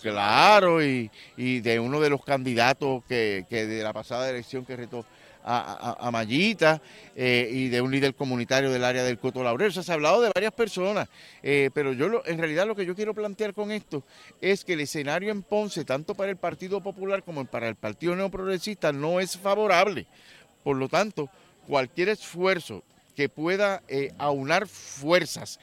claro, 0.00 0.82
y, 0.82 1.10
y 1.36 1.60
de 1.60 1.78
uno 1.78 2.00
de 2.00 2.10
los 2.10 2.24
candidatos 2.24 3.04
que, 3.04 3.44
que 3.48 3.66
de 3.66 3.82
la 3.82 3.92
pasada 3.92 4.30
elección 4.30 4.64
que 4.64 4.76
retó 4.76 5.04
a, 5.44 5.96
a, 6.00 6.26
eh, 7.16 7.48
y 7.52 7.68
de 7.68 7.80
un 7.80 7.90
líder 7.90 8.14
comunitario 8.14 8.70
del 8.70 8.84
área 8.84 9.04
del 9.04 9.18
Coto 9.18 9.42
Laurel. 9.42 9.68
O 9.68 9.72
sea, 9.72 9.82
se 9.82 9.92
ha 9.92 9.94
hablado 9.94 10.22
de 10.22 10.30
varias 10.34 10.52
personas, 10.52 11.08
eh, 11.42 11.70
pero 11.74 11.92
yo 11.92 12.22
en 12.26 12.38
realidad 12.38 12.66
lo 12.66 12.74
que 12.74 12.86
yo 12.86 12.94
quiero 12.94 13.14
plantear 13.14 13.54
con 13.54 13.70
esto 13.70 14.02
es 14.40 14.64
que 14.64 14.74
el 14.74 14.80
escenario 14.80 15.30
en 15.30 15.42
Ponce, 15.42 15.84
tanto 15.84 16.14
para 16.14 16.30
el 16.30 16.36
Partido 16.36 16.80
Popular 16.80 17.22
como 17.22 17.44
para 17.44 17.68
el 17.68 17.76
Partido 17.76 18.16
Neoprogresista, 18.16 18.92
no 18.92 19.20
es 19.20 19.36
favorable. 19.36 20.06
Por 20.64 20.76
lo 20.76 20.88
tanto, 20.88 21.28
cualquier 21.66 22.08
esfuerzo 22.08 22.82
que 23.14 23.28
pueda 23.28 23.82
eh, 23.88 24.12
aunar 24.18 24.66
fuerzas 24.66 25.60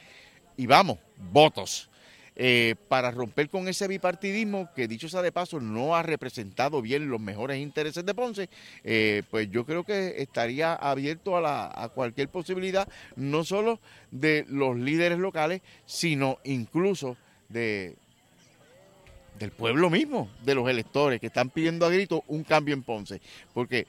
y 0.56 0.66
vamos, 0.66 0.98
votos 1.32 1.89
eh, 2.36 2.74
para 2.88 3.10
romper 3.10 3.48
con 3.48 3.68
ese 3.68 3.88
bipartidismo 3.88 4.70
que 4.74 4.88
dicho 4.88 5.08
sea 5.08 5.22
de 5.22 5.32
paso 5.32 5.60
no 5.60 5.96
ha 5.96 6.02
representado 6.02 6.80
bien 6.80 7.10
los 7.10 7.20
mejores 7.20 7.58
intereses 7.58 8.04
de 8.06 8.14
Ponce, 8.14 8.48
eh, 8.84 9.22
pues 9.30 9.50
yo 9.50 9.64
creo 9.66 9.84
que 9.84 10.22
estaría 10.22 10.74
abierto 10.74 11.36
a, 11.36 11.90
cualquier 11.94 12.28
posibilidad, 12.28 12.88
no 13.16 13.44
solo 13.44 13.80
de 14.10 14.44
los 14.48 14.76
líderes 14.76 15.18
locales, 15.18 15.60
sino 15.86 16.38
incluso 16.44 17.16
de, 17.48 17.96
del 19.38 19.50
pueblo 19.50 19.90
mismo, 19.90 20.30
de 20.44 20.54
los 20.54 20.68
electores 20.68 21.20
que 21.20 21.26
están 21.26 21.50
pidiendo 21.50 21.86
a 21.86 21.90
grito 21.90 22.24
un 22.28 22.44
cambio 22.44 22.74
en 22.74 22.82
Ponce. 22.82 23.20
Porque 23.52 23.86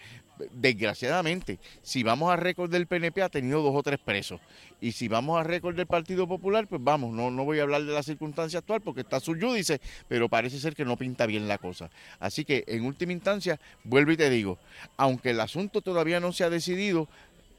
desgraciadamente, 0.51 1.59
si 1.81 2.03
vamos 2.03 2.31
a 2.31 2.35
récord 2.35 2.71
del 2.71 2.87
PNP 2.87 3.21
ha 3.21 3.29
tenido 3.29 3.61
dos 3.61 3.75
o 3.75 3.83
tres 3.83 3.99
presos. 3.99 4.39
Y 4.79 4.93
si 4.93 5.07
vamos 5.07 5.39
a 5.39 5.43
récord 5.43 5.75
del 5.75 5.87
Partido 5.87 6.27
Popular, 6.27 6.67
pues 6.67 6.81
vamos, 6.83 7.13
no, 7.13 7.29
no 7.29 7.45
voy 7.45 7.59
a 7.59 7.63
hablar 7.63 7.83
de 7.83 7.93
la 7.93 8.03
circunstancia 8.03 8.59
actual 8.59 8.81
porque 8.81 9.01
está 9.01 9.19
su 9.19 9.33
judice, 9.39 9.79
pero 10.07 10.29
parece 10.29 10.59
ser 10.59 10.75
que 10.75 10.85
no 10.85 10.97
pinta 10.97 11.25
bien 11.25 11.47
la 11.47 11.57
cosa. 11.57 11.89
Así 12.19 12.45
que 12.45 12.63
en 12.67 12.85
última 12.85 13.13
instancia, 13.13 13.59
vuelvo 13.83 14.11
y 14.11 14.17
te 14.17 14.29
digo, 14.29 14.57
aunque 14.97 15.31
el 15.31 15.39
asunto 15.39 15.81
todavía 15.81 16.19
no 16.19 16.31
se 16.31 16.43
ha 16.43 16.49
decidido, 16.49 17.07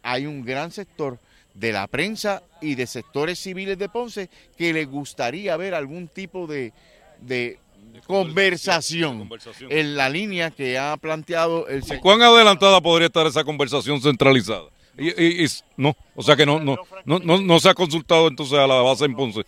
hay 0.03 0.27
un 0.27 0.45
gran 0.45 0.73
sector 0.73 1.19
de 1.55 1.73
la 1.73 1.87
prensa 1.87 2.43
y 2.61 2.75
de 2.75 2.87
sectores 2.87 3.39
civiles 3.39 3.79
de 3.79 3.89
Ponce 3.89 4.31
que 4.57 4.73
le 4.73 4.87
gustaría 4.87 5.57
ver 5.57 5.75
algún 5.75 6.09
tipo 6.09 6.47
de 6.47 6.73
conversación, 8.07 9.29
en 9.69 9.97
la 9.97 10.09
línea 10.09 10.51
que 10.51 10.79
ha 10.79 10.97
planteado 10.97 11.69
el 11.69 11.83
¿Cuán 12.01 12.23
adelantada 12.23 12.81
podría 12.81 13.07
estar 13.07 13.27
esa 13.27 13.45
conversación 13.45 14.01
centralizada? 14.01 14.65
Y, 14.99 15.47
no, 15.79 15.97
o 16.15 16.23
sea 16.23 16.37
que 16.37 16.45
no, 16.45 16.61
no, 16.61 16.77
no, 17.07 17.19
no, 17.19 17.61
se 17.61 17.71
ha 17.71 17.75
consultado 17.75 18.29
entonces 18.29 18.59
a 18.59 18.67
la 18.67 18.75
base 18.83 19.07
en 19.07 19.17
Ponce 19.17 19.41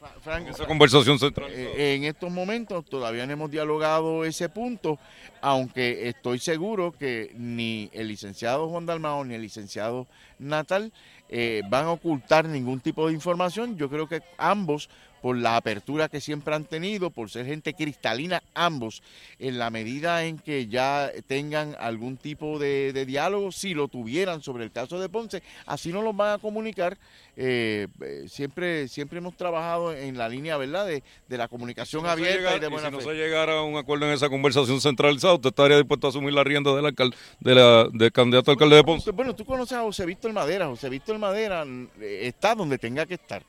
esa 0.49 0.67
conversación 0.67 1.19
centralizada. 1.19 1.75
Eh, 1.77 1.97
en 1.97 2.05
estos 2.05 2.33
momentos 2.33 2.83
todavía 2.87 3.27
no 3.27 3.35
hemos 3.35 3.51
dialogado 3.51 4.25
ese 4.25 4.49
punto, 4.49 4.99
aunque 5.43 6.09
estoy 6.09 6.39
seguro 6.39 6.93
que 6.93 7.31
ni 7.37 7.91
el 7.93 8.09
licenciado 8.09 8.71
Juan 8.71 8.87
Dalmao 8.87 9.23
ni 9.27 9.35
el 9.35 9.43
licenciado 9.43 10.07
Natal 10.39 10.93
eh, 11.29 11.61
van 11.69 11.87
a 11.87 11.91
ocultar 11.91 12.47
ningún 12.47 12.81
tipo 12.81 13.07
de 13.07 13.13
información. 13.13 13.77
Yo 13.77 13.91
creo 13.91 14.09
que 14.09 14.23
ambos 14.39 14.89
por 15.25 15.39
la 15.39 15.57
apertura 15.57 16.11
que 16.11 16.21
siempre 16.21 16.55
han 16.55 16.67
tenido, 16.67 17.09
por 17.09 17.31
ser 17.31 17.47
gente 17.47 17.73
cristalina 17.73 18.43
ambos, 18.53 19.03
en 19.39 19.59
la 19.59 19.71
medida 19.71 20.27
en 20.27 20.39
que 20.39 20.67
ya 20.67 21.11
tengan 21.27 21.75
algún 21.81 22.19
tipo 22.19 22.59
de, 22.59 22.93
diálogo, 23.07 23.51
si 23.51 23.73
lo 23.73 23.89
tuvieran 23.89 24.43
sobre 24.43 24.65
el 24.65 24.71
caso 24.71 25.01
de 25.01 25.09
Ponce, 25.09 25.43
así 25.65 25.95
nos 25.95 26.05
lo 26.05 26.13
van 26.13 26.35
a 26.35 26.39
comunicar. 26.39 26.99
Eh, 27.39 27.89
eh, 28.03 28.27
siempre 28.29 28.87
siempre 28.87 29.17
hemos 29.17 29.35
trabajado 29.35 29.95
en 29.95 30.19
la 30.19 30.29
línea 30.29 30.59
verdad 30.59 30.87
de, 30.87 31.03
la 31.31 31.49
comunicación 31.49 32.05
abierta 32.05 32.57
y 32.57 32.61
de 32.61 32.69
buena 32.69 32.91
si 32.91 32.95
no 32.95 33.01
se 33.01 33.15
llegara 33.15 33.61
a 33.61 33.63
un 33.63 33.79
acuerdo 33.79 34.05
en 34.05 34.13
esa 34.13 34.29
conversación 34.29 34.79
centralizada, 34.83 35.35
¿usted 35.35 35.49
estaría 35.49 35.79
dispuesto 35.79 36.07
a 36.07 36.11
asumir 36.11 36.35
la 36.35 36.45
rienda 36.45 36.77
del, 36.77 36.85
alcalde, 36.85 37.17
de 37.41 37.55
la, 37.55 37.89
del 37.91 38.13
candidato 38.13 38.51
alcalde 38.51 38.77
de 38.77 38.85
Ponce? 38.85 39.11
Bueno, 39.11 39.35
tú 39.35 39.47
conoces 39.47 39.79
a 39.79 39.81
José 39.81 40.05
Víctor 40.05 40.35
Madera. 40.35 40.67
José 40.67 40.91
Víctor 40.91 41.19
Madera 41.19 41.65
eh, 41.99 42.21
está 42.25 42.55
donde 42.55 42.77
tenga 42.77 43.07
que 43.07 43.15
estar. 43.15 43.43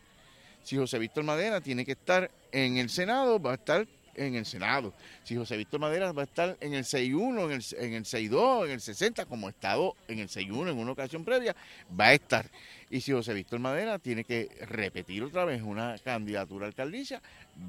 Si 0.65 0.75
José 0.75 0.97
Víctor 0.97 1.23
Madera 1.23 1.62
tiene 1.62 1.86
que 1.86 1.91
estar 1.91 2.32
en 2.51 2.78
el 2.78 2.89
Senado, 2.89 3.39
va 3.39 3.51
a 3.51 3.54
estar 3.56 3.88
en 4.15 4.34
el 4.34 4.47
Senado. 4.47 4.93
Si 5.23 5.36
José 5.36 5.58
Víctor 5.58 5.80
Madera 5.80 6.12
va 6.12 6.23
a 6.23 6.25
estar 6.25 6.58
en 6.60 6.73
el 6.73 6.84
6-1, 6.84 7.45
en 7.45 7.51
el, 7.51 7.86
en 7.86 7.93
el 7.93 8.04
6-2, 8.04 8.65
en 8.65 8.71
el 8.71 8.82
60, 8.82 9.25
como 9.25 9.45
ha 9.45 9.51
estado 9.51 9.95
en 10.08 10.17
el 10.17 10.28
6-1 10.28 10.71
en 10.71 10.78
una 10.80 10.93
ocasión 10.93 11.23
previa, 11.23 11.56
va 11.97 12.06
a 12.06 12.13
estar. 12.13 12.49
Y 12.89 13.02
si 13.02 13.12
José 13.12 13.34
Víctor 13.34 13.60
Madera 13.60 13.98
tiene 14.00 14.24
que 14.24 14.50
repetir 14.67 15.24
otra 15.24 15.43
vez 15.43 15.62
una 15.62 15.95
candidatura 16.04 16.65
a 16.65 16.69
alcaldía, 16.69 17.21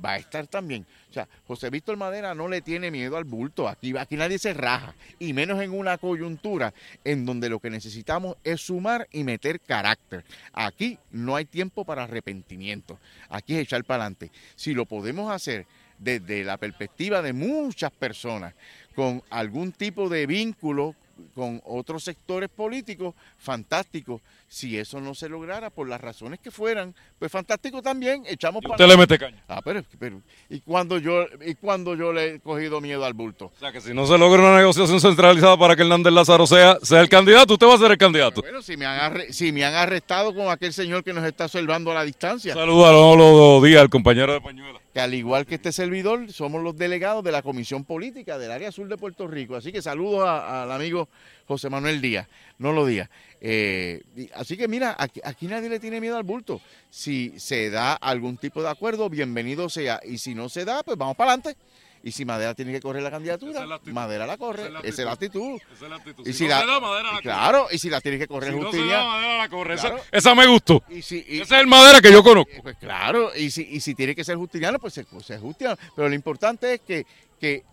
va 0.05 0.13
a 0.13 0.17
estar 0.19 0.47
también. 0.47 0.87
O 1.11 1.13
sea, 1.13 1.27
José 1.47 1.71
Víctor 1.71 1.97
Madera 1.97 2.35
no 2.35 2.49
le 2.49 2.61
tiene 2.61 2.91
miedo 2.91 3.17
al 3.17 3.25
bulto. 3.25 3.69
Aquí, 3.69 3.97
aquí 3.97 4.17
nadie 4.17 4.39
se 4.39 4.53
raja. 4.53 4.95
Y 5.19 5.33
menos 5.33 5.61
en 5.63 5.73
una 5.73 5.99
coyuntura 5.99 6.75
en 7.05 7.25
donde 7.25 7.49
lo 7.49 7.61
que 7.61 7.71
necesitamos 7.71 8.37
es 8.45 8.61
sumar 8.61 9.09
y 9.11 9.25
meter 9.25 9.61
carácter. 9.61 10.25
Aquí 10.53 10.99
no 11.11 11.35
hay 11.35 11.47
tiempo 11.47 11.85
para 11.85 12.05
arrepentimiento. 12.05 12.99
Aquí 13.29 13.55
es 13.55 13.61
echar 13.61 13.85
para 13.85 14.05
adelante. 14.05 14.31
Si 14.55 14.75
lo 14.75 14.85
podemos 14.85 15.33
hacer 15.33 15.67
desde 15.99 16.45
la 16.45 16.59
perspectiva 16.59 17.23
de 17.23 17.33
muchas 17.33 17.91
personas 17.91 18.55
con 18.95 19.23
algún 19.31 19.73
tipo 19.73 20.09
de 20.11 20.27
vínculo 20.27 20.95
con 21.35 21.63
otros 21.65 22.05
sectores 22.05 22.51
políticos, 22.51 23.15
fantástico. 23.39 24.21
Si 24.49 24.79
eso 24.79 25.01
no 25.01 25.15
se 25.15 25.29
lograra, 25.29 25.71
por 25.71 25.89
las 25.89 26.01
razones 26.01 26.39
que 26.39 26.51
fueran, 26.51 26.95
pues 27.19 27.33
fantástico 27.33 27.83
también, 27.83 28.23
echamos 28.27 28.63
para... 28.63 28.75
Usted 28.75 28.87
le 28.87 28.97
mete 28.97 29.19
caña. 29.19 29.43
Ah, 29.49 29.61
pero, 29.65 29.83
pero, 29.99 30.23
¿y 30.49 30.61
cuando, 30.61 30.99
yo, 30.99 31.27
¿y 31.45 31.55
cuando 31.57 31.97
yo 31.97 32.13
le 32.13 32.35
he 32.35 32.41
cogido 32.41 32.81
miedo 32.81 33.05
al 33.05 33.13
bulto? 33.15 33.47
O 33.57 33.59
sea, 33.59 33.73
que 33.73 33.81
si 33.81 33.93
no 33.93 34.07
se 34.07 34.17
logra 34.17 34.43
una 34.43 34.57
negociación 34.57 35.01
centralizada 35.01 35.57
para 35.57 35.75
que 35.75 35.83
Hernández 35.83 36.13
Lázaro 36.13 36.47
sea, 36.47 36.79
sea 36.83 37.01
el 37.01 37.09
candidato, 37.09 37.55
usted 37.55 37.67
va 37.67 37.75
a 37.75 37.79
ser 37.79 37.91
el 37.91 37.99
candidato. 37.99 38.41
Bueno, 38.41 38.63
si 38.63 38.77
me, 38.77 38.87
han 38.87 39.33
si 39.33 39.51
me 39.51 39.65
han 39.65 39.75
arrestado 39.75 40.35
con 40.35 40.49
aquel 40.49 40.73
señor 40.73 41.03
que 41.03 41.13
nos 41.13 41.25
está 41.25 41.47
observando 41.47 41.91
a 41.91 41.95
la 41.95 42.05
distancia. 42.05 42.55
Saludos 42.55 42.87
a 42.87 42.93
los 42.93 43.63
días, 43.65 43.81
al 43.81 43.91
compañero 43.91 44.33
de 44.33 44.41
Pañuela 44.41 44.81
que 44.97 45.03
al 45.03 45.13
igual 45.13 45.45
que 45.45 45.57
este 45.57 45.73
servidor, 45.73 46.33
somos 46.33 46.63
los 46.63 46.75
delegados 46.75 47.23
de 47.23 47.31
la 47.31 47.43
Comisión 47.43 47.85
Política 47.85 48.39
del 48.39 48.51
área 48.51 48.73
sur 48.73 48.89
de 48.89 48.97
Puerto 48.97 49.29
Rico. 49.29 49.55
Así 49.55 49.71
que 49.71 49.83
saludos 49.83 50.27
al 50.27 50.73
amigo 50.73 51.11
José 51.47 51.71
Manuel 51.71 52.01
Díaz, 52.01 52.29
no 52.59 52.73
lo 52.73 52.87
diga. 52.87 53.09
Eh, 53.41 54.03
así 54.35 54.57
que 54.57 54.69
mira, 54.69 54.97
aquí, 54.99 55.21
aquí, 55.23 55.47
nadie 55.47 55.69
le 55.69 55.79
tiene 55.79 56.01
miedo 56.01 56.17
al 56.17 56.25
bulto. 56.25 56.61
Si 56.91 57.39
se 57.39 57.71
da 57.71 57.95
algún 57.95 58.39
tipo 58.39 58.63
de 58.63 58.71
acuerdo, 58.71 59.09
bienvenido 59.09 59.69
sea. 59.69 60.01
Y 60.05 60.19
si 60.19 60.35
no 60.35 60.49
se 60.49 60.65
da, 60.65 60.83
pues 60.83 60.97
vamos 60.97 61.17
para 61.17 61.33
adelante. 61.33 61.57
Y 62.03 62.13
si 62.13 62.25
Madera 62.25 62.55
tiene 62.55 62.73
que 62.73 62.81
correr 62.81 63.03
la 63.03 63.11
candidatura, 63.11 63.67
Madera 63.87 64.27
la 64.27 64.37
corre. 64.37 64.69
Esa 64.85 65.03
es 65.03 65.07
la 65.07 65.13
actitud. 65.13 65.61
Esa 65.75 65.85
es 65.87 65.91
la 65.91 65.97
actitud. 65.97 66.25
Y 66.25 66.33
si, 66.33 66.47
la, 66.47 66.65
da, 66.65 66.79
Madera 66.79 67.15
la 67.15 67.21
Claro, 67.21 67.67
y 67.71 67.79
si 67.79 67.91
la 67.91 68.01
tiene 68.01 68.17
que 68.17 68.29
correr 68.29 68.53
si 68.53 68.61
Justicia. 68.61 68.99
No 68.99 69.07
Madera 69.09 69.39
la 69.39 69.49
corre. 69.49 69.77
Esa, 70.13 70.35
me 70.37 70.47
gustó. 70.47 70.85
Y 70.89 71.03
si, 71.03 71.19
Ese 71.29 71.43
es 71.43 71.51
el 71.51 71.67
Madera 71.67 72.01
que 72.01 72.13
yo 72.13 72.23
conozco. 72.23 72.53
Pues 72.63 72.77
claro, 72.77 73.35
y 73.35 73.51
si, 73.51 73.63
y 73.63 73.81
si 73.81 73.97
tiene 73.97 74.15
que 74.15 74.23
ser 74.23 74.37
justiniano, 74.37 74.79
pues 74.79 74.95
se, 74.95 75.03
pues 75.03 75.27
se 75.27 75.39
justiniano. 75.39 75.77
Pero 75.97 76.09
lo 76.09 76.15
importante 76.15 76.75
es 76.75 76.81
que, 76.83 77.07
que 77.41 77.65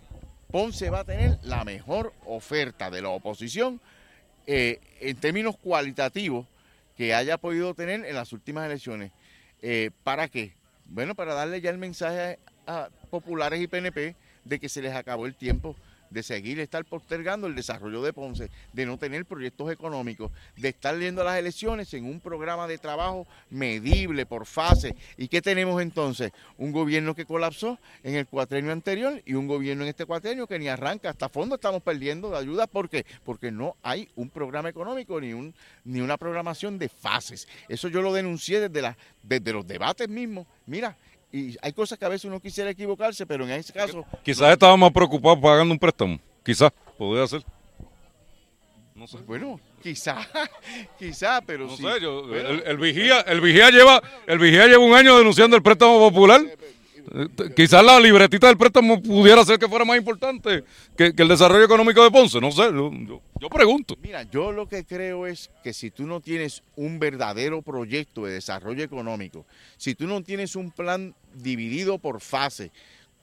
Ponce 0.54 0.92
va 0.92 1.00
a 1.00 1.04
tener 1.04 1.40
la 1.42 1.66
mejor 1.66 2.14
oferta 2.28 2.92
de 2.92 3.02
la 3.02 3.10
oposición 3.10 3.82
eh, 4.46 4.80
en 5.00 5.18
términos 5.18 5.58
cualitativos 5.58 6.46
que 6.96 7.16
haya 7.16 7.40
podido 7.40 7.74
tener 7.74 8.06
en 8.06 8.14
las 8.14 8.34
últimas 8.34 8.68
elecciones. 8.68 9.12
Eh, 9.64 9.90
¿Para 10.04 10.28
qué? 10.28 10.54
Bueno, 10.86 11.16
para 11.16 11.34
darle 11.34 11.60
ya 11.60 11.72
el 11.72 11.80
mensaje 11.80 12.38
a 12.68 12.90
populares 13.10 13.62
y 13.62 13.68
PNP 13.68 14.16
de 14.46 14.60
que 14.60 14.70
se 14.70 14.84
les 14.84 14.94
acabó 14.94 15.26
el 15.26 15.34
tiempo 15.34 15.76
de 16.14 16.24
seguir 16.24 16.60
estar 16.60 16.86
postergando 16.86 17.48
el 17.48 17.56
desarrollo 17.56 18.02
de 18.02 18.14
Ponce, 18.14 18.50
de 18.72 18.86
no 18.86 18.98
tener 18.98 19.26
proyectos 19.26 19.72
económicos, 19.72 20.32
de 20.56 20.70
estar 20.70 20.98
yendo 20.98 21.22
a 21.22 21.26
las 21.26 21.40
elecciones 21.40 21.94
en 21.94 22.06
un 22.06 22.20
programa 22.20 22.68
de 22.68 22.78
trabajo 22.78 23.28
medible 23.50 24.26
por 24.26 24.46
fase. 24.46 24.96
¿Y 25.18 25.28
qué 25.28 25.42
tenemos 25.42 25.82
entonces? 25.82 26.32
Un 26.58 26.72
gobierno 26.72 27.16
que 27.16 27.26
colapsó 27.26 27.80
en 28.04 28.16
el 28.16 28.28
cuatrenio 28.28 28.72
anterior 28.72 29.22
y 29.26 29.34
un 29.34 29.48
gobierno 29.48 29.84
en 29.84 29.90
este 29.90 30.06
cuatrenio 30.06 30.48
que 30.48 30.60
ni 30.60 30.68
arranca. 30.68 31.10
Hasta 31.10 31.30
fondo 31.30 31.56
estamos 31.56 31.82
perdiendo 31.82 32.30
de 32.30 32.38
ayuda. 32.38 32.68
¿Por 32.68 32.90
qué? 32.90 33.06
Porque 33.26 33.52
no 33.52 33.76
hay 33.82 34.10
un 34.16 34.30
programa 34.30 34.70
económico 34.70 35.20
ni, 35.20 35.34
un, 35.34 35.54
ni 35.84 36.02
una 36.02 36.18
programación 36.18 36.78
de 36.78 36.90
fases. 36.90 37.48
Eso 37.68 37.88
yo 37.88 38.02
lo 38.02 38.14
denuncié 38.14 38.60
desde, 38.60 38.82
la, 38.82 38.96
desde 39.24 39.52
los 39.52 39.66
debates 39.66 40.08
mismos. 40.08 40.46
Mira, 40.66 40.96
y 41.34 41.58
hay 41.64 41.74
cosas 41.74 41.98
que 41.98 42.06
a 42.06 42.10
veces 42.10 42.26
uno 42.26 42.40
quisiera 42.40 42.70
equivocarse, 42.70 43.26
pero 43.26 43.44
en 43.44 43.52
ese 43.52 43.74
caso... 43.74 44.06
Quizás 44.24 44.54
estaba 44.54 44.78
más 44.78 44.92
preocupado 44.92 45.42
pagando 45.42 45.74
un 45.74 45.80
préstamo. 45.80 46.20
Quizás, 46.46 46.72
podría 46.96 47.26
ser. 47.26 47.44
No 48.94 49.08
sé. 49.08 49.18
Bueno, 49.26 49.60
quizá, 49.82 50.18
quizá, 51.00 51.42
pero 51.42 51.66
no 51.66 51.76
sí. 51.76 51.82
Sé, 51.82 52.00
yo, 52.00 52.32
el, 52.36 52.78
vigía, 52.78 53.22
el 53.22 53.42
vigía 53.42 53.72
lleva, 53.72 54.00
el 54.28 54.38
vigía 54.38 54.68
lleva 54.68 54.86
un 54.86 54.94
año 54.94 55.18
denunciando 55.18 55.58
el 55.58 55.64
préstamo 55.64 55.98
popular. 55.98 56.40
Eh, 57.12 57.54
quizás 57.56 57.84
la 57.84 58.00
libretita 58.00 58.48
del 58.48 58.58
préstamo 58.58 59.02
pudiera 59.02 59.44
ser 59.44 59.60
que 59.60 59.68
fuera 59.68 59.86
más 59.86 59.98
importante 59.98 60.64
que, 60.96 61.14
el 61.16 61.28
desarrollo 61.28 61.66
económico 61.66 62.04
de 62.04 62.12
Ponce. 62.12 62.40
No 62.40 62.52
sé, 62.52 62.64
yo, 62.72 62.92
yo, 62.92 63.22
yo, 63.40 63.50
pregunto. 63.50 63.96
Mira, 64.02 64.24
yo 64.24 64.52
lo 64.52 64.68
que 64.68 64.86
creo 64.86 65.28
es 65.28 65.52
que 65.64 65.74
si 65.74 65.92
tú 65.92 66.06
no 66.06 66.22
tienes 66.22 66.64
un 66.76 67.00
verdadero 67.00 67.62
proyecto 67.62 68.26
de 68.26 68.34
desarrollo 68.34 68.84
económico, 68.84 69.46
si 69.78 69.96
tú 69.96 70.08
no 70.08 70.24
tienes 70.24 70.56
un 70.56 70.72
plan 70.72 71.14
dividido 71.34 71.98
por 71.98 72.22
fase, 72.22 72.72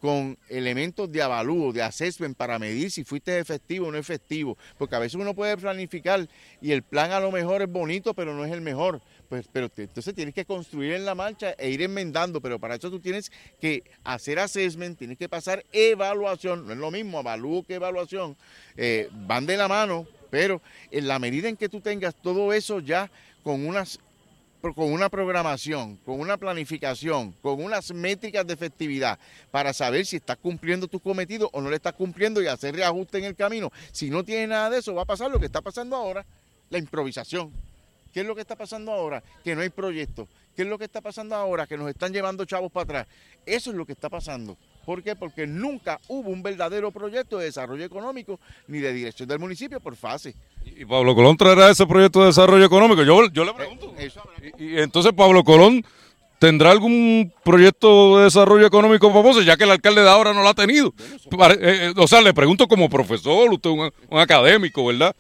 con 0.01 0.39
elementos 0.49 1.13
de 1.13 1.23
avalúo, 1.23 1.73
de 1.73 1.83
assessment 1.83 2.37
para 2.37 2.59
medir 2.59 2.91
si 2.91 3.05
fuiste 3.05 3.39
efectivo 3.39 3.89
o 3.89 3.93
no 3.93 3.99
efectivo, 3.99 4.57
porque 4.79 4.97
a 4.97 4.99
veces 4.99 5.17
uno 5.17 5.35
puede 5.35 5.57
planificar 5.59 6.27
y 6.63 6.73
el 6.73 6.83
plan 6.83 7.13
a 7.13 7.21
lo 7.21 7.31
mejor 7.31 7.61
es 7.61 7.71
bonito, 7.71 8.15
pero 8.15 8.35
no 8.35 8.45
es 8.45 8.53
el 8.53 8.63
mejor. 8.63 9.03
Pues, 9.31 9.47
pero 9.53 9.71
entonces 9.77 10.13
tienes 10.13 10.35
que 10.35 10.45
construir 10.45 10.93
en 10.93 11.05
la 11.05 11.15
marcha 11.15 11.53
e 11.57 11.71
ir 11.71 11.83
enmendando, 11.83 12.41
pero 12.41 12.59
para 12.59 12.75
eso 12.75 12.91
tú 12.91 12.99
tienes 12.99 13.31
que 13.61 13.85
hacer 14.03 14.41
assessment, 14.41 14.99
tienes 14.99 15.17
que 15.17 15.29
pasar 15.29 15.65
evaluación, 15.71 16.67
no 16.67 16.73
es 16.73 16.79
lo 16.79 16.91
mismo 16.91 17.21
avalúo 17.21 17.63
que 17.63 17.75
evaluación, 17.75 18.37
eh, 18.77 19.09
van 19.13 19.47
de 19.47 19.57
la 19.57 19.69
mano, 19.69 20.05
pero 20.31 20.61
en 20.91 21.07
la 21.07 21.21
medida 21.21 21.49
en 21.49 21.57
que 21.57 21.69
tú 21.69 21.81
tengas 21.81 22.17
todo 22.17 22.53
eso 22.53 22.81
ya 22.81 23.09
con 23.45 23.65
unas 23.65 24.01
con 24.61 24.93
una 24.93 25.09
programación, 25.09 25.97
con 26.05 26.19
una 26.19 26.37
planificación, 26.37 27.33
con 27.41 27.63
unas 27.63 27.95
métricas 27.95 28.45
de 28.45 28.55
efectividad 28.55 29.17
para 29.53 29.73
saber 29.73 30.05
si 30.07 30.17
estás 30.17 30.39
cumpliendo 30.39 30.89
tus 30.89 31.01
cometidos 31.01 31.49
o 31.53 31.61
no 31.61 31.71
le 31.71 31.77
estás 31.77 31.93
cumpliendo 31.93 32.43
y 32.43 32.49
hacer 32.49 32.75
reajuste 32.75 33.19
en 33.19 33.25
el 33.27 33.37
camino. 33.37 33.71
Si 33.93 34.11
no 34.11 34.25
tienes 34.25 34.49
nada 34.49 34.71
de 34.71 34.81
eso, 34.81 34.93
va 34.93 35.03
a 35.03 35.07
pasar 35.07 35.31
lo 35.31 35.39
que 35.39 35.47
está 35.47 35.63
pasando 35.63 35.95
ahora, 35.95 36.27
la 36.69 36.79
improvisación. 36.79 37.70
¿Qué 38.13 38.21
es 38.21 38.27
lo 38.27 38.35
que 38.35 38.41
está 38.41 38.57
pasando 38.57 38.93
ahora? 38.93 39.23
Que 39.45 39.55
no 39.55 39.63
hay 39.63 39.71
proyectos. 39.71 40.29
¿Qué 40.57 40.63
es 40.63 40.69
lo 40.69 40.79
que 40.79 40.85
está 40.85 41.01
pasando 41.01 41.35
ahora? 41.37 41.67
Que 41.67 41.77
nos 41.77 41.89
están 41.89 42.13
llevando 42.13 42.45
chavos 42.45 42.71
para 42.73 42.85
atrás. 42.85 43.07
Eso 43.47 43.71
es 43.71 43.77
lo 43.77 43.87
que 43.87 43.93
está 43.93 44.09
pasando. 44.09 44.57
¿Por 44.85 45.03
qué? 45.03 45.15
Porque 45.15 45.47
nunca 45.47 46.01
hubo 46.09 46.31
un 46.31 46.43
verdadero 46.43 46.91
proyecto 46.91 47.39
de 47.39 47.47
desarrollo 47.47 47.85
económico 47.85 48.41
ni 48.67 48.79
de 48.79 48.93
dirección 48.93 49.29
del 49.29 49.39
municipio 49.39 49.81
por 49.81 49.95
fase. 49.97 50.35
¿Y 50.65 50.85
Pablo 50.85 51.15
Colón 51.15 51.37
traerá 51.37 51.71
ese 51.71 51.87
proyecto 51.87 52.21
de 52.21 52.27
desarrollo 52.27 52.65
económico? 52.65 53.03
Yo, 53.03 53.31
yo 53.31 53.45
le 53.45 53.55
pregunto. 53.55 53.95
Eh, 53.99 54.11
y, 54.59 54.65
y, 54.65 54.79
entonces 54.81 55.13
Pablo 55.13 55.45
Colón 55.45 55.85
tendrá 56.39 56.71
algún 56.71 57.33
proyecto 57.45 58.19
de 58.19 58.25
desarrollo 58.25 58.67
económico 58.67 59.13
famoso, 59.13 59.43
ya 59.43 59.57
que 59.57 59.65
el 59.65 59.71
alcalde 59.71 60.03
de 60.03 60.09
ahora 60.09 60.33
no 60.33 60.43
lo 60.43 60.49
ha 60.49 60.55
tenido. 60.55 60.93
Bueno, 61.31 61.55
eh, 61.55 61.59
eh, 61.61 61.93
o 61.97 62.09
sea, 62.09 62.21
le 62.23 62.35
pregunto 62.35 62.67
como 62.67 62.89
profesor, 62.89 63.53
usted 63.53 63.71
un, 63.71 63.93
un 64.09 64.19
académico, 64.19 64.87
¿verdad? 64.87 65.15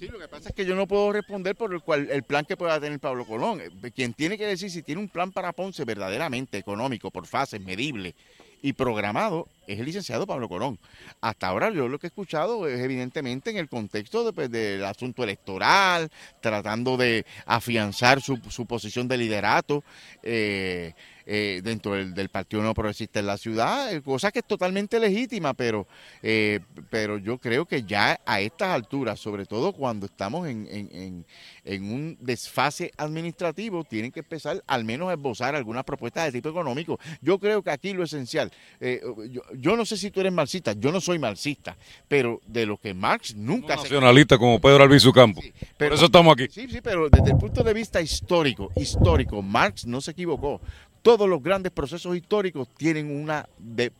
Eh, 0.00 0.06
Sí, 0.06 0.08
lo 0.08 0.18
que 0.18 0.28
pasa 0.28 0.48
es 0.48 0.54
que 0.54 0.64
yo 0.64 0.74
no 0.74 0.86
puedo 0.86 1.12
responder 1.12 1.54
por 1.54 1.72
el, 1.72 1.82
cual, 1.82 2.08
el 2.10 2.22
plan 2.22 2.44
que 2.44 2.56
pueda 2.56 2.80
tener 2.80 2.98
Pablo 3.00 3.26
Colón. 3.26 3.60
Quien 3.94 4.14
tiene 4.14 4.38
que 4.38 4.46
decir 4.46 4.70
si 4.70 4.82
tiene 4.82 5.00
un 5.00 5.08
plan 5.08 5.30
para 5.30 5.52
Ponce 5.52 5.84
verdaderamente 5.84 6.58
económico, 6.58 7.10
por 7.10 7.26
fases, 7.26 7.60
medible 7.60 8.14
y 8.62 8.74
programado, 8.74 9.48
es 9.66 9.78
el 9.78 9.86
licenciado 9.86 10.26
Pablo 10.26 10.48
Colón. 10.48 10.78
Hasta 11.20 11.48
ahora 11.48 11.70
yo 11.70 11.88
lo 11.88 11.98
que 11.98 12.06
he 12.06 12.08
escuchado 12.08 12.66
es 12.68 12.80
evidentemente 12.80 13.50
en 13.50 13.56
el 13.56 13.68
contexto 13.68 14.32
pues, 14.32 14.50
del 14.50 14.84
asunto 14.84 15.24
electoral, 15.24 16.10
tratando 16.40 16.96
de 16.96 17.24
afianzar 17.46 18.20
su, 18.20 18.38
su 18.48 18.66
posición 18.66 19.08
de 19.08 19.16
liderato. 19.16 19.82
Eh, 20.22 20.94
eh, 21.32 21.60
dentro 21.62 21.94
del, 21.94 22.12
del, 22.12 22.28
Partido 22.28 22.60
No 22.60 22.74
Progresista 22.74 23.20
en 23.20 23.26
la 23.26 23.38
ciudad, 23.38 23.94
eh, 23.94 24.02
cosa 24.02 24.32
que 24.32 24.40
es 24.40 24.44
totalmente 24.44 24.98
legítima, 24.98 25.54
pero, 25.54 25.86
eh, 26.24 26.58
pero 26.90 27.18
yo 27.18 27.38
creo 27.38 27.66
que 27.66 27.84
ya 27.84 28.18
a 28.26 28.40
estas 28.40 28.70
alturas, 28.70 29.20
sobre 29.20 29.46
todo 29.46 29.72
cuando 29.72 30.06
estamos 30.06 30.48
en, 30.48 30.66
en, 30.68 31.24
en, 31.64 31.84
un 31.84 32.18
desfase 32.20 32.90
administrativo, 32.96 33.84
tienen 33.84 34.10
que 34.10 34.20
empezar 34.20 34.60
al 34.66 34.84
menos 34.84 35.08
a 35.08 35.12
esbozar 35.12 35.54
algunas 35.54 35.84
propuestas 35.84 36.24
de 36.24 36.32
tipo 36.32 36.48
económico. 36.48 36.98
Yo 37.22 37.38
creo 37.38 37.62
que 37.62 37.70
aquí 37.70 37.92
lo 37.92 38.02
esencial, 38.02 38.50
eh, 38.80 39.00
yo, 39.30 39.42
yo, 39.56 39.76
no 39.76 39.86
sé 39.86 39.96
si 39.96 40.10
tú 40.10 40.18
eres 40.18 40.32
marxista, 40.32 40.72
yo 40.72 40.90
no 40.90 41.00
soy 41.00 41.20
marxista, 41.20 41.76
pero 42.08 42.40
de 42.44 42.66
lo 42.66 42.76
que 42.76 42.92
Marx 42.92 43.36
nunca... 43.36 43.76
No 43.76 43.82
nacionalista 43.84 44.36
como 44.36 44.60
Pedro 44.60 44.82
Albizu 44.82 45.12
Campos. 45.12 45.44
Sí, 45.44 45.52
pero, 45.78 45.90
Por 45.90 45.94
eso 45.94 46.06
estamos 46.06 46.32
aquí. 46.32 46.48
Sí, 46.50 46.66
sí, 46.68 46.80
pero 46.80 47.08
desde 47.08 47.30
el 47.30 47.36
punto 47.36 47.62
de 47.62 47.72
vista 47.72 48.00
histórico, 48.00 48.72
histórico, 48.74 49.42
Marx 49.42 49.86
no 49.86 50.00
se 50.00 50.10
equivocó 50.10 50.60
todos 51.02 51.28
los 51.28 51.42
grandes 51.42 51.72
procesos 51.72 52.16
históricos 52.16 52.68
tienen 52.76 53.10
una, 53.10 53.48
de, 53.58 53.92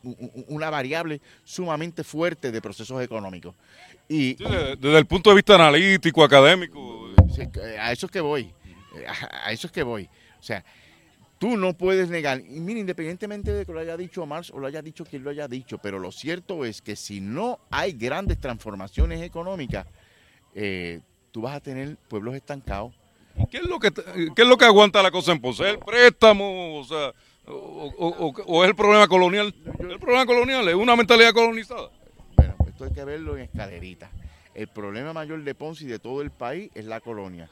una 0.47 0.69
variable 0.69 1.21
sumamente 1.43 2.03
fuerte 2.03 2.51
de 2.51 2.61
procesos 2.61 3.01
económicos. 3.01 3.55
Y, 4.07 4.35
sí, 4.37 4.43
desde 4.43 4.97
el 4.97 5.05
punto 5.05 5.29
de 5.29 5.37
vista 5.37 5.55
analítico, 5.55 6.23
académico. 6.23 7.09
A 7.79 7.91
eso 7.91 8.05
es 8.05 8.11
que 8.11 8.21
voy, 8.21 8.53
a 9.41 9.51
eso 9.51 9.67
es 9.67 9.73
que 9.73 9.83
voy. 9.83 10.09
O 10.39 10.43
sea, 10.43 10.63
tú 11.39 11.57
no 11.57 11.73
puedes 11.73 12.09
negar, 12.09 12.39
y 12.39 12.59
mira, 12.59 12.79
independientemente 12.79 13.51
de 13.51 13.65
que 13.65 13.71
lo 13.71 13.79
haya 13.79 13.97
dicho 13.97 14.25
Marx 14.25 14.51
o 14.51 14.59
lo 14.59 14.67
haya 14.67 14.81
dicho 14.81 15.05
quien 15.05 15.23
lo 15.23 15.29
haya 15.29 15.47
dicho, 15.47 15.77
pero 15.77 15.97
lo 15.97 16.11
cierto 16.11 16.65
es 16.65 16.81
que 16.81 16.95
si 16.95 17.21
no 17.21 17.59
hay 17.71 17.93
grandes 17.93 18.39
transformaciones 18.39 19.21
económicas, 19.21 19.87
eh, 20.53 20.99
tú 21.31 21.41
vas 21.41 21.55
a 21.55 21.59
tener 21.61 21.97
pueblos 22.09 22.35
estancados 22.35 22.93
¿Qué 23.49 23.57
es 23.57 23.63
lo 23.63 23.79
que 23.79 23.91
qué 23.91 24.41
es 24.41 24.47
lo 24.47 24.57
que 24.57 24.65
aguanta 24.65 25.03
la 25.03 25.11
cosa 25.11 25.31
en 25.31 25.41
Ponce? 25.41 25.69
¿El 25.69 25.79
préstamo? 25.79 26.79
O 26.79 26.83
sea, 26.83 27.13
o, 27.45 27.91
o, 27.97 28.33
o, 28.45 28.63
es 28.63 28.69
el 28.69 28.75
problema 28.75 29.07
colonial? 29.07 29.53
El 29.79 29.99
problema 29.99 30.25
colonial 30.25 30.67
es 30.67 30.75
una 30.75 30.95
mentalidad 30.95 31.33
colonizada. 31.33 31.89
Bueno, 32.35 32.55
esto 32.67 32.85
hay 32.85 32.91
que 32.91 33.03
verlo 33.03 33.35
en 33.35 33.43
escalerita. 33.43 34.09
El 34.53 34.67
problema 34.67 35.13
mayor 35.13 35.43
de 35.43 35.55
Ponce 35.55 35.85
y 35.85 35.87
de 35.87 35.99
todo 35.99 36.21
el 36.21 36.31
país 36.31 36.69
es 36.75 36.85
la 36.85 36.99
colonia, 36.99 37.49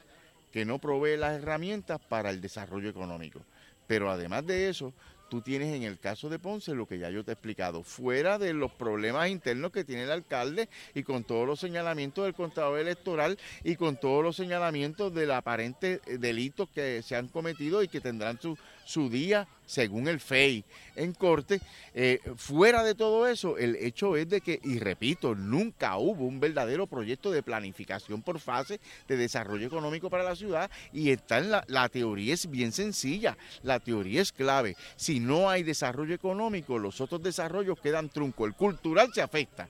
que 0.51 0.65
no 0.65 0.79
provee 0.79 1.17
las 1.17 1.41
herramientas 1.41 1.99
para 1.99 2.29
el 2.29 2.41
desarrollo 2.41 2.89
económico. 2.89 3.41
Pero 3.87 4.11
además 4.11 4.45
de 4.45 4.69
eso, 4.69 4.93
tú 5.29 5.41
tienes 5.41 5.73
en 5.75 5.83
el 5.83 5.99
caso 5.99 6.29
de 6.29 6.39
Ponce 6.39 6.73
lo 6.73 6.87
que 6.87 6.99
ya 6.99 7.09
yo 7.09 7.23
te 7.23 7.31
he 7.31 7.33
explicado, 7.33 7.83
fuera 7.83 8.37
de 8.37 8.53
los 8.53 8.71
problemas 8.71 9.29
internos 9.29 9.71
que 9.71 9.83
tiene 9.83 10.03
el 10.03 10.11
alcalde 10.11 10.69
y 10.93 11.03
con 11.03 11.23
todos 11.23 11.47
los 11.47 11.59
señalamientos 11.59 12.25
del 12.25 12.33
contador 12.33 12.79
electoral 12.79 13.37
y 13.63 13.75
con 13.75 13.97
todos 13.97 14.23
los 14.23 14.35
señalamientos 14.35 15.13
del 15.13 15.31
aparente 15.31 16.01
delitos 16.19 16.69
que 16.69 17.01
se 17.03 17.15
han 17.15 17.27
cometido 17.27 17.83
y 17.83 17.87
que 17.87 18.01
tendrán 18.01 18.39
su, 18.41 18.57
su 18.89 19.07
día 19.07 19.47
según 19.67 20.07
el 20.07 20.19
FEI 20.19 20.65
en 20.95 21.13
corte. 21.13 21.61
Eh, 21.93 22.19
fuera 22.35 22.83
de 22.83 22.95
todo 22.95 23.27
eso, 23.27 23.57
el 23.59 23.75
hecho 23.75 24.17
es 24.17 24.27
de 24.27 24.41
que, 24.41 24.59
y 24.63 24.79
repito, 24.79 25.35
nunca 25.35 25.97
hubo 25.97 26.25
un 26.25 26.39
verdadero 26.39 26.87
proyecto 26.87 27.29
de 27.29 27.43
planificación 27.43 28.23
por 28.23 28.39
fase 28.39 28.79
de 29.07 29.15
desarrollo 29.15 29.67
económico 29.67 30.09
para 30.09 30.23
la 30.23 30.35
ciudad 30.35 30.71
y 30.91 31.11
está 31.11 31.39
la 31.39 31.89
teoría 31.89 32.33
es 32.33 32.49
bien 32.49 32.71
sencilla, 32.71 33.37
la 33.61 33.79
teoría 33.79 34.23
es 34.23 34.31
clave. 34.31 34.75
Si 34.95 35.19
no 35.19 35.49
hay 35.49 35.61
desarrollo 35.61 36.15
económico, 36.15 36.79
los 36.79 36.99
otros 36.99 37.21
desarrollos 37.21 37.79
quedan 37.79 38.09
trunco. 38.09 38.47
El 38.47 38.55
cultural 38.55 39.11
se 39.13 39.21
afecta, 39.21 39.69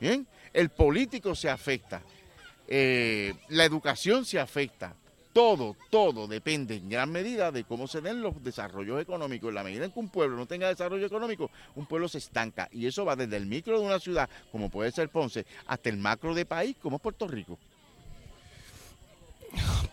¿bien? 0.00 0.26
El 0.52 0.68
político 0.70 1.34
se 1.34 1.50
afecta, 1.50 2.02
eh, 2.68 3.34
la 3.48 3.64
educación 3.64 4.24
se 4.24 4.38
afecta, 4.38 4.94
todo, 5.32 5.76
todo 5.90 6.26
depende 6.26 6.76
en 6.76 6.88
gran 6.88 7.10
medida 7.10 7.52
de 7.52 7.64
cómo 7.64 7.86
se 7.86 8.00
den 8.00 8.22
los 8.22 8.42
desarrollos 8.42 9.00
económicos. 9.00 9.48
En 9.48 9.54
la 9.54 9.64
medida 9.64 9.84
en 9.84 9.92
que 9.92 10.00
un 10.00 10.08
pueblo 10.08 10.36
no 10.36 10.46
tenga 10.46 10.68
desarrollo 10.68 11.06
económico, 11.06 11.50
un 11.76 11.86
pueblo 11.86 12.08
se 12.08 12.18
estanca. 12.18 12.68
Y 12.72 12.86
eso 12.86 13.04
va 13.04 13.16
desde 13.16 13.36
el 13.36 13.46
micro 13.46 13.78
de 13.78 13.86
una 13.86 13.98
ciudad, 13.98 14.28
como 14.50 14.68
puede 14.68 14.90
ser 14.92 15.08
Ponce, 15.08 15.46
hasta 15.66 15.88
el 15.88 15.98
macro 15.98 16.34
de 16.34 16.44
país, 16.44 16.76
como 16.82 16.98
Puerto 16.98 17.28
Rico. 17.28 17.58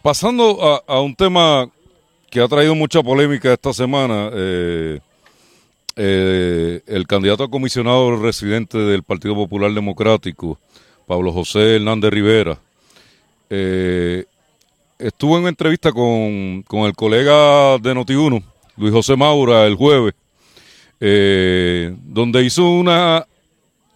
Pasando 0.01 0.63
a, 0.63 0.83
a 0.87 1.01
un 1.01 1.15
tema 1.15 1.69
que 2.29 2.41
ha 2.41 2.47
traído 2.47 2.75
mucha 2.75 3.01
polémica 3.01 3.53
esta 3.53 3.73
semana, 3.73 4.29
eh, 4.33 4.99
eh, 5.95 6.81
el 6.85 7.07
candidato 7.07 7.43
a 7.43 7.49
comisionado 7.49 8.17
residente 8.17 8.77
del 8.77 9.03
Partido 9.03 9.33
Popular 9.33 9.71
Democrático, 9.71 10.59
Pablo 11.07 11.31
José 11.31 11.77
Hernández 11.77 12.11
Rivera, 12.11 12.59
eh, 13.49 14.25
estuvo 14.99 15.35
en 15.35 15.41
una 15.41 15.49
entrevista 15.49 15.91
con, 15.91 16.63
con 16.63 16.81
el 16.81 16.93
colega 16.93 17.77
de 17.77 17.93
Notiuno, 17.93 18.41
Luis 18.77 18.93
José 18.93 19.15
Maura, 19.15 19.65
el 19.65 19.75
jueves, 19.75 20.13
eh, 20.99 21.95
donde 22.03 22.43
hizo 22.43 22.69
una 22.69 23.25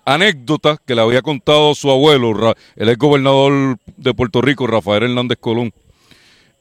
anécdota 0.05 0.77
que 0.85 0.95
le 0.95 1.01
había 1.01 1.21
contado 1.21 1.75
su 1.75 1.89
abuelo, 1.89 2.55
el 2.75 2.89
ex 2.89 2.97
gobernador 2.97 3.77
de 3.97 4.13
Puerto 4.13 4.41
Rico, 4.41 4.67
Rafael 4.67 5.03
Hernández 5.03 5.37
Colón. 5.39 5.73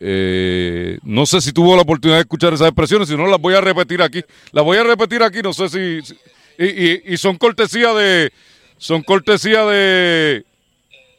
Eh, 0.02 0.98
no 1.02 1.26
sé 1.26 1.42
si 1.42 1.52
tuvo 1.52 1.76
la 1.76 1.82
oportunidad 1.82 2.18
de 2.18 2.22
escuchar 2.22 2.54
esas 2.54 2.68
expresiones, 2.68 3.08
si 3.08 3.16
no 3.16 3.26
las 3.26 3.40
voy 3.40 3.54
a 3.54 3.60
repetir 3.60 4.02
aquí. 4.02 4.22
Las 4.52 4.64
voy 4.64 4.78
a 4.78 4.82
repetir 4.82 5.22
aquí, 5.22 5.40
no 5.42 5.52
sé 5.52 5.68
si... 5.68 6.14
y, 6.58 7.16
son 7.16 7.36
cortesía 7.36 7.92
de... 7.92 8.32
Son 8.78 9.02
cortesía 9.02 9.64
de... 9.66 10.44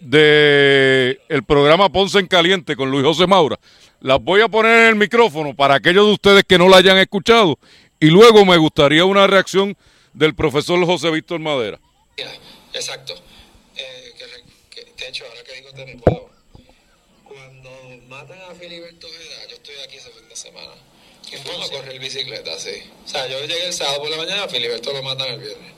De 0.02 1.22
el 1.30 1.44
programa 1.44 1.92
Ponce 1.92 2.20
en 2.20 2.28
Caliente 2.28 2.76
con 2.76 2.92
Luis 2.92 3.06
José 3.06 3.28
Maura. 3.28 3.60
Las 4.02 4.20
voy 4.20 4.42
a 4.42 4.50
poner 4.50 4.82
en 4.82 4.88
el 4.88 4.96
micrófono 4.96 5.56
para 5.56 5.76
aquellos 5.76 6.08
de 6.08 6.14
ustedes 6.14 6.44
que 6.44 6.58
no 6.58 6.68
la 6.68 6.78
hayan 6.78 6.98
escuchado. 6.98 7.58
Y 8.00 8.08
luego 8.08 8.44
me 8.44 8.58
gustaría 8.58 9.06
una 9.06 9.28
reacción 9.28 9.78
del 10.14 10.34
profesor 10.34 10.84
José 10.86 11.12
Víctor 11.12 11.40
Madera. 11.40 11.80
Exacto. 12.74 13.14
Eh, 13.78 14.14
de 14.98 15.08
hecho, 15.08 15.24
ahora 15.26 15.44
que 15.44 15.54
digo 15.54 15.72
te 15.72 15.86
me 15.86 15.96
puedo 16.02 16.32
matan 18.12 18.40
a 18.52 18.54
Filiberto 18.54 19.08
Ojeda, 19.08 19.48
yo 19.50 19.56
estoy 19.56 19.76
aquí 19.86 19.98
ese 19.98 20.10
fin 20.12 20.28
de 20.28 20.36
semana. 20.36 20.74
Y 21.32 21.38
fuimos 21.38 21.72
a 21.72 21.74
correr 21.74 21.98
bicicleta, 21.98 22.60
sí. 22.60 22.84
O 23.06 23.08
sea, 23.08 23.26
yo 23.28 23.40
llegué 23.40 23.68
el 23.68 23.74
sábado 23.74 24.02
por 24.02 24.12
la 24.12 24.18
mañana, 24.18 24.44
a 24.44 24.50
Filiberto 24.50 24.92
lo 24.92 25.02
matan 25.02 25.30
el 25.30 25.40
viernes. 25.40 25.72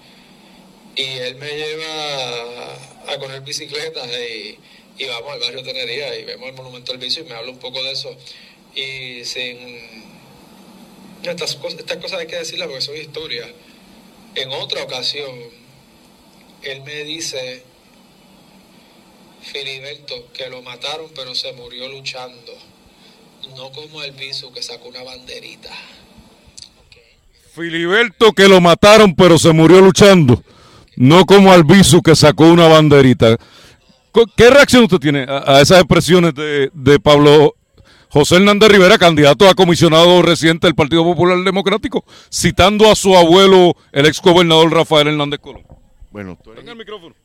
Y 0.95 1.03
él 1.19 1.36
me 1.36 1.47
lleva 1.47 2.75
a 3.07 3.17
correr 3.17 3.41
bicicleta 3.41 4.05
y, 4.05 4.57
y 4.97 5.05
vamos 5.05 5.31
al 5.33 5.39
barrio 5.39 5.63
Tenería 5.63 6.17
y 6.17 6.25
vemos 6.25 6.49
el 6.49 6.55
monumento 6.55 6.91
al 6.91 6.97
vicio 6.97 7.23
y 7.23 7.27
me 7.27 7.35
habla 7.35 7.51
un 7.51 7.59
poco 7.59 7.81
de 7.83 7.91
eso. 7.91 8.15
Y 8.75 9.23
sin... 9.25 10.13
Estas 11.23 11.55
cosas, 11.55 11.79
estas 11.79 11.97
cosas 11.97 12.19
hay 12.19 12.27
que 12.27 12.35
decirlas 12.35 12.67
porque 12.67 12.81
son 12.81 12.97
historias. 12.97 13.47
En 14.35 14.51
otra 14.51 14.83
ocasión, 14.83 15.31
él 16.63 16.81
me 16.81 17.03
dice 17.03 17.63
Filiberto, 19.41 20.31
que 20.33 20.49
lo 20.49 20.61
mataron 20.61 21.11
pero 21.15 21.35
se 21.35 21.53
murió 21.53 21.87
luchando. 21.87 22.53
No 23.55 23.71
como 23.71 24.01
el 24.03 24.11
Bisu 24.13 24.51
que 24.53 24.63
sacó 24.63 24.89
una 24.89 25.03
banderita. 25.03 25.69
Filiberto 27.53 28.33
que 28.33 28.47
lo 28.47 28.59
mataron 28.61 29.15
pero 29.15 29.37
se 29.37 29.51
murió 29.51 29.79
luchando. 29.81 30.43
No 30.95 31.25
como 31.25 31.51
Albizu 31.51 32.01
que 32.01 32.15
sacó 32.15 32.45
una 32.51 32.67
banderita. 32.67 33.38
¿Qué 34.38 34.49
reacción 34.49 34.84
usted 34.84 34.99
tiene 34.99 35.25
a, 35.27 35.60
esas 35.60 35.79
expresiones 35.79 36.36
de, 36.36 36.69
de, 36.73 36.99
Pablo 36.99 37.56
José 38.10 38.36
Hernández 38.36 38.69
Rivera, 38.69 38.99
candidato 38.99 39.49
a 39.49 39.56
comisionado 39.56 40.21
reciente 40.21 40.67
del 40.67 40.75
Partido 40.75 41.03
Popular 41.03 41.39
Democrático, 41.43 42.06
citando 42.32 42.91
a 42.91 42.95
su 42.95 43.15
abuelo, 43.17 43.75
el 43.91 44.06
ex 44.06 44.21
gobernador 44.21 44.71
Rafael 44.71 45.08
Hernández 45.08 45.39
Colón? 45.39 45.63
Bueno, 46.13 46.38
tú 46.43 46.51
eres, 46.51 46.63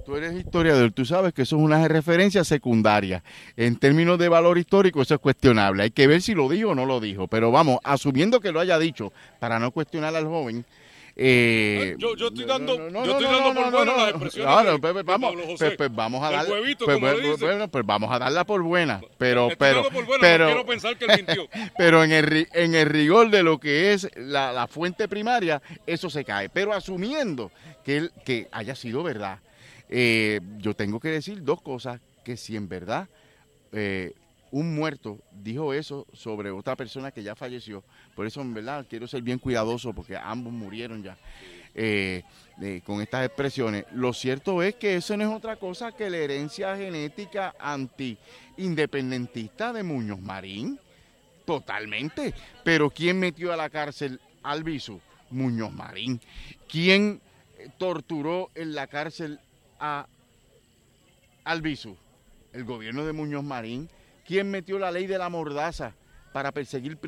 tú 0.07 0.17
eres 0.17 0.33
historiador, 0.33 0.91
tú 0.93 1.05
sabes 1.05 1.35
que 1.35 1.43
eso 1.43 1.57
es 1.57 1.63
una 1.63 1.87
referencia 1.89 2.43
secundaria. 2.43 3.23
En 3.55 3.77
términos 3.77 4.19
de 4.19 4.31
valor 4.31 4.57
histórico, 4.57 5.03
eso 5.03 5.13
es 5.13 5.21
cuestionable. 5.21 5.83
Hay 5.83 5.91
que 5.91 6.07
ver 6.07 6.23
si 6.23 6.33
lo 6.33 6.49
dijo 6.49 6.71
o 6.71 6.75
no 6.75 6.87
lo 6.87 6.99
dijo. 6.99 7.29
Pero 7.29 7.53
vamos, 7.53 7.81
asumiendo 7.85 8.41
que 8.41 8.51
lo 8.51 8.61
haya 8.61 8.79
dicho, 8.79 9.13
para 9.41 9.59
no 9.59 9.73
cuestionar 9.73 10.17
al 10.17 10.25
joven, 10.25 10.65
eh, 11.21 11.97
yo, 11.99 12.15
yo, 12.15 12.29
estoy 12.29 12.45
dando, 12.45 12.77
yo 12.77 13.19
estoy 13.19 13.25
dando 13.25 13.55
por 13.61 13.73
buena 13.73 13.97
las 13.97 14.11
expresiones. 14.11 14.53
Claro, 14.55 14.81
pues, 14.81 15.05
vamos, 15.05 15.35
pues, 15.59 15.75
pues, 15.77 15.93
vamos 15.93 16.23
a 16.23 16.31
dar, 16.31 16.47
pues, 16.47 17.01
bueno, 17.41 17.69
pues 17.69 17.85
vamos 17.85 18.13
a 18.13 18.21
darla 18.21 18.45
por 18.45 18.63
buena, 18.63 19.01
pero, 19.19 19.49
pero, 19.59 19.83
pero, 20.21 20.47
quiero 20.47 20.65
pensar 20.65 20.97
que 20.97 21.09
mintió. 21.09 21.49
pero 21.77 22.05
en 22.05 22.13
el, 22.13 22.49
en 22.53 22.77
el 22.77 22.87
rigor 22.87 23.31
de 23.31 23.43
lo 23.43 23.59
que 23.59 23.93
es 23.93 24.09
la, 24.15 24.53
la 24.53 24.69
fuente 24.69 25.09
primaria, 25.09 25.61
eso 25.87 26.09
se 26.09 26.25
cae. 26.25 26.51
Pero 26.51 26.73
asumiendo 26.73 27.51
que, 27.85 27.97
él, 27.97 28.13
que 28.25 28.47
haya 28.53 28.77
sido 28.77 29.03
verdad, 29.03 29.41
eh, 29.89 30.41
yo 30.59 30.75
tengo 30.75 31.01
que 31.01 31.09
decir 31.09 31.43
dos 31.43 31.61
cosas 31.63 32.01
que 32.25 32.37
si 32.37 32.55
en 32.55 32.69
verdad 32.69 33.09
eh, 33.73 34.13
un 34.51 34.75
muerto 34.75 35.19
dijo 35.33 35.73
eso 35.73 36.07
sobre 36.13 36.51
otra 36.51 36.77
persona 36.77 37.11
que 37.11 37.23
ya 37.23 37.35
falleció. 37.35 37.83
Por 38.15 38.27
eso, 38.27 38.41
en 38.41 38.55
verdad, 38.55 38.87
quiero 38.89 39.07
ser 39.07 39.23
bien 39.23 39.39
cuidadoso 39.39 39.93
porque 39.93 40.17
ambos 40.17 40.53
murieron 40.53 41.03
ya 41.03 41.17
eh, 41.75 42.23
con 42.85 43.01
estas 43.01 43.27
expresiones. 43.27 43.85
Lo 43.93 44.13
cierto 44.13 44.63
es 44.63 44.75
que 44.77 44.97
eso 44.97 45.17
no 45.17 45.25
es 45.25 45.37
otra 45.37 45.57
cosa 45.57 45.93
que 45.93 46.11
la 46.11 46.19
herencia 46.19 46.77
genética 46.77 47.55
anti-independentista 47.59 49.73
de 49.73 49.83
Muñoz 49.83 50.21
Marín. 50.21 50.79
Totalmente. 51.45 52.35
Pero 52.65 52.91
¿quién 52.91 53.19
metió 53.19 53.53
a 53.53 53.57
la 53.57 53.71
cárcel 53.71 54.21
al 54.43 54.65
Bisu? 54.65 55.01
Muñoz 55.31 55.73
Marín. 55.73 56.21
¿Quién 56.69 57.21
torturó 57.79 58.51
en 58.55 58.75
la 58.75 58.87
cárcel 58.87 59.41
a 59.79 60.07
Albizu? 61.45 61.97
El 62.53 62.65
gobierno 62.65 63.05
de 63.05 63.13
Muñoz 63.13 63.45
Marín. 63.45 63.89
¿Quién 64.29 64.51
metió 64.51 64.79
la 64.79 64.91
ley 64.91 65.07
de 65.07 65.17
la 65.17 65.31
mordaza 65.31 65.95
para 66.35 66.53
perseguir 66.53 66.99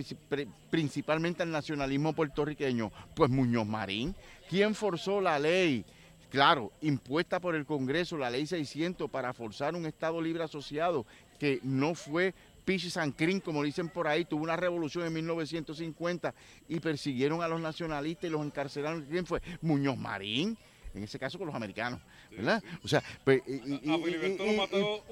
principalmente 0.70 1.42
al 1.42 1.50
nacionalismo 1.50 2.14
puertorriqueño? 2.14 2.90
Pues 3.14 3.28
Muñoz 3.28 3.66
Marín. 3.66 4.16
¿Quién 4.48 4.74
forzó 4.74 5.20
la 5.20 5.38
ley? 5.38 5.84
Claro, 6.30 6.72
impuesta 6.80 7.38
por 7.38 7.54
el 7.54 7.66
Congreso, 7.66 8.16
la 8.16 8.30
ley 8.30 8.46
600, 8.46 9.10
para 9.10 9.34
forzar 9.34 9.74
un 9.74 9.84
Estado 9.84 10.22
libre 10.22 10.44
asociado, 10.44 11.04
que 11.38 11.60
no 11.62 11.94
fue 11.94 12.32
Pichi 12.64 12.88
Sancrín, 12.88 13.40
como 13.40 13.64
dicen 13.64 13.90
por 13.90 14.08
ahí, 14.08 14.24
tuvo 14.24 14.42
una 14.42 14.56
revolución 14.56 15.06
en 15.06 15.12
1950 15.12 16.34
y 16.70 16.80
persiguieron 16.80 17.42
a 17.42 17.48
los 17.48 17.60
nacionalistas 17.60 18.30
y 18.30 18.32
los 18.32 18.46
encarcelaron. 18.46 19.04
¿Quién 19.04 19.26
fue? 19.26 19.42
Muñoz 19.60 19.98
Marín 19.98 20.56
en 20.94 21.04
ese 21.04 21.18
caso 21.18 21.38
con 21.38 21.46
los 21.46 21.56
americanos, 21.56 22.00
¿verdad? 22.30 22.62
O 22.82 22.88
sea, 22.88 23.02
pues, 23.24 23.42
y, 23.46 23.54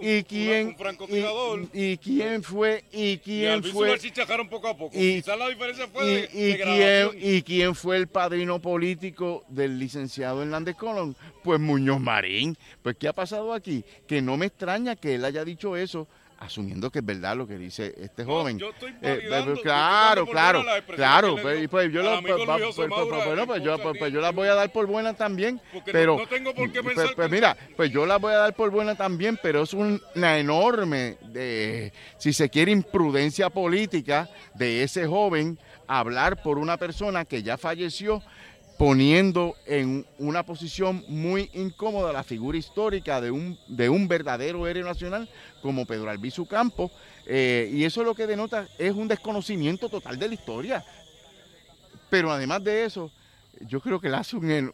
y, 0.01 0.23
quién 0.25 0.77
y, 1.73 1.97
quién 1.99 2.43
fue 2.43 2.85
y 2.93 3.19
quién 3.19 3.63
fue 3.65 3.99
poco 4.51 4.69
a 4.69 4.77
poco. 4.77 4.97
Y, 4.97 5.23
la 5.23 5.49
diferencia 5.49 5.89
fue 5.89 6.29
y 7.21 7.43
quién 7.43 7.75
fue 7.75 7.97
el 7.97 8.07
padrino 8.09 8.61
político 8.61 9.45
del 9.49 9.79
licenciado 9.79 10.43
Hernández 10.43 10.77
Colón, 10.77 11.17
pues 11.43 11.61
Muñoz 11.61 12.01
Marín. 12.01 12.57
Pues 12.83 12.97
qué 12.97 13.09
ha 13.09 13.13
pasado 13.13 13.53
aquí, 13.53 13.85
que 14.07 14.23
no 14.23 14.37
me 14.37 14.47
extraña 14.47 14.97
que 14.97 15.15
él 15.17 15.25
haya 15.25 15.45
dicho 15.45 15.77
eso 15.77 16.09
asumiendo 16.39 16.91
que 16.91 17.01
es 17.01 17.05
verdad 17.05 17.37
lo 17.37 17.47
que 17.47 17.59
dice 17.59 17.95
este 17.99 18.25
joven. 18.25 18.59
yo 18.59 18.71
estoy 18.71 18.95
eh, 19.03 19.29
claro, 19.63 20.27
claro, 20.27 20.65
claro. 20.95 21.37
Pues, 21.41 21.69
pues 21.69 21.93
yo 21.93 22.03
lo, 22.03 22.23
pues, 22.23 22.35
pues, 22.77 23.27
bueno, 23.27 23.47
pues 23.47 23.63
yo, 23.63 23.77
pues, 23.79 24.13
yo 24.13 24.21
las 24.21 24.35
voy 24.35 24.49
a 24.49 24.55
dar 24.55 24.73
por 24.73 24.87
buena 24.87 25.15
también, 25.15 25.61
pero 25.87 26.19
no, 26.19 26.27
tengo 26.27 26.55
por 26.55 26.71
qué 26.71 26.83
pensar 26.83 27.15
pues, 27.15 27.31
mira, 27.31 27.57
pues 27.77 27.91
yo 27.91 28.07
las 28.07 28.21
voy 28.21 28.33
a 28.33 28.39
dar 28.39 28.55
por 28.55 28.71
buena 28.71 28.95
también, 28.95 29.39
pero 29.43 29.63
es 29.63 29.73
una 29.73 30.39
enorme, 30.39 31.17
de, 31.27 31.93
si 32.19 32.33
se 32.33 32.49
quiere, 32.49 32.71
imprudencia 32.71 33.51
política 33.51 34.29
de 34.55 34.83
ese 34.83 35.07
joven 35.07 35.59
hablar 35.87 36.43
por 36.43 36.59
una 36.59 36.77
persona 36.77 37.25
que 37.25 37.43
ya 37.43 37.57
falleció 37.57 38.23
poniendo 38.79 39.57
en 39.67 40.07
una 40.19 40.45
posición 40.45 41.05
muy 41.09 41.51
incómoda 41.53 42.13
la 42.13 42.23
figura 42.23 42.57
histórica 42.57 43.21
de 43.21 43.33
un, 43.33 43.59
de 43.67 43.89
un 43.89 44.07
verdadero 44.07 44.69
héroe 44.69 44.85
nacional 44.85 45.29
como 45.61 45.85
Pedro 45.85 46.09
Albizu 46.09 46.47
Campos, 46.47 46.93
eh, 47.27 47.69
y 47.73 47.85
eso 47.85 48.05
lo 48.05 48.15
que 48.15 48.29
denota 48.29 48.69
es 48.79 48.93
un 48.93 49.09
desconocimiento 49.09 49.89
total 49.89 50.17
de 50.17 50.29
la 50.29 50.35
historia. 50.35 50.85
Pero 52.09 52.31
además 52.31 52.63
de 52.63 52.85
eso, 52.85 53.11
yo 53.63 53.81
creo 53.81 54.01
que 54.01 54.09
le 54.09 54.17
hace 54.17 54.37
un, 54.37 54.73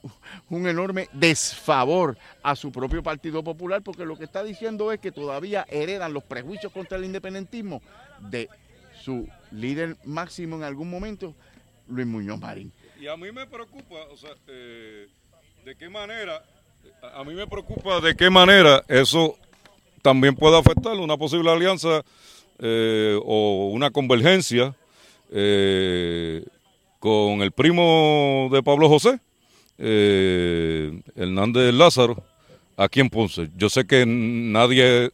un, 0.50 0.68
enorme 0.68 1.08
desfavor 1.14 2.18
a 2.42 2.54
su 2.54 2.70
propio 2.70 3.02
Partido 3.02 3.42
Popular, 3.42 3.82
porque 3.82 4.04
lo 4.04 4.18
que 4.18 4.24
está 4.24 4.44
diciendo 4.44 4.92
es 4.92 5.00
que 5.00 5.12
todavía 5.12 5.64
heredan 5.70 6.12
los 6.12 6.24
prejuicios 6.24 6.70
contra 6.70 6.98
el 6.98 7.06
independentismo 7.06 7.80
de 8.20 8.50
su 9.02 9.26
líder 9.50 9.96
máximo 10.04 10.56
en 10.56 10.64
algún 10.64 10.90
momento, 10.90 11.34
Luis 11.88 12.06
Muñoz 12.06 12.38
Marín. 12.38 12.70
Y 13.00 13.08
a 13.08 13.16
mí 13.16 13.32
me 13.32 13.46
preocupa, 13.46 13.96
o 14.12 14.16
sea, 14.16 14.30
eh, 14.46 15.08
de 15.64 15.76
qué 15.76 15.88
manera, 15.88 16.44
a 17.14 17.24
mí 17.24 17.34
me 17.34 17.46
preocupa 17.46 18.00
de 18.00 18.14
qué 18.14 18.30
manera 18.30 18.84
eso 18.88 19.36
también 20.00 20.36
puede 20.36 20.56
afectar 20.58 20.92
una 20.94 21.16
posible 21.16 21.50
alianza 21.50 22.02
eh, 22.60 23.18
o 23.24 23.70
una 23.72 23.90
convergencia 23.90 24.76
eh, 25.32 26.44
con 27.00 27.42
el 27.42 27.50
primo 27.50 28.48
de 28.52 28.62
Pablo 28.62 28.88
José, 28.88 29.18
Hernández 29.76 31.74
Lázaro, 31.74 32.22
aquí 32.76 33.00
en 33.00 33.10
Ponce. 33.10 33.50
Yo 33.56 33.68
sé 33.68 33.86
que 33.86 34.04
nadie, 34.06 35.10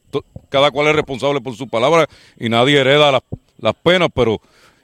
cada 0.50 0.70
cual 0.70 0.88
es 0.88 0.96
responsable 0.96 1.40
por 1.40 1.56
su 1.56 1.66
palabra 1.66 2.06
y 2.38 2.50
nadie 2.50 2.78
hereda 2.78 3.10
las, 3.10 3.22
las 3.58 3.74
penas, 3.74 4.10
pero 4.14 4.40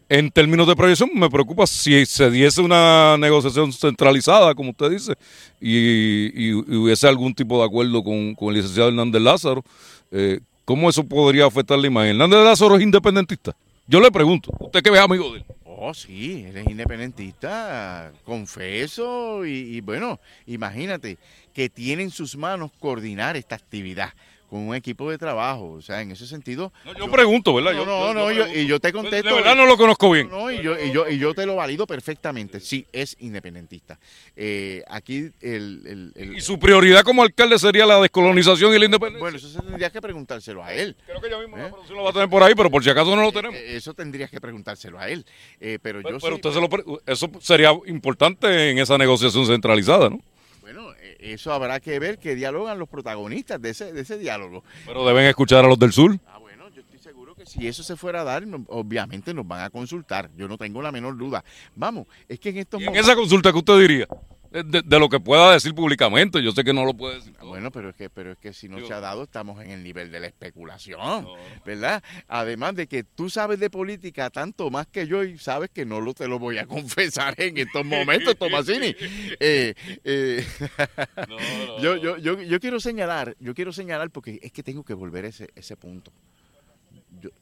en 0.08 0.30
términos 0.30 0.66
de 0.68 0.76
proyección, 0.76 1.10
me 1.14 1.28
preocupa 1.28 1.66
si 1.66 2.06
se 2.06 2.30
diese 2.30 2.60
una 2.60 3.16
negociación 3.18 3.72
centralizada, 3.72 4.54
como 4.54 4.70
usted 4.70 4.90
dice, 4.90 5.14
y, 5.60 6.52
hubiese 6.52 7.08
algún 7.08 7.34
tipo 7.34 7.58
de 7.58 7.66
acuerdo 7.66 8.02
con, 8.04 8.36
el 8.38 8.54
licenciado 8.54 8.88
Hernández 8.88 9.22
Lázaro. 9.22 9.64
Eh, 10.10 10.40
¿Cómo 10.64 10.88
eso 10.90 11.04
podría 11.04 11.46
afectar 11.46 11.78
la 11.78 11.86
imagen? 11.86 12.10
¿Hernández 12.10 12.44
Lázaro 12.44 12.76
es 12.76 12.82
independentista? 12.82 13.54
Yo 13.88 14.00
le 14.00 14.10
pregunto, 14.10 14.50
usted 14.60 14.82
que 14.82 14.90
ve 14.90 14.98
amigo 14.98 15.32
de 15.32 15.38
él. 15.38 15.44
Oh, 15.64 15.92
sí, 15.92 16.44
él 16.48 16.56
es 16.56 16.66
independentista, 16.68 18.10
confeso, 18.24 19.44
y, 19.44 19.76
y 19.76 19.80
bueno, 19.80 20.18
imagínate 20.46 21.18
que 21.52 21.68
tiene 21.68 22.02
en 22.04 22.10
sus 22.10 22.36
manos 22.36 22.70
coordinar 22.78 23.36
esta 23.36 23.56
actividad 23.56 24.12
con 24.48 24.60
un 24.60 24.74
equipo 24.74 25.10
de 25.10 25.18
trabajo. 25.18 25.72
O 25.72 25.82
sea, 25.82 26.00
en 26.02 26.10
ese 26.10 26.26
sentido. 26.26 26.72
yo, 26.98 27.10
pregunto, 27.10 27.54
¿verdad? 27.54 27.72
No, 27.72 27.84
no, 27.84 28.14
no, 28.14 28.32
y 28.32 28.66
yo 28.66 28.80
te 28.80 28.92
contesto. 28.92 29.28
De 29.28 29.34
verdad 29.34 29.56
no 29.56 29.66
lo 29.66 29.76
conozco 29.76 30.10
bien. 30.10 30.28
No, 30.28 30.50
y 30.50 30.62
yo, 30.62 30.78
y 30.78 30.92
yo, 30.92 31.08
y 31.08 31.18
yo 31.18 31.34
te 31.34 31.46
lo 31.46 31.56
valido 31.56 31.86
perfectamente. 31.86 32.60
Sí, 32.60 32.86
es 32.92 33.16
independentista. 33.20 33.98
Eh, 34.34 34.82
aquí 34.88 35.30
el, 35.40 36.12
¿Y 36.36 36.40
su 36.40 36.58
prioridad 36.58 37.02
como 37.02 37.22
alcalde 37.22 37.58
sería 37.58 37.86
la 37.86 38.00
descolonización 38.00 38.74
y 38.74 38.78
la 38.78 38.84
independencia? 38.84 39.20
Bueno, 39.20 39.36
eso 39.36 39.62
tendría 39.62 39.90
que 39.90 40.00
preguntárselo 40.00 40.62
a 40.62 40.72
él. 40.72 40.96
Creo 41.06 41.20
que 41.20 41.30
ya 41.30 41.38
mismo 41.38 41.56
la 41.56 41.68
¿Eh? 41.68 41.72
lo 41.90 42.04
va 42.04 42.10
a 42.10 42.12
tener 42.12 42.28
por 42.28 42.42
ahí, 42.42 42.54
pero 42.54 42.70
por 42.70 42.82
si 42.82 42.90
acaso 42.90 43.14
no 43.16 43.22
lo 43.22 43.32
tenemos. 43.32 43.56
Eh, 43.56 43.76
eso 43.76 43.94
tendrías 43.94 44.30
que 44.30 44.40
preguntárselo 44.40 44.98
a 44.98 45.08
él. 45.08 45.24
pero, 45.82 46.00
yo 46.00 46.18
pero 46.18 46.36
usted 46.36 46.50
se 46.50 46.60
lo, 46.60 46.68
eso 47.06 47.30
sería 47.40 47.72
importante 47.86 48.70
en 48.70 48.78
esa 48.78 48.98
negociación 48.98 49.46
centralizada, 49.46 50.10
¿no? 50.10 50.20
Eso 51.32 51.52
habrá 51.52 51.80
que 51.80 51.98
ver 51.98 52.18
que 52.18 52.34
dialogan 52.34 52.78
los 52.78 52.88
protagonistas 52.88 53.60
de 53.60 53.70
ese, 53.70 53.92
de 53.92 54.00
ese 54.02 54.18
diálogo. 54.18 54.62
Pero 54.84 55.06
deben 55.06 55.24
escuchar 55.26 55.64
a 55.64 55.68
los 55.68 55.78
del 55.78 55.92
sur. 55.92 56.16
Ah, 56.26 56.38
bueno, 56.38 56.68
yo 56.70 56.82
estoy 56.82 56.98
seguro 56.98 57.25
que 57.36 57.46
si 57.46 57.66
eso 57.66 57.82
se 57.82 57.96
fuera 57.96 58.22
a 58.22 58.24
dar, 58.24 58.44
obviamente 58.68 59.34
nos 59.34 59.46
van 59.46 59.62
a 59.62 59.70
consultar. 59.70 60.30
Yo 60.36 60.48
no 60.48 60.56
tengo 60.56 60.82
la 60.82 60.90
menor 60.90 61.16
duda. 61.16 61.44
Vamos, 61.74 62.06
es 62.28 62.40
que 62.40 62.50
en 62.50 62.58
estos 62.58 62.80
¿Y 62.80 62.84
en 62.84 62.96
esa 62.96 63.14
consulta 63.14 63.52
que 63.52 63.58
usted 63.58 63.78
diría? 63.78 64.08
de, 64.64 64.98
lo 64.98 65.08
que 65.08 65.20
pueda 65.20 65.52
decir 65.52 65.74
públicamente. 65.74 66.42
Yo 66.42 66.52
sé 66.52 66.64
que 66.64 66.72
no 66.72 66.84
lo 66.84 66.94
puede 66.94 67.16
decir. 67.16 67.34
Bueno, 67.42 67.70
pero 67.70 67.90
es 67.90 67.96
que, 67.96 68.10
pero 68.10 68.32
es 68.32 68.38
que 68.38 68.52
si 68.52 68.68
no 68.68 68.84
se 68.86 68.92
ha 68.92 69.00
dado, 69.00 69.24
estamos 69.24 69.62
en 69.62 69.70
el 69.70 69.82
nivel 69.82 70.10
de 70.10 70.20
la 70.20 70.26
especulación, 70.26 71.26
¿verdad? 71.64 72.02
Además 72.28 72.74
de 72.74 72.86
que 72.86 73.04
tú 73.04 73.30
sabes 73.30 73.58
de 73.58 73.70
política 73.70 74.30
tanto 74.30 74.70
más 74.70 74.86
que 74.86 75.06
yo 75.06 75.24
y 75.24 75.38
sabes 75.38 75.70
que 75.70 75.84
no 75.84 76.00
lo 76.00 76.14
te 76.14 76.28
lo 76.28 76.38
voy 76.38 76.58
a 76.58 76.66
confesar 76.66 77.34
en 77.38 77.58
estos 77.58 77.84
momentos, 77.84 78.36
Tomasini. 78.36 78.94
Eh, 79.38 79.74
eh, 80.04 80.46
yo, 81.82 81.96
yo, 81.96 82.16
yo, 82.18 82.40
yo 82.40 82.60
quiero 82.60 82.80
señalar, 82.80 83.36
yo 83.38 83.54
quiero 83.54 83.72
señalar 83.72 84.10
porque 84.10 84.38
es 84.42 84.52
que 84.52 84.62
tengo 84.62 84.84
que 84.84 84.94
volver 84.94 85.24
a 85.24 85.28
ese, 85.28 85.50
ese 85.54 85.76
punto. 85.76 86.12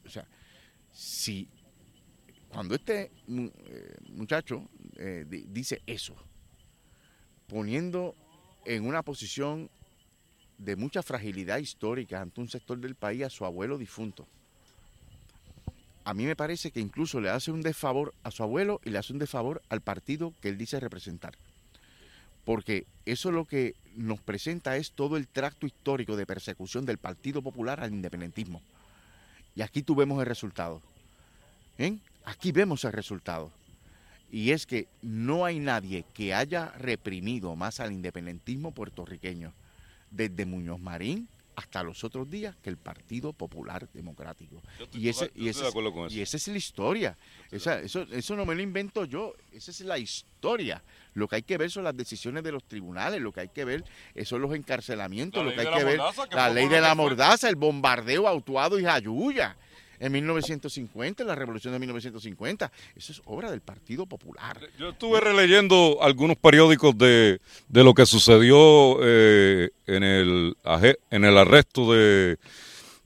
O 0.05 0.09
sea, 0.09 0.26
si 0.93 1.49
cuando 2.49 2.74
este 2.74 3.11
eh, 3.28 3.97
muchacho 4.11 4.68
dice 5.26 5.82
eso, 5.87 6.14
poniendo 7.49 8.14
en 8.64 8.87
una 8.87 9.03
posición 9.03 9.70
de 10.59 10.76
mucha 10.76 11.03
fragilidad 11.03 11.59
histórica 11.59 12.20
ante 12.20 12.41
un 12.41 12.49
sector 12.49 12.78
del 12.78 12.95
país 12.95 13.24
a 13.24 13.30
su 13.30 13.45
abuelo 13.45 13.78
difunto. 13.78 14.26
A 16.05 16.14
mí 16.14 16.26
me 16.26 16.37
parece 16.37 16.70
que 16.70 16.80
incluso 16.80 17.20
le 17.20 17.30
hace 17.30 17.51
un 17.51 17.62
desfavor 17.62 18.14
a 18.22 18.30
su 18.30 18.43
abuelo 18.43 18.80
y 18.85 18.91
le 18.91 18.99
hace 18.99 19.12
un 19.12 19.18
desfavor 19.18 19.62
al 19.68 19.80
partido 19.80 20.35
que 20.41 20.51
él 20.51 20.59
dice 20.59 20.78
representar. 20.78 21.35
Porque 22.45 22.87
eso 23.07 23.32
lo 23.32 23.47
que 23.47 23.74
nos 23.97 24.20
presenta 24.20 24.76
es 24.76 24.93
todo 24.93 25.16
el 25.16 25.26
tracto 25.26 25.66
histórico 25.66 26.14
de 26.16 26.26
persecución 26.26 26.85
del 26.85 26.99
Partido 26.99 27.41
Popular 27.41 27.80
al 27.80 27.93
independentismo. 27.93 28.61
Y 29.55 29.63
aquí 29.63 29.83
tú 29.83 29.95
vemos 29.95 30.21
el 30.21 30.27
resultado. 30.27 30.83
¿eh? 31.79 31.99
Aquí 32.25 32.53
vemos 32.53 32.85
el 32.85 32.93
resultado 32.93 33.51
y 34.35 34.51
es 34.51 34.67
que 34.67 34.89
no 35.01 35.45
hay 35.45 35.61
nadie 35.61 36.05
que 36.13 36.35
haya 36.35 36.73
reprimido 36.79 37.55
más 37.55 37.79
al 37.79 37.93
independentismo 37.93 38.73
puertorriqueño, 38.73 39.53
desde 40.11 40.45
Muñoz 40.45 40.81
Marín 40.81 41.29
hasta 41.57 41.83
los 41.83 42.05
otros 42.05 42.29
días, 42.29 42.57
que 42.63 42.71
el 42.71 42.77
Partido 42.77 43.33
Popular 43.33 43.89
Democrático. 43.93 44.63
y, 44.93 45.09
ese, 45.09 45.31
y, 45.35 45.49
esa 45.49 45.69
es 45.69 46.49
la 46.49 46.57
historia. 46.57 47.17
eso, 47.51 47.73
eso 48.03 48.37
no 48.37 48.45
me 48.45 48.55
lo 48.55 48.63
invento 48.63 49.05
yo, 49.05 49.35
esa 49.53 49.71
es 49.71 49.81
la 49.81 49.99
historia. 49.99 50.83
Lo 51.15 51.29
que 51.29 51.37
hay 51.37 51.43
que 51.43 51.57
ver 51.57 51.71
son 51.71 51.85
las 51.85 51.97
decisiones 51.97 52.43
de 52.43 52.53
los 52.53 52.65
tribunales, 52.65 53.21
lo 53.21 53.33
que 53.33 53.41
hay 53.41 53.49
que 53.49 53.65
ver 53.65 53.85
son 54.25 54.43
los 54.43 54.55
encarcelamientos, 54.55 55.45
lo 55.45 55.55
que 55.55 55.61
hay 55.61 55.75
que 55.75 55.85
ver, 55.85 56.01
la 56.33 56.51
ley 56.51 56.69
de 56.69 56.81
la 56.81 56.95
mordaza, 56.95 57.49
el 57.49 57.57
bombardeo 57.57 58.27
autuado 58.27 58.79
y 58.79 58.85
jayuya 58.85 59.57
en 60.01 60.13
1950, 60.13 61.25
la 61.25 61.35
revolución 61.35 61.73
de 61.73 61.79
1950. 61.79 62.71
Eso 62.97 63.13
es 63.13 63.23
obra 63.25 63.51
del 63.51 63.61
Partido 63.61 64.07
Popular. 64.07 64.59
Yo 64.79 64.91
estuve 64.91 65.21
releyendo 65.21 65.99
algunos 66.01 66.37
periódicos 66.37 66.97
de, 66.97 67.41
lo 67.71 67.95
que 67.95 68.07
sucedió 68.07 68.99
eh, 69.03 69.71
en, 69.87 70.03
el, 70.03 70.57
en 71.11 71.25
el 71.25 71.39
arresto 71.39 71.93
de, 71.93 72.39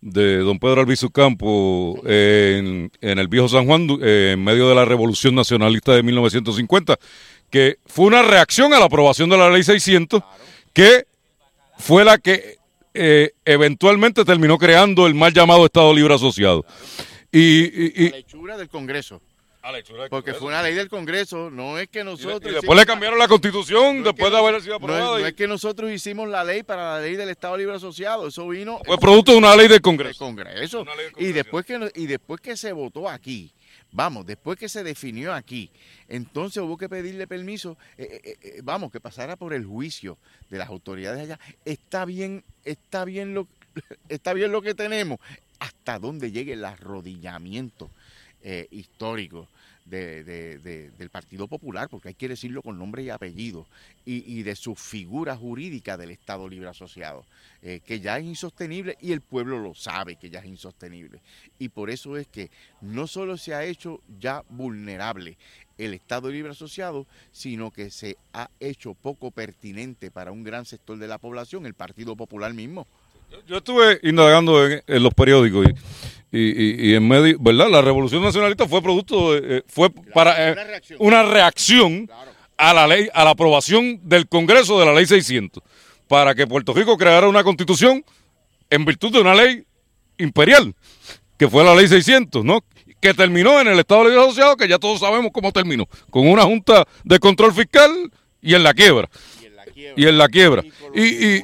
de 0.00 0.38
don 0.38 0.58
Pedro 0.58 0.80
Albizu 0.80 1.10
Campo 1.10 2.00
en, 2.04 2.90
el 3.00 3.28
viejo 3.28 3.48
San 3.48 3.66
Juan 3.66 3.88
eh, 4.02 4.32
en 4.34 4.44
medio 4.44 4.68
de 4.68 4.74
la 4.74 4.84
revolución 4.84 5.34
nacionalista 5.34 5.94
de 5.94 6.02
1950, 6.02 6.98
que 7.50 7.78
fue 7.86 8.06
una 8.06 8.22
reacción 8.22 8.72
a 8.74 8.78
la 8.78 8.86
aprobación 8.86 9.28
de 9.30 9.38
la 9.38 9.50
ley 9.50 9.62
600, 9.62 10.22
que 10.72 11.06
fue 11.78 12.04
la 12.04 12.18
que 12.18 12.57
eh, 12.98 13.32
eventualmente 13.44 14.24
terminó 14.24 14.58
creando 14.58 15.06
el 15.06 15.14
mal 15.14 15.32
llamado 15.32 15.64
Estado 15.64 15.94
Libre 15.94 16.14
Asociado. 16.14 16.64
Y, 17.30 18.04
y, 18.04 18.10
la 18.10 18.16
hechura 18.16 18.56
del 18.56 18.68
Congreso. 18.68 19.20
Porque 20.08 20.34
fue 20.34 20.48
una 20.48 20.62
ley 20.62 20.74
del 20.74 20.88
Congreso, 20.88 21.50
no 21.50 21.78
es 21.78 21.88
que 21.88 22.02
nosotros... 22.02 22.50
Y, 22.50 22.54
después 22.54 22.78
le 22.78 22.86
cambiaron 22.86 23.18
la 23.18 23.28
constitución, 23.28 24.02
después 24.02 24.30
de 24.30 24.38
haber 24.38 24.62
sido 24.62 24.76
aprobada. 24.76 25.18
No, 25.18 25.18
es, 25.18 25.34
que 25.34 25.46
nosotros 25.46 25.90
hicimos 25.90 26.28
la 26.28 26.42
ley 26.42 26.62
para 26.62 26.94
la 26.94 27.00
ley 27.00 27.16
del 27.16 27.28
Estado 27.28 27.56
Libre 27.56 27.76
Asociado, 27.76 28.28
eso 28.28 28.48
vino... 28.48 28.80
Fue 28.84 28.98
producto 28.98 29.32
de 29.32 29.38
una 29.38 29.54
ley 29.54 29.68
del 29.68 29.82
Congreso. 29.82 30.24
Congreso. 30.24 30.86
Y, 31.18 31.32
después 31.32 31.66
que, 31.66 31.90
y 31.96 32.06
después 32.06 32.40
que 32.40 32.56
se 32.56 32.72
votó 32.72 33.08
aquí, 33.08 33.52
Vamos, 33.90 34.26
después 34.26 34.58
que 34.58 34.68
se 34.68 34.84
definió 34.84 35.32
aquí, 35.32 35.70
entonces 36.08 36.62
hubo 36.62 36.76
que 36.76 36.90
pedirle 36.90 37.26
permiso, 37.26 37.78
eh, 37.96 38.20
eh, 38.22 38.36
eh, 38.42 38.60
vamos, 38.62 38.92
que 38.92 39.00
pasara 39.00 39.36
por 39.36 39.54
el 39.54 39.64
juicio 39.64 40.18
de 40.50 40.58
las 40.58 40.68
autoridades 40.68 41.22
allá. 41.22 41.40
Está 41.64 42.04
bien, 42.04 42.44
está 42.64 43.06
bien 43.06 43.32
lo, 43.32 43.48
está 44.10 44.34
bien 44.34 44.52
lo 44.52 44.60
que 44.60 44.74
tenemos, 44.74 45.18
hasta 45.58 45.98
donde 45.98 46.30
llegue 46.30 46.52
el 46.52 46.64
arrodillamiento 46.64 47.90
histórico 48.70 49.48
de, 49.88 50.92
del 50.96 51.10
Partido 51.10 51.48
Popular, 51.48 51.88
porque 51.88 52.08
hay 52.08 52.14
que 52.14 52.28
decirlo 52.28 52.62
con 52.62 52.78
nombre 52.78 53.02
y 53.02 53.10
apellido, 53.10 53.66
y, 54.04 54.42
de 54.42 54.56
su 54.56 54.74
figura 54.74 55.36
jurídica 55.36 55.96
del 55.96 56.10
Estado 56.10 56.48
Libre 56.48 56.68
Asociado, 56.68 57.24
eh, 57.62 57.80
que 57.84 58.00
ya 58.00 58.18
es 58.18 58.24
insostenible 58.24 58.96
y 59.00 59.12
el 59.12 59.20
pueblo 59.20 59.58
lo 59.58 59.74
sabe 59.74 60.16
que 60.16 60.30
ya 60.30 60.40
es 60.40 60.46
insostenible. 60.46 61.20
Y 61.58 61.68
por 61.68 61.90
eso 61.90 62.16
es 62.16 62.26
que 62.26 62.50
no 62.80 63.06
solo 63.06 63.36
se 63.36 63.54
ha 63.54 63.64
hecho 63.64 64.00
ya 64.18 64.44
vulnerable 64.48 65.36
el 65.76 65.94
Estado 65.94 66.30
Libre 66.30 66.52
Asociado, 66.52 67.06
sino 67.32 67.70
que 67.70 67.90
se 67.90 68.16
ha 68.32 68.50
hecho 68.60 68.94
poco 68.94 69.30
pertinente 69.30 70.10
para 70.10 70.32
un 70.32 70.42
gran 70.42 70.64
sector 70.64 70.98
de 70.98 71.08
la 71.08 71.18
población, 71.18 71.66
el 71.66 71.74
Partido 71.74 72.16
Popular 72.16 72.52
mismo. 72.52 72.86
Yo 73.46 73.58
estuve 73.58 74.00
indagando 74.02 74.66
en, 74.66 74.82
los 75.02 75.14
periódicos 75.14 75.66
y, 76.30 76.90
y, 76.90 76.94
en 76.94 77.08
medio, 77.08 77.36
¿verdad? 77.40 77.70
La 77.70 77.80
revolución 77.80 78.22
nacionalista 78.22 78.68
fue 78.68 78.82
producto, 78.82 79.32
de, 79.32 79.58
eh, 79.58 79.62
fue 79.66 79.90
para 79.90 80.50
eh, 80.50 80.56
una 80.98 81.22
reacción, 81.22 82.10
a 82.58 82.74
la 82.74 82.86
ley, 82.86 83.08
a 83.14 83.24
la 83.24 83.30
aprobación 83.30 84.00
del 84.02 84.28
Congreso 84.28 84.78
de 84.78 84.86
la 84.86 84.92
ley 84.92 85.06
600, 85.06 85.62
para 86.08 86.34
que 86.34 86.46
Puerto 86.46 86.74
Rico 86.74 86.98
creara 86.98 87.28
una 87.28 87.44
constitución 87.44 88.04
en 88.68 88.84
virtud 88.84 89.12
de 89.12 89.20
una 89.20 89.34
ley 89.34 89.64
imperial, 90.18 90.74
que 91.38 91.48
fue 91.48 91.64
la 91.64 91.74
ley 91.74 91.88
600, 91.88 92.44
¿no? 92.44 92.64
Que 93.00 93.14
terminó 93.14 93.60
en 93.60 93.68
el 93.68 93.78
Estado 93.78 94.04
Libre 94.04 94.20
Asociado, 94.20 94.56
que 94.56 94.68
ya 94.68 94.78
todos 94.78 95.00
sabemos 95.00 95.30
cómo 95.32 95.52
terminó, 95.52 95.86
con 96.10 96.26
una 96.26 96.42
junta 96.42 96.86
de 97.04 97.18
control 97.20 97.54
fiscal 97.54 98.10
y 98.42 98.54
en 98.54 98.64
la 98.64 98.74
quiebra. 98.74 99.08
Y 99.96 100.06
en 100.06 100.18
la 100.18 100.28
quiebra. 100.28 100.64
Y, 100.92 101.36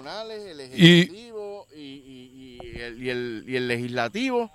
y, 0.76 1.23
y 3.04 3.10
el, 3.10 3.44
y 3.46 3.56
el 3.56 3.68
legislativo 3.68 4.50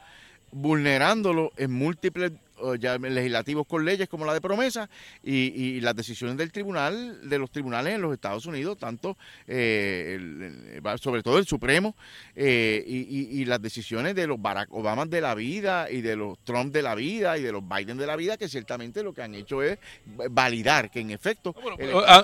vulnerándolo 0.52 1.52
en 1.58 1.72
múltiples 1.72 2.32
ya 2.80 2.98
legislativos 2.98 3.66
con 3.68 3.86
leyes 3.86 4.08
como 4.08 4.26
la 4.26 4.34
de 4.34 4.42
promesa 4.42 4.90
y, 5.24 5.80
las 5.82 5.96
decisiones 5.96 6.38
del 6.38 6.52
tribunal, 6.52 7.30
de 7.30 7.38
los 7.38 7.52
tribunales 7.52 7.96
en 7.96 8.02
los 8.02 8.14
Estados 8.14 8.46
Unidos, 8.46 8.78
tanto, 8.78 9.18
eh, 9.48 10.80
sobre 11.02 11.24
todo 11.24 11.38
el 11.38 11.46
Supremo, 11.46 11.96
eh, 12.36 12.84
y, 12.86 13.46
las 13.46 13.62
decisiones 13.62 14.16
de 14.16 14.28
los 14.28 14.42
Barack 14.42 14.72
Obama 14.72 15.06
de 15.06 15.22
la 15.22 15.34
vida 15.34 15.90
y 15.90 16.02
de 16.02 16.16
los 16.16 16.38
Trump 16.44 16.74
de 16.74 16.82
la 16.82 16.94
vida 16.94 17.38
y 17.38 17.42
de 17.42 17.52
los 17.52 17.64
Biden 17.68 17.98
de 17.98 18.06
la 18.06 18.16
vida, 18.16 18.38
que 18.38 18.48
ciertamente 18.48 19.02
lo 19.02 19.14
que 19.14 19.24
han 19.24 19.34
hecho 19.34 19.64
es 19.64 19.80
validar 20.30 20.92
que 20.92 21.00
en 21.00 21.12
efecto... 21.12 21.56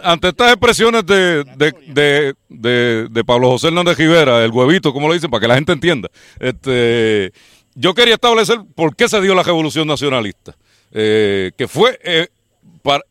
ante 0.04 0.30
estas 0.30 0.52
expresiones 0.52 1.06
de, 1.06 1.44
de, 1.56 2.36
de, 2.50 3.08
de, 3.10 3.24
Pablo 3.24 3.50
José 3.50 3.68
Hernández 3.68 3.98
Rivera, 3.98 4.44
el 4.44 4.52
huevito, 4.52 4.94
como 4.94 5.08
lo 5.08 5.14
dicen, 5.14 5.32
para 5.32 5.42
que 5.42 5.48
la 5.48 5.56
gente 5.56 5.72
entienda, 5.72 6.10
este 6.40 7.34
yo 7.76 7.94
quería 7.94 8.16
establecer 8.16 8.60
por 8.74 8.96
qué 8.96 9.08
se 9.08 9.22
dio 9.22 9.36
la 9.36 9.44
revolución 9.44 9.88
nacionalista, 9.88 10.56
eh, 10.92 11.52
que 11.58 11.68
fue 11.68 12.00
eh, 12.04 12.28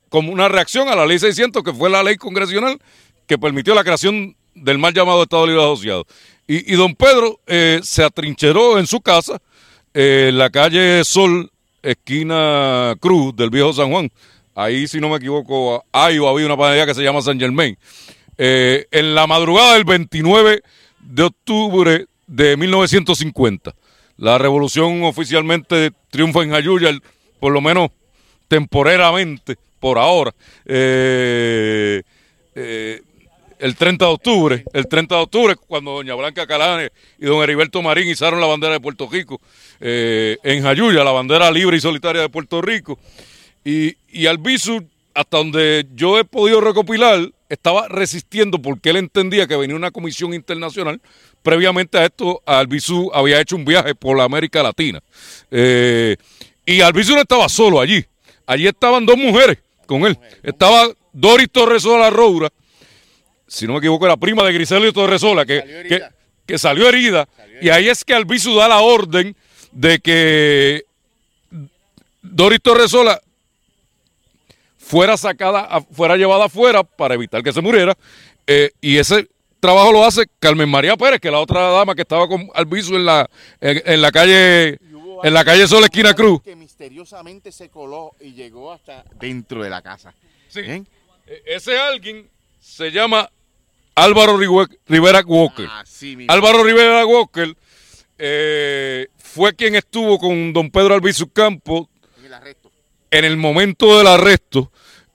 como 0.09 0.33
una 0.33 0.49
reacción 0.49 0.89
a 0.89 0.97
la 0.97 1.07
ley 1.07 1.19
600, 1.19 1.63
que 1.63 1.73
fue 1.73 1.91
la 1.91 2.03
ley 2.03 2.17
congresional 2.17 2.79
que 3.27 3.39
permitió 3.39 3.75
la 3.75 3.85
creación 3.85 4.35
del 4.55 4.79
mal 4.79 4.93
llamado 4.95 5.23
Estado 5.23 5.47
Libre 5.47 5.63
Asociado. 5.63 6.07
Y, 6.47 6.73
y 6.73 6.77
don 6.77 6.95
Pedro 6.95 7.41
eh, 7.47 7.81
se 7.83 8.03
atrincheró 8.05 8.79
en 8.79 8.87
su 8.87 9.01
casa, 9.01 9.41
en 9.93 10.37
la 10.39 10.51
calle 10.51 11.05
Sol, 11.05 11.51
esquina 11.83 12.95
Cruz 13.01 13.35
del 13.37 13.51
viejo 13.51 13.73
San 13.73 13.91
Juan. 13.91 14.11
Ahí, 14.55 14.87
si 14.87 15.01
no 15.01 15.09
me 15.09 15.17
equivoco, 15.17 15.85
hay 15.93 16.19
o 16.19 16.29
había 16.29 16.47
una 16.47 16.57
panadería 16.57 16.87
que 16.87 16.95
se 16.95 17.03
llama 17.03 17.21
San 17.23 17.39
Germain. 17.39 17.77
eh, 18.39 18.87
en 18.91 19.15
la 19.15 19.27
madrugada 19.27 19.75
del 19.75 19.85
29 19.85 20.63
de 21.01 21.23
octubre 21.23 22.07
de 22.27 22.57
1950. 22.57 23.75
La 24.17 24.39
revolución 24.39 25.03
oficialmente 25.03 25.91
triunfa 26.11 26.43
en 26.43 26.51
Jayuya, 26.51 26.91
por 27.41 27.53
lo 27.53 27.61
menos 27.61 27.91
temporeramente, 28.49 29.57
por 29.81 29.99
ahora. 29.99 30.33
Eh, 30.65 32.03
eh, 32.55 33.03
el 33.59 33.77
30 33.77 34.05
de 34.05 34.11
octubre, 34.11 34.65
el 34.73 34.87
30 34.87 35.15
de 35.15 35.21
octubre, 35.23 35.57
cuando 35.57 35.93
doña 35.93 36.15
Blanca 36.15 36.47
Calane 36.47 36.91
y 37.19 37.27
don 37.27 37.43
Heriberto 37.43 37.83
Marín 37.83 38.09
izaron 38.09 38.41
la 38.41 38.47
bandera 38.47 38.75
de 38.75 38.81
Puerto 38.81 39.09
Rico 39.11 39.41
eh, 39.81 40.37
en 40.43 40.63
Jayuya, 40.63 41.03
la 41.03 41.13
bandera 41.13 41.51
libre 41.51 41.77
y 41.77 41.81
solitaria 41.81 42.23
de 42.23 42.29
Puerto 42.29 42.61
Rico. 42.61 42.99
Y, 43.65 43.97
y 44.09 44.27
Albizu, 44.27 44.85
hasta 45.15 45.39
donde 45.39 45.87
yo 45.95 46.19
he 46.19 46.25
podido 46.25 46.61
recopilar, 46.61 47.31
estaba 47.49 47.89
resistiendo 47.89 48.61
porque 48.61 48.91
él 48.91 48.97
entendía 48.97 49.47
que 49.47 49.57
venía 49.57 49.77
una 49.77 49.91
comisión 49.91 50.35
internacional. 50.35 51.01
Previamente 51.45 51.99
a 51.99 52.07
esto, 52.07 52.43
Albizu 52.47 53.11
había 53.13 53.39
hecho 53.39 53.55
un 53.55 53.67
viaje 53.67 53.95
por 53.95 54.17
la 54.17 54.25
América 54.25 54.63
Latina. 54.63 55.03
Eh, 55.51 56.17
y 56.65 56.81
Albizu 56.81 57.15
no 57.15 57.21
estaba 57.21 57.51
solo 57.51 57.83
allí. 57.83 58.03
Allí 58.47 58.67
estaban 58.67 59.05
dos 59.05 59.19
mujeres 59.19 59.59
con 59.87 60.07
él. 60.07 60.19
Estaba 60.43 60.89
Doris 61.13 61.51
Torresola 61.53 62.09
Roura, 62.09 62.49
si 63.47 63.67
no 63.67 63.75
me 63.75 63.79
equivoco, 63.81 64.09
la 64.09 64.17
prima 64.17 64.43
de 64.43 64.55
Griselio 64.55 64.91
Torresola, 64.95 65.45
que 65.45 65.61
Salió 65.61 65.75
que, 65.75 65.81
herida. 65.95 66.13
que 66.47 66.59
salió 66.59 66.89
herida. 66.89 67.29
Y 67.61 67.69
ahí 67.69 67.91
es 67.91 68.03
que 68.05 68.15
Albizu 68.15 68.55
da 68.57 68.67
la 68.67 68.81
orden 68.81 69.37
de 69.71 69.99
que 69.99 70.85
Doris 72.23 72.61
Torresola 72.63 73.21
fuera 74.79 75.19
sacada, 75.19 75.69
fuera 75.93 76.17
llevada 76.17 76.47
afuera 76.47 76.85
para 76.85 77.15
evitar 77.17 77.43
que 77.43 77.53
se 77.53 77.61
muriera. 77.61 77.95
eh, 78.47 78.71
y 78.81 78.97
ese 78.97 79.29
trabajo 79.65 79.93
lo 79.93 80.05
hace 80.05 80.27
Carmen 80.39 80.69
María 80.69 80.95
Pérez, 80.95 81.21
que 81.21 81.29
es 81.29 81.33
la 81.33 81.41
otra 81.41 81.71
dama 81.71 81.95
que 81.95 82.03
estaba 82.03 82.29
con 82.29 82.51
Albizu 82.53 82.97
en 82.97 83.07
la, 83.07 83.31
en, 83.63 83.83
en 83.87 84.03
la 84.03 84.13
calle, 84.13 84.79
en 85.23 85.33
la 85.35 85.43
calle 85.43 85.67
Sol 85.67 85.85
Esquina 85.85 86.13
Cruz. 86.13 86.43
Que 86.43 86.55
misteriosamente 86.55 87.51
se 87.51 87.71
coló 87.71 88.13
y 88.21 88.35
llegó 88.35 88.73
hasta 88.73 89.05
dentro 89.19 89.63
de 89.65 89.71
la 89.71 89.81
casa. 89.81 90.13
Eh, 90.55 90.85
Ese 91.47 91.79
alguien 91.79 92.29
se 92.61 92.91
llama 92.93 93.31
Álvaro 93.95 94.37
Rivera 94.37 95.23
Walker. 95.27 95.67
Mismo. 96.03 96.27
Álvaro 96.29 96.63
Rivera 96.63 97.07
Walker 97.07 97.57
eh, 98.19 99.07
fue 99.17 99.55
quien 99.55 99.77
estuvo 99.77 100.19
con 100.19 100.53
don 100.53 100.71
Pedro 100.71 100.95
Albizu 100.95 101.29
Campos 101.33 101.87
En 102.19 102.27
el 102.27 102.35
arresto. 102.35 102.71
en 103.11 103.25
el 103.25 103.37
momento 103.39 103.97
del 103.97 104.07
arresto 104.09 104.71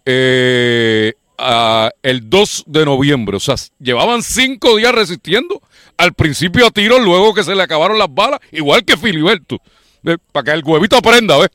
eh, 0.06 1.14
a- 1.40 1.92
el 2.04 2.30
2 2.30 2.64
de 2.68 2.86
noviembre. 2.86 3.38
O 3.38 3.40
sea, 3.40 3.56
llevaban 3.80 4.22
cinco 4.24 4.76
días 4.78 4.94
resistiendo. 4.94 5.62
Al 5.98 6.14
principio 6.14 6.66
a 6.66 6.72
tiros, 6.72 7.02
luego 7.04 7.34
que 7.34 7.44
se 7.44 7.56
le 7.56 7.62
acabaron 7.64 7.98
las 7.98 8.14
balas, 8.14 8.40
igual 8.52 8.86
que 8.86 8.96
Filiberto. 8.98 9.58
Eh, 10.06 10.18
para 10.32 10.46
que 10.46 10.52
el 10.52 10.64
huevito 10.64 10.96
aprenda, 10.96 11.38
¿ves? 11.38 11.50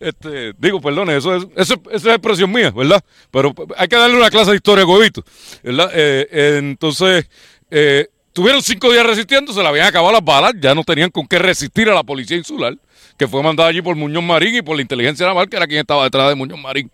Este, 0.00 0.54
digo, 0.56 0.80
perdone, 0.80 1.16
eso 1.18 1.36
es, 1.36 1.46
eso, 1.56 1.74
es 1.92 2.06
expresión 2.06 2.50
mía, 2.50 2.70
¿verdad? 2.70 3.02
Pero 3.30 3.54
hay 3.76 3.86
que 3.88 3.96
darle 3.96 4.16
una 4.16 4.30
clase 4.30 4.50
de 4.52 4.56
historia 4.56 4.84
a 4.84 4.86
huevito, 4.86 5.22
¿verdad? 5.62 5.90
Eh, 5.92 6.26
eh, 6.30 6.56
entonces, 6.58 7.28
eh, 7.70 8.08
tuvieron 8.32 8.62
cinco 8.62 8.90
días 8.90 9.04
resistiendo, 9.04 9.52
se 9.52 9.60
le 9.60 9.68
habían 9.68 9.86
acabado 9.86 10.12
las 10.14 10.24
balas, 10.24 10.52
ya 10.58 10.74
no 10.74 10.82
tenían 10.84 11.10
con 11.10 11.26
qué 11.26 11.38
resistir 11.38 11.90
a 11.90 11.94
la 11.94 12.02
policía 12.02 12.38
insular, 12.38 12.74
que 13.18 13.28
fue 13.28 13.42
mandada 13.42 13.68
allí 13.68 13.82
por 13.82 13.94
Muñoz 13.96 14.22
Marín 14.24 14.54
y 14.54 14.62
por 14.62 14.76
la 14.76 14.80
inteligencia 14.82 15.26
naval, 15.26 15.50
que 15.50 15.56
era 15.58 15.66
quien 15.66 15.80
estaba 15.80 16.04
detrás 16.04 16.30
de 16.30 16.34
Muñoz 16.36 16.58
Marín. 16.58 16.90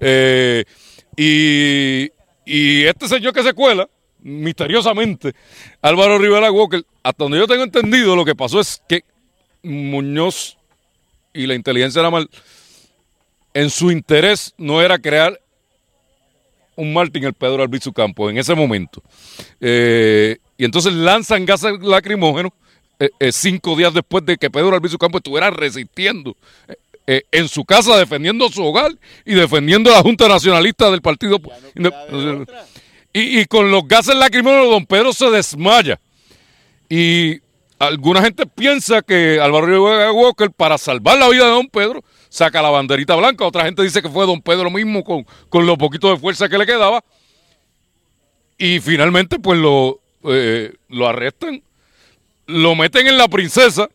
Eh, 0.00 0.64
y, 1.16 2.10
este 2.44 3.08
señor 3.08 3.32
que 3.32 3.42
se 3.42 3.54
cuela, 3.54 3.88
misteriosamente, 4.20 5.34
Álvaro 5.80 6.18
Rivera 6.18 6.50
Walker, 6.50 6.84
hasta 7.02 7.24
donde 7.24 7.38
yo 7.38 7.46
tengo 7.46 7.64
entendido, 7.64 8.14
lo 8.14 8.24
que 8.24 8.34
pasó 8.34 8.60
es 8.60 8.82
que 8.88 9.02
Muñoz 9.62 10.56
y 11.32 11.46
la 11.46 11.54
inteligencia 11.54 12.02
naval, 12.02 12.28
en 13.54 13.70
su 13.70 13.90
interés 13.90 14.54
no 14.58 14.82
era 14.82 14.98
crear 14.98 15.40
un 16.76 16.92
Martín 16.92 17.24
el 17.24 17.32
Pedro 17.32 17.62
Albizu 17.62 17.92
Campos 17.92 18.30
en 18.30 18.38
ese 18.38 18.54
momento. 18.54 19.02
Eh, 19.60 20.36
y 20.58 20.64
entonces 20.64 20.92
lanzan 20.92 21.46
gases 21.46 21.80
lacrimógenos 21.80 22.52
eh, 22.98 23.10
eh, 23.18 23.32
cinco 23.32 23.76
días 23.76 23.92
después 23.92 24.24
de 24.24 24.36
que 24.36 24.50
Pedro 24.50 24.74
Albizu 24.74 24.98
Campos 24.98 25.20
estuviera 25.20 25.50
resistiendo 25.50 26.36
eh, 27.06 27.22
en 27.30 27.48
su 27.48 27.64
casa, 27.64 27.96
defendiendo 27.96 28.48
su 28.48 28.64
hogar 28.64 28.92
y 29.24 29.34
defendiendo 29.34 29.90
a 29.90 29.96
la 29.96 30.02
Junta 30.02 30.28
Nacionalista 30.28 30.90
del 30.90 31.02
Partido. 31.02 31.40
No 31.74 31.90
de 31.90 32.46
y, 33.12 33.40
y 33.40 33.46
con 33.46 33.70
los 33.70 33.88
gases 33.88 34.14
lacrimógenos, 34.14 34.68
don 34.68 34.84
Pedro 34.84 35.12
se 35.12 35.30
desmaya. 35.30 35.98
Y 36.88 37.40
alguna 37.78 38.20
gente 38.22 38.44
piensa 38.44 39.00
que 39.00 39.40
Álvaro 39.40 40.12
Walker, 40.12 40.50
para 40.50 40.76
salvar 40.76 41.16
la 41.16 41.28
vida 41.30 41.44
de 41.44 41.50
don 41.50 41.68
Pedro, 41.68 42.04
saca 42.28 42.60
la 42.60 42.70
banderita 42.70 43.14
blanca. 43.14 43.46
Otra 43.46 43.64
gente 43.64 43.82
dice 43.82 44.02
que 44.02 44.10
fue 44.10 44.26
don 44.26 44.42
Pedro 44.42 44.70
mismo 44.70 45.02
con, 45.02 45.26
con 45.48 45.66
lo 45.66 45.78
poquito 45.78 46.10
de 46.10 46.18
fuerza 46.18 46.48
que 46.48 46.58
le 46.58 46.66
quedaba. 46.66 47.02
Y 48.58 48.80
finalmente, 48.80 49.38
pues 49.38 49.58
lo, 49.58 50.00
eh, 50.24 50.74
lo 50.88 51.08
arrestan, 51.08 51.62
lo 52.46 52.74
meten 52.74 53.06
en 53.06 53.16
la 53.16 53.28
princesa, 53.28 53.88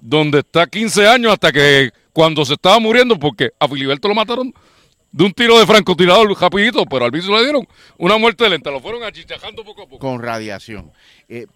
donde 0.00 0.40
está 0.40 0.66
15 0.66 1.06
años 1.06 1.32
hasta 1.32 1.52
que 1.52 1.90
cuando 2.12 2.44
se 2.44 2.54
estaba 2.54 2.78
muriendo, 2.78 3.18
porque 3.18 3.50
a 3.58 3.68
Filiberto 3.68 4.08
lo 4.08 4.14
mataron 4.14 4.52
de 5.12 5.24
un 5.24 5.32
tiro 5.32 5.58
de 5.58 5.66
francotirador 5.66 6.30
rapidito, 6.40 6.84
pero 6.86 7.04
al 7.04 7.12
le 7.12 7.20
dieron 7.20 7.66
una 7.98 8.16
muerte 8.16 8.48
lenta, 8.48 8.70
lo 8.70 8.80
fueron 8.80 9.02
achichajando 9.02 9.64
poco 9.64 9.82
a 9.82 9.86
poco. 9.86 9.98
Con 9.98 10.22
radiación. 10.22 10.92
Eh, 11.28 11.46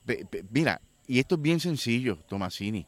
mira, 0.51 0.81
y 1.07 1.19
esto 1.19 1.37
es 1.37 1.43
bien 1.43 1.61
sencillo, 1.61 2.19
Tomasini. 2.29 2.87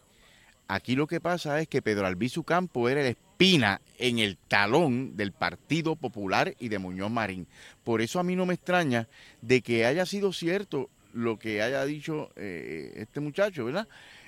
Aquí 0.69 0.97
lo 0.97 1.07
que 1.07 1.21
pasa 1.21 1.61
es 1.61 1.69
que 1.69 1.81
Pedro 1.81 2.07
Albizu 2.07 2.43
Campo 2.43 2.89
era 2.89 3.03
la 3.03 3.11
espina 3.11 3.81
en 3.99 4.19
el 4.19 4.37
talón 4.37 5.17
del 5.17 5.31
Partido 5.31 5.95
Popular 5.95 6.55
y 6.59 6.69
de 6.69 6.81
Muñoz 6.81 7.11
Marín. 7.11 7.47
Por 7.85 8.01
eso 8.01 8.19
a 8.19 8.25
mí 8.25 8.35
no 8.35 8.47
me 8.47 8.55
extraña 8.55 9.07
de 9.43 9.63
que 9.63 9.87
haya 9.87 10.05
sido 10.07 10.33
cierto 10.33 10.91
lo 11.13 11.39
que 11.39 11.63
haya 11.63 11.85
dicho 11.85 12.31
eh, 12.35 12.95
este 12.97 13.21
muchacho, 13.21 13.65
¿verdad? 13.65 13.87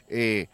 Eh, 0.09 0.47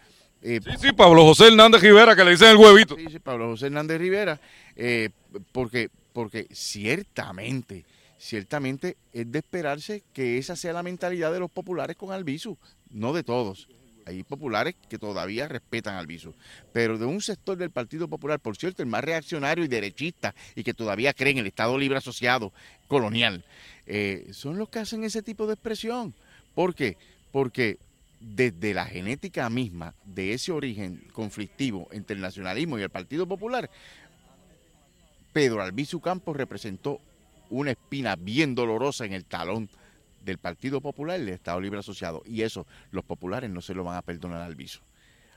eh, 0.45 0.61
Sí, 0.63 0.71
sí, 0.81 0.93
Pablo 0.93 1.25
José 1.25 1.49
Hernández 1.49 1.81
Rivera, 1.81 2.15
que 2.15 2.25
le 2.25 2.33
dicen 2.33 2.49
el 2.49 2.57
huevito. 2.57 2.97
Sí, 2.97 3.07
sí, 3.11 3.19
Pablo 3.19 3.49
José 3.49 3.67
Hernández 3.67 3.99
Rivera, 3.99 4.41
eh, 4.77 5.11
porque, 5.53 5.91
porque 6.13 6.47
ciertamente, 6.53 7.85
ciertamente 8.19 8.97
es 9.13 9.31
de 9.33 9.39
esperarse 9.39 10.03
que 10.13 10.39
esa 10.39 10.55
sea 10.55 10.73
la 10.73 10.83
mentalidad 10.83 11.33
de 11.33 11.41
los 11.41 11.51
populares 11.51 11.97
con 11.97 12.13
Albizu, 12.13 12.57
no 12.91 13.13
de 13.13 13.25
todos. 13.25 13.69
Hay 14.07 14.23
populares 14.23 14.75
que 14.89 14.99
todavía 14.99 15.49
respetan 15.49 15.95
a 15.95 15.99
Albizu, 15.99 16.35
pero 16.73 16.99
de 16.99 17.07
un 17.07 17.23
sector 17.23 17.57
del 17.57 17.71
Partido 17.71 18.07
Popular, 18.07 18.39
por 18.39 18.57
cierto, 18.57 18.83
el 18.83 18.89
más 18.89 19.03
reaccionario 19.03 19.65
y 19.65 19.69
derechista 19.69 20.35
y 20.55 20.63
que 20.63 20.75
todavía 20.75 21.15
cree 21.15 21.33
en 21.33 21.39
el 21.39 21.47
Estado 21.47 21.79
Libre 21.79 21.99
Asociado 21.99 22.53
colonial, 22.87 23.45
eh, 23.87 24.29
son 24.33 24.59
los 24.59 24.69
que 24.69 24.81
hacen 24.81 25.05
ese 25.05 25.23
tipo 25.23 25.47
de 25.47 25.55
expresión. 25.55 26.15
¿Por 26.55 26.75
qué? 26.75 26.99
Porque 27.33 27.79
desde 28.25 28.73
la 28.73 28.87
genética 28.87 29.51
misma 29.51 29.95
de 30.05 30.33
ese 30.33 30.51
origen 30.51 31.07
conflictivo 31.13 31.89
entre 31.93 32.17
el 32.17 32.23
nacionalismo 32.23 32.79
y 32.79 32.83
el 32.83 32.91
Partido 32.91 33.27
Popular, 33.27 33.71
Pedro 35.33 35.63
Albizu 35.63 36.01
Campos 36.01 36.37
representó 36.37 37.01
una 37.51 37.73
espina 37.73 38.17
bien 38.17 38.55
dolorosa 38.55 39.05
en 39.05 39.13
el 39.13 39.27
talón 39.27 39.69
del 40.23 40.39
Partido 40.39 40.81
Popular 40.81 41.21
y 41.21 41.25
del 41.25 41.35
Estado 41.35 41.61
Libre 41.61 41.81
Asociado. 41.81 42.23
Y 42.25 42.43
eso 42.43 42.67
los 42.91 43.05
populares 43.05 43.51
no 43.51 43.61
se 43.61 43.75
lo 43.75 43.85
van 43.85 43.97
a 43.97 44.03
perdonar 44.03 44.41
a 44.41 44.47
Albizu. 44.47 44.81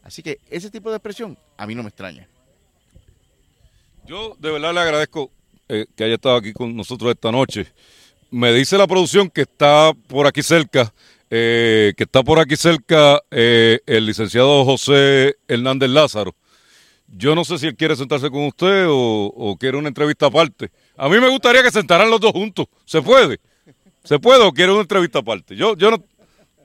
Así 0.04 0.24
que 0.24 0.40
ese 0.50 0.72
tipo 0.72 0.90
de 0.90 0.98
expresión 0.98 1.38
a 1.58 1.68
mí 1.68 1.76
no 1.76 1.84
me 1.84 1.90
extraña. 1.90 2.30
Yo 4.06 4.38
de 4.40 4.52
verdad 4.52 4.74
le 4.74 4.80
agradezco 4.80 5.32
eh, 5.68 5.86
que 5.96 6.06
haya 6.06 6.16
estado 6.16 6.38
aquí 6.38 6.54
con 6.54 6.74
nosotros 6.76 7.12
esta 7.12 7.32
noche. 7.32 7.68
Me 8.32 8.54
dice 8.54 8.78
la 8.78 8.88
producción 8.88 9.30
que 9.30 9.42
está 9.42 9.92
por 10.08 10.28
aquí 10.28 10.42
cerca, 10.42 10.94
eh, 11.30 11.94
que 11.98 12.04
está 12.04 12.24
por 12.24 12.40
aquí 12.40 12.56
cerca 12.56 13.22
eh, 13.32 13.80
el 13.86 14.06
licenciado 14.06 14.64
José 14.66 15.36
Hernández 15.48 15.90
Lázaro. 15.90 16.36
Yo 17.08 17.36
no 17.36 17.46
sé 17.46 17.58
si 17.58 17.68
él 17.68 17.76
quiere 17.76 17.96
sentarse 17.96 18.30
con 18.30 18.46
usted 18.46 18.86
o, 18.90 19.26
o 19.36 19.58
quiere 19.58 19.78
una 19.78 19.88
entrevista 19.88 20.26
aparte. 20.26 20.70
A 20.98 21.08
mí 21.08 21.20
me 21.20 21.30
gustaría 21.30 21.64
que 21.64 21.72
sentaran 21.72 22.10
los 22.10 22.20
dos 22.20 22.32
juntos. 22.34 22.68
¿Se 22.86 23.02
puede? 23.02 23.40
¿Se 24.04 24.20
puede 24.20 24.44
o 24.44 24.52
quiere 24.52 24.72
una 24.72 24.82
entrevista 24.82 25.20
aparte? 25.20 25.56
Yo, 25.56 25.76
yo 25.78 25.92
no. 25.92 26.04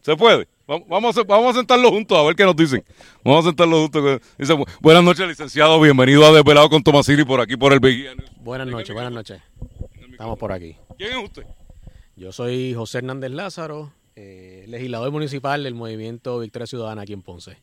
¿Se 0.03 0.17
puede? 0.17 0.49
Vamos- 0.67 1.17
a, 1.19 1.23
vamos 1.25 1.55
a 1.55 1.59
sentarlos 1.59 1.91
juntos 1.91 2.17
a 2.19 2.23
ver 2.23 2.35
qué 2.35 2.45
nos 2.45 2.57
dicen. 2.57 2.83
Vamos 3.25 3.45
a 3.45 3.49
sentarlos 3.51 3.81
juntos. 3.83 4.21
Dice, 4.39 4.55
"Bu- 4.55 4.67
buenas 4.81 5.05
noches, 5.05 5.29
licenciado. 5.29 5.81
Bienvenido 5.81 6.25
a 6.27 6.33
Desvelado 6.33 6.69
con 6.71 6.83
Tomasini 6.83 7.25
por 7.25 7.41
aquí, 7.41 7.57
por 7.57 7.73
el 7.73 7.81
Vigía. 7.81 8.13
Buenas 8.41 8.67
noches, 8.69 8.93
buenas 8.95 9.13
noches. 9.13 9.41
Estamos 10.11 10.39
por 10.39 10.51
aquí. 10.53 10.77
¿Quién 10.99 11.11
es 11.19 11.25
usted? 11.25 11.43
Yo 12.17 12.33
soy 12.33 12.75
José 12.75 12.99
Hernández 12.99 13.31
Lázaro, 13.33 13.93
eh, 14.17 14.65
legislador 14.69 15.11
municipal 15.11 15.63
del 15.63 15.75
movimiento 15.75 16.39
Victoria 16.39 16.67
Ciudadana 16.67 17.03
aquí 17.03 17.13
en 17.13 17.23
Ponce. 17.23 17.57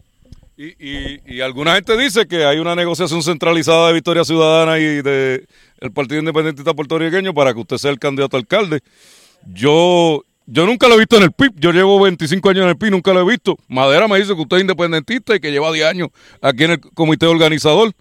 Y, 0.61 1.21
y, 1.25 1.39
alguna 1.39 1.75
gente 1.75 1.95
dice 1.95 2.27
que 2.27 2.43
hay 2.43 2.59
una 2.59 2.75
negociación 2.75 3.23
centralizada 3.23 3.87
de 3.87 3.93
Victoria 3.93 4.25
Ciudadana 4.25 4.77
y 4.77 5.01
de 5.01 5.45
el 5.79 5.91
Partido 5.93 6.19
Independentista 6.19 6.73
Puertorriqueño 6.73 7.33
para 7.33 7.53
que 7.53 7.61
usted 7.61 7.77
sea 7.77 7.91
el 7.91 7.97
candidato 7.97 8.35
alcalde. 8.35 8.81
Yo, 9.53 10.25
yo 10.45 10.65
nunca 10.65 10.89
lo 10.89 10.95
he 10.95 10.97
visto 10.97 11.15
en 11.15 11.23
el 11.23 11.31
PIB. 11.31 11.53
Yo 11.55 11.71
llevo 11.71 12.01
25 12.01 12.49
años 12.49 12.63
en 12.63 12.69
el 12.71 12.77
PIB, 12.77 12.91
nunca 12.91 13.13
lo 13.13 13.21
he 13.21 13.31
visto. 13.31 13.57
Madera 13.69 14.09
me 14.09 14.19
dice 14.19 14.35
que 14.35 14.41
usted 14.41 14.57
es 14.57 14.61
independentista 14.63 15.33
y 15.33 15.39
que 15.39 15.49
lleva 15.49 15.71
10 15.71 15.85
años 15.87 16.09
aquí 16.41 16.65
en 16.65 16.71
el 16.71 16.81
comité 16.81 17.25
organizador. 17.25 17.93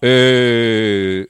Eh, 0.00 1.26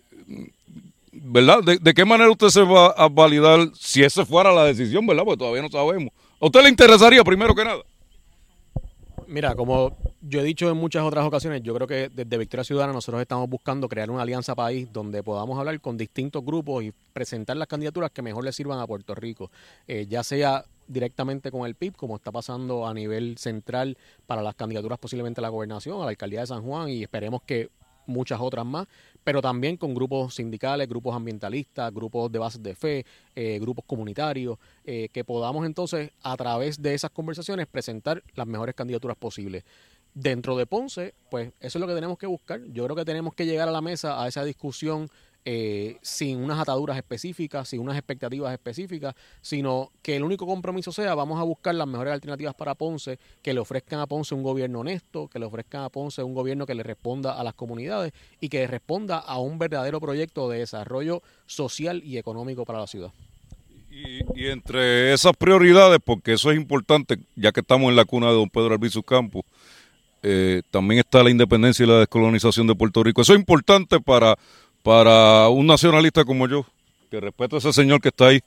¿Verdad? 1.12 1.62
¿De, 1.62 1.78
de 1.78 1.94
qué 1.94 2.04
manera 2.04 2.30
usted 2.30 2.48
se 2.48 2.62
va 2.62 2.88
a 2.88 3.08
validar 3.08 3.70
si 3.74 4.02
esa 4.02 4.26
fuera 4.26 4.52
la 4.52 4.64
decisión, 4.64 5.06
verdad? 5.06 5.24
Porque 5.24 5.38
todavía 5.38 5.62
no 5.62 5.70
sabemos. 5.70 6.12
¿A 6.44 6.46
usted 6.46 6.62
le 6.62 6.68
interesaría 6.68 7.24
primero 7.24 7.54
que 7.54 7.64
nada? 7.64 7.82
Mira, 9.26 9.54
como 9.54 9.96
yo 10.20 10.40
he 10.40 10.44
dicho 10.44 10.68
en 10.68 10.76
muchas 10.76 11.02
otras 11.02 11.24
ocasiones, 11.24 11.62
yo 11.62 11.74
creo 11.74 11.86
que 11.86 12.10
desde 12.10 12.36
Victoria 12.36 12.64
Ciudadana 12.64 12.92
nosotros 12.92 13.22
estamos 13.22 13.48
buscando 13.48 13.88
crear 13.88 14.10
una 14.10 14.20
alianza 14.20 14.54
país 14.54 14.86
donde 14.92 15.22
podamos 15.22 15.58
hablar 15.58 15.80
con 15.80 15.96
distintos 15.96 16.44
grupos 16.44 16.84
y 16.84 16.92
presentar 17.14 17.56
las 17.56 17.66
candidaturas 17.66 18.10
que 18.10 18.20
mejor 18.20 18.44
le 18.44 18.52
sirvan 18.52 18.78
a 18.78 18.86
Puerto 18.86 19.14
Rico, 19.14 19.50
eh, 19.88 20.04
ya 20.06 20.22
sea 20.22 20.66
directamente 20.86 21.50
con 21.50 21.64
el 21.64 21.76
PIB, 21.76 21.96
como 21.96 22.16
está 22.16 22.30
pasando 22.30 22.86
a 22.86 22.92
nivel 22.92 23.38
central 23.38 23.96
para 24.26 24.42
las 24.42 24.54
candidaturas 24.54 24.98
posiblemente 24.98 25.40
a 25.40 25.42
la 25.42 25.48
gobernación, 25.48 26.02
a 26.02 26.04
la 26.04 26.10
alcaldía 26.10 26.40
de 26.40 26.48
San 26.48 26.62
Juan 26.62 26.90
y 26.90 27.04
esperemos 27.04 27.40
que 27.40 27.70
muchas 28.06 28.38
otras 28.38 28.66
más, 28.66 28.86
pero 29.24 29.40
también 29.40 29.76
con 29.76 29.94
grupos 29.94 30.34
sindicales, 30.34 30.88
grupos 30.88 31.16
ambientalistas, 31.16 31.92
grupos 31.92 32.30
de 32.30 32.38
bases 32.38 32.62
de 32.62 32.74
fe, 32.74 33.06
eh, 33.34 33.58
grupos 33.58 33.84
comunitarios, 33.86 34.58
eh, 34.84 35.08
que 35.10 35.24
podamos 35.24 35.64
entonces 35.66 36.12
a 36.22 36.36
través 36.36 36.80
de 36.80 36.94
esas 36.94 37.10
conversaciones 37.10 37.66
presentar 37.66 38.22
las 38.34 38.46
mejores 38.46 38.74
candidaturas 38.74 39.16
posibles. 39.16 39.64
Dentro 40.12 40.56
de 40.56 40.66
Ponce, 40.66 41.14
pues 41.28 41.52
eso 41.58 41.78
es 41.78 41.80
lo 41.80 41.88
que 41.88 41.94
tenemos 41.94 42.18
que 42.18 42.26
buscar. 42.26 42.60
Yo 42.66 42.84
creo 42.84 42.94
que 42.94 43.04
tenemos 43.04 43.34
que 43.34 43.46
llegar 43.46 43.68
a 43.68 43.72
la 43.72 43.80
mesa 43.80 44.22
a 44.22 44.28
esa 44.28 44.44
discusión 44.44 45.08
eh, 45.46 45.98
sin 46.00 46.38
unas 46.38 46.58
ataduras 46.58 46.96
específicas, 46.96 47.68
sin 47.68 47.80
unas 47.80 47.96
expectativas 47.96 48.52
específicas, 48.52 49.14
sino 49.42 49.92
que 50.00 50.16
el 50.16 50.24
único 50.24 50.46
compromiso 50.46 50.90
sea 50.90 51.14
vamos 51.14 51.38
a 51.38 51.42
buscar 51.42 51.74
las 51.74 51.86
mejores 51.86 52.14
alternativas 52.14 52.54
para 52.54 52.74
Ponce, 52.74 53.18
que 53.42 53.52
le 53.52 53.60
ofrezcan 53.60 54.00
a 54.00 54.06
Ponce 54.06 54.34
un 54.34 54.42
gobierno 54.42 54.80
honesto, 54.80 55.28
que 55.28 55.38
le 55.38 55.44
ofrezcan 55.44 55.82
a 55.82 55.90
Ponce 55.90 56.22
un 56.22 56.32
gobierno 56.32 56.64
que 56.64 56.74
le 56.74 56.82
responda 56.82 57.38
a 57.38 57.44
las 57.44 57.52
comunidades 57.52 58.12
y 58.40 58.48
que 58.48 58.66
responda 58.66 59.18
a 59.18 59.38
un 59.38 59.58
verdadero 59.58 60.00
proyecto 60.00 60.48
de 60.48 60.60
desarrollo 60.60 61.22
social 61.46 62.02
y 62.02 62.16
económico 62.16 62.64
para 62.64 62.80
la 62.80 62.86
ciudad. 62.86 63.12
Y, 63.90 64.48
entre 64.48 65.12
esas 65.12 65.36
prioridades, 65.36 66.00
porque 66.04 66.32
eso 66.32 66.50
es 66.50 66.56
importante, 66.56 67.18
ya 67.36 67.52
que 67.52 67.60
estamos 67.60 67.90
en 67.90 67.96
la 67.96 68.04
cuna 68.04 68.28
de 68.28 68.32
don 68.32 68.50
Pedro 68.50 68.72
Albizu 68.72 69.02
Campos, 69.02 69.44
eh, 70.22 70.62
también 70.70 71.00
está 71.00 71.22
la 71.22 71.30
independencia 71.30 71.84
y 71.84 71.86
la 71.86 71.98
descolonización 71.98 72.66
de 72.66 72.74
Puerto 72.74 73.04
Rico. 73.04 73.20
Eso 73.20 73.34
es 73.34 73.38
importante 73.38 74.00
para 74.00 74.36
para 74.84 75.48
un 75.48 75.66
nacionalista 75.66 76.26
como 76.26 76.46
yo, 76.46 76.66
que 77.10 77.18
respeto 77.18 77.56
a 77.56 77.58
ese 77.58 77.72
señor 77.72 78.02
que 78.02 78.08
está 78.08 78.26
ahí, 78.28 78.42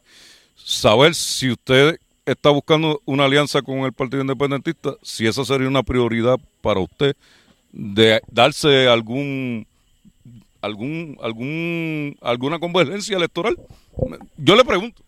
saber 0.56 1.16
si 1.16 1.50
usted 1.50 2.00
está 2.28 2.52
buscando 2.52 3.02
una 3.06 3.26
alianza 3.26 3.64
con 3.64 3.80
el 3.80 3.92
Partido 3.92 4.22
Independentista, 4.22 4.94
si 5.02 5.26
esa 5.26 5.44
sería 5.44 5.68
una 5.68 5.82
prioridad 5.82 6.40
para 6.62 6.80
usted, 6.80 7.16
de 7.72 8.22
darse 8.28 8.88
algún 8.88 9.66
algún 10.62 11.18
algún 11.22 12.16
alguna 12.22 12.60
convergencia 12.60 13.18
electoral. 13.18 13.58
Yo 14.38 14.56
le 14.56 14.64
pregunto. 14.64 15.02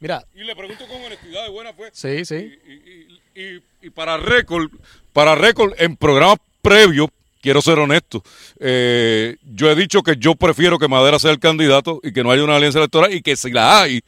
Mira. 0.00 0.22
Y 0.34 0.44
le 0.44 0.54
pregunto 0.54 0.86
con 0.86 1.00
honestidad 1.02 1.44
de 1.44 1.50
buena 1.50 1.72
fe. 1.72 1.84
Sí, 1.92 2.26
sí. 2.26 2.58
Y, 2.66 3.40
y, 3.40 3.42
y, 3.42 3.62
y 3.86 3.90
para 3.90 4.18
récord, 4.18 4.70
para 5.14 5.34
récord, 5.34 5.72
en 5.78 5.96
programas 5.96 6.38
previos 6.60 7.08
quiero 7.44 7.60
ser 7.60 7.78
honesto. 7.78 8.24
Eh, 8.58 9.36
yo 9.44 9.70
he 9.70 9.74
dicho 9.74 10.02
que 10.02 10.16
yo 10.16 10.34
prefiero 10.34 10.78
que 10.78 10.88
Madera 10.88 11.18
sea 11.18 11.30
el 11.30 11.38
candidato 11.38 12.00
y 12.02 12.10
que 12.14 12.24
no 12.24 12.30
haya 12.30 12.42
una 12.42 12.56
alianza 12.56 12.78
electoral 12.78 13.12
y 13.12 13.20
que 13.20 13.36
si 13.36 13.50
la 13.50 13.82
hay, 13.82 14.00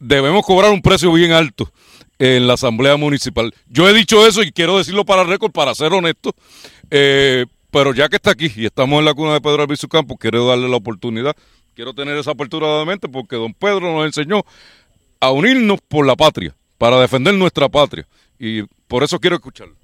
debemos 0.00 0.44
cobrar 0.44 0.72
un 0.72 0.82
precio 0.82 1.12
bien 1.12 1.30
alto 1.30 1.70
en 2.18 2.48
la 2.48 2.54
Asamblea 2.54 2.96
Municipal. 2.96 3.54
Yo 3.68 3.88
he 3.88 3.94
dicho 3.94 4.26
eso 4.26 4.42
y 4.42 4.50
quiero 4.50 4.76
decirlo 4.76 5.04
para 5.04 5.22
récord, 5.22 5.52
para 5.52 5.72
ser 5.76 5.92
honesto. 5.92 6.34
Eh, 6.90 7.46
pero 7.70 7.94
ya 7.94 8.08
que 8.08 8.16
está 8.16 8.32
aquí 8.32 8.50
y 8.56 8.66
estamos 8.66 8.98
en 8.98 9.04
la 9.04 9.14
cuna 9.14 9.34
de 9.34 9.40
Pedro 9.40 9.62
Albizu 9.62 9.86
Campos, 9.86 10.16
quiero 10.18 10.44
darle 10.44 10.68
la 10.68 10.76
oportunidad, 10.78 11.36
quiero 11.76 11.94
tener 11.94 12.16
esa 12.16 12.32
apertura 12.32 12.80
de 12.80 12.86
mente 12.86 13.08
porque 13.08 13.36
don 13.36 13.54
Pedro 13.54 13.92
nos 13.94 14.04
enseñó 14.04 14.42
a 15.20 15.30
unirnos 15.30 15.78
por 15.86 16.04
la 16.04 16.16
patria, 16.16 16.56
para 16.76 17.00
defender 17.00 17.34
nuestra 17.34 17.68
patria. 17.68 18.04
Y 18.36 18.62
por 18.88 19.04
eso 19.04 19.20
quiero 19.20 19.36
escucharlo. 19.36 19.76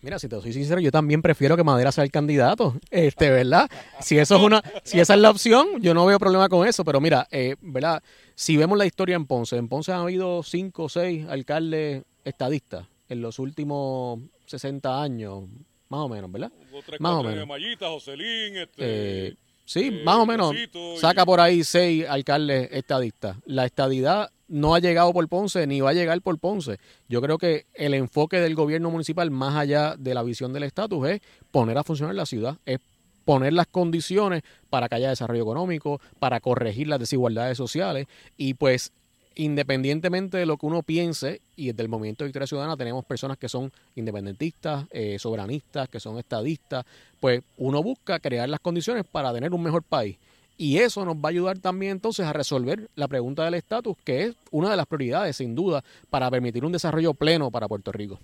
Mira, 0.00 0.18
si 0.18 0.28
te 0.28 0.40
soy 0.40 0.52
sincero, 0.52 0.80
yo 0.80 0.92
también 0.92 1.22
prefiero 1.22 1.56
que 1.56 1.64
Madera 1.64 1.90
sea 1.90 2.04
el 2.04 2.10
candidato, 2.10 2.74
este, 2.90 3.30
¿verdad? 3.30 3.68
Si 4.00 4.16
eso 4.18 4.36
es 4.36 4.42
una, 4.42 4.62
si 4.84 5.00
esa 5.00 5.14
es 5.14 5.20
la 5.20 5.30
opción, 5.30 5.80
yo 5.80 5.92
no 5.92 6.06
veo 6.06 6.18
problema 6.18 6.48
con 6.48 6.66
eso. 6.66 6.84
Pero 6.84 7.00
mira, 7.00 7.26
eh, 7.30 7.56
¿verdad? 7.60 8.02
Si 8.34 8.56
vemos 8.56 8.78
la 8.78 8.86
historia 8.86 9.16
en 9.16 9.26
Ponce, 9.26 9.56
en 9.56 9.68
Ponce 9.68 9.92
han 9.92 10.00
habido 10.00 10.42
cinco 10.42 10.84
o 10.84 10.88
seis 10.88 11.26
alcaldes 11.28 12.04
estadistas 12.24 12.86
en 13.08 13.22
los 13.22 13.38
últimos 13.38 14.20
60 14.46 15.02
años, 15.02 15.44
más 15.88 16.00
o 16.00 16.08
menos, 16.08 16.30
¿verdad? 16.30 16.52
Tres, 16.86 17.00
más 17.00 17.14
o 17.14 17.22
menos. 17.22 17.46
Mayita, 17.46 17.88
Jocelyn, 17.88 18.56
este, 18.56 18.74
Eh, 18.78 19.34
sí, 19.68 19.88
eh, 19.92 20.02
más 20.04 20.16
o 20.16 20.26
menos. 20.26 20.54
Y- 20.54 20.98
Saca 20.98 21.24
por 21.26 21.40
ahí 21.40 21.62
seis 21.64 22.06
alcaldes 22.08 22.68
estadistas. 22.72 23.36
La 23.44 23.64
estadidad 23.66 24.30
no 24.48 24.74
ha 24.74 24.78
llegado 24.80 25.12
por 25.12 25.28
Ponce 25.28 25.66
ni 25.66 25.80
va 25.80 25.90
a 25.90 25.94
llegar 25.94 26.20
por 26.22 26.38
Ponce. 26.38 26.78
Yo 27.08 27.20
creo 27.20 27.36
que 27.38 27.66
el 27.74 27.92
enfoque 27.94 28.40
del 28.40 28.54
gobierno 28.54 28.90
municipal, 28.90 29.30
más 29.30 29.54
allá 29.56 29.94
de 29.98 30.14
la 30.14 30.22
visión 30.22 30.52
del 30.52 30.62
estatus, 30.62 31.06
es 31.08 31.20
poner 31.50 31.76
a 31.76 31.84
funcionar 31.84 32.14
la 32.14 32.24
ciudad, 32.26 32.56
es 32.64 32.78
poner 33.26 33.52
las 33.52 33.66
condiciones 33.66 34.42
para 34.70 34.88
que 34.88 34.94
haya 34.94 35.10
desarrollo 35.10 35.42
económico, 35.42 36.00
para 36.18 36.40
corregir 36.40 36.88
las 36.88 36.98
desigualdades 36.98 37.58
sociales 37.58 38.06
y 38.38 38.54
pues 38.54 38.90
independientemente 39.38 40.36
de 40.36 40.46
lo 40.46 40.56
que 40.56 40.66
uno 40.66 40.82
piense, 40.82 41.40
y 41.54 41.68
desde 41.68 41.84
el 41.84 41.88
movimiento 41.88 42.24
de 42.24 42.28
Victoria 42.28 42.48
Ciudadana 42.48 42.76
tenemos 42.76 43.04
personas 43.04 43.38
que 43.38 43.48
son 43.48 43.72
independentistas, 43.94 44.86
eh, 44.90 45.16
soberanistas, 45.20 45.88
que 45.88 46.00
son 46.00 46.18
estadistas, 46.18 46.84
pues 47.20 47.42
uno 47.56 47.80
busca 47.80 48.18
crear 48.18 48.48
las 48.48 48.58
condiciones 48.58 49.04
para 49.06 49.32
tener 49.32 49.54
un 49.54 49.62
mejor 49.62 49.84
país. 49.84 50.16
Y 50.56 50.78
eso 50.78 51.04
nos 51.04 51.14
va 51.14 51.26
a 51.26 51.28
ayudar 51.28 51.60
también 51.60 51.92
entonces 51.92 52.26
a 52.26 52.32
resolver 52.32 52.90
la 52.96 53.06
pregunta 53.06 53.44
del 53.44 53.54
estatus, 53.54 53.96
que 54.04 54.24
es 54.24 54.34
una 54.50 54.70
de 54.70 54.76
las 54.76 54.86
prioridades, 54.86 55.36
sin 55.36 55.54
duda, 55.54 55.84
para 56.10 56.28
permitir 56.32 56.64
un 56.64 56.72
desarrollo 56.72 57.14
pleno 57.14 57.52
para 57.52 57.68
Puerto 57.68 57.92
Rico. 57.92 58.18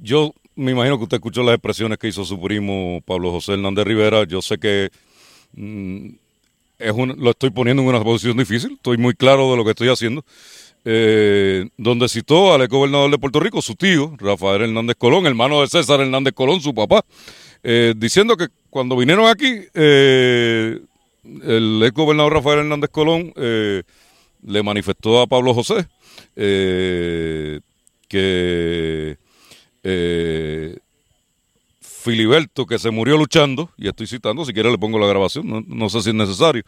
yo 0.00 0.32
me 0.56 0.72
imagino 0.72 0.96
que 0.96 1.04
usted 1.04 1.18
escuchó 1.18 1.42
las 1.42 1.56
expresiones 1.56 1.98
que 1.98 2.08
hizo 2.08 2.24
su 2.24 2.40
primo 2.40 3.02
Pablo 3.04 3.30
José 3.30 3.52
Hernández 3.52 3.84
Rivera. 3.84 4.24
Yo 4.24 4.40
sé 4.40 4.56
que 4.56 4.90
mm, 5.52 6.08
es 6.78 6.92
un- 6.92 7.16
lo 7.18 7.30
estoy 7.30 7.50
poniendo 7.50 7.82
en 7.82 7.88
una 7.88 8.02
posición 8.02 8.36
difícil, 8.36 8.72
estoy 8.72 8.96
muy 8.98 9.14
claro 9.14 9.50
de 9.50 9.56
lo 9.56 9.64
que 9.64 9.70
estoy 9.70 9.88
haciendo. 9.88 10.24
Eh, 10.84 11.68
donde 11.76 12.08
citó 12.08 12.54
al 12.54 12.62
ex 12.62 12.70
gobernador 12.70 13.10
de 13.10 13.18
Puerto 13.18 13.40
Rico, 13.40 13.60
su 13.60 13.74
tío, 13.74 14.14
Rafael 14.18 14.62
Hernández 14.62 14.96
Colón, 14.96 15.26
hermano 15.26 15.60
de 15.60 15.66
César 15.66 16.00
Hernández 16.00 16.32
Colón, 16.34 16.60
su 16.60 16.72
papá, 16.74 17.04
eh, 17.62 17.92
diciendo 17.96 18.36
que 18.36 18.46
cuando 18.70 18.96
vinieron 18.96 19.26
aquí, 19.26 19.60
eh, 19.74 20.78
el 21.42 21.82
ex 21.84 21.92
gobernador 21.92 22.34
Rafael 22.34 22.60
Hernández 22.60 22.90
Colón 22.90 23.32
eh, 23.36 23.82
le 24.46 24.62
manifestó 24.62 25.20
a 25.20 25.26
Pablo 25.26 25.52
José 25.52 25.86
eh, 26.36 27.60
que 28.08 29.18
Filiberto, 32.08 32.64
que 32.66 32.78
se 32.78 32.90
murió 32.90 33.16
luchando, 33.18 33.70
y 33.76 33.86
estoy 33.88 34.06
citando, 34.06 34.44
si 34.44 34.52
quiere 34.54 34.70
le 34.70 34.78
pongo 34.78 34.98
la 34.98 35.06
grabación, 35.06 35.46
no, 35.46 35.62
no 35.66 35.88
sé 35.90 36.00
si 36.00 36.08
es 36.08 36.14
necesario, 36.14 36.62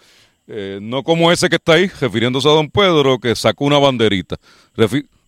eh, 0.48 0.78
no 0.82 1.02
como 1.02 1.32
ese 1.32 1.48
que 1.48 1.56
está 1.56 1.74
ahí, 1.74 1.86
refiriéndose 1.86 2.48
a 2.48 2.52
don 2.52 2.68
Pedro, 2.68 3.18
que 3.18 3.34
sacó 3.34 3.64
una 3.64 3.78
banderita, 3.78 4.36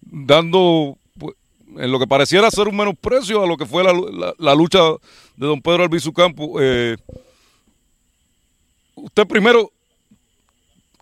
dando 0.02 0.96
pues, 1.18 1.34
en 1.78 1.90
lo 1.90 1.98
que 1.98 2.06
pareciera 2.06 2.50
ser 2.50 2.68
un 2.68 2.76
menosprecio 2.76 3.42
a 3.42 3.46
lo 3.46 3.56
que 3.56 3.64
fue 3.64 3.82
la, 3.84 3.92
la- 4.38 4.54
lucha 4.54 4.80
de 5.36 5.46
don 5.46 5.62
Pedro 5.62 5.84
Albizu 5.84 6.12
Campo. 6.12 6.60
eh, 6.60 6.96
usted 8.94 9.26
primero 9.26 9.70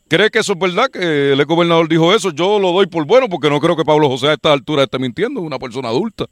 cree 0.08 0.30
que 0.30 0.40
eso 0.40 0.52
es 0.52 0.58
verdad, 0.58 0.88
que 0.90 1.32
el 1.32 1.44
gobernador 1.44 1.88
dijo 1.88 2.12
eso. 2.14 2.30
Yo 2.32 2.58
lo 2.58 2.72
doy 2.72 2.86
por 2.86 3.04
bueno 3.04 3.28
porque 3.28 3.48
no 3.48 3.60
creo 3.60 3.76
que 3.76 3.84
Pablo 3.84 4.08
José 4.08 4.28
a 4.28 4.32
esta 4.34 4.52
altura 4.52 4.82
esté 4.84 4.98
mintiendo, 4.98 5.40
es 5.40 5.46
una 5.46 5.58
persona 5.58 5.88
adulta. 5.88 6.26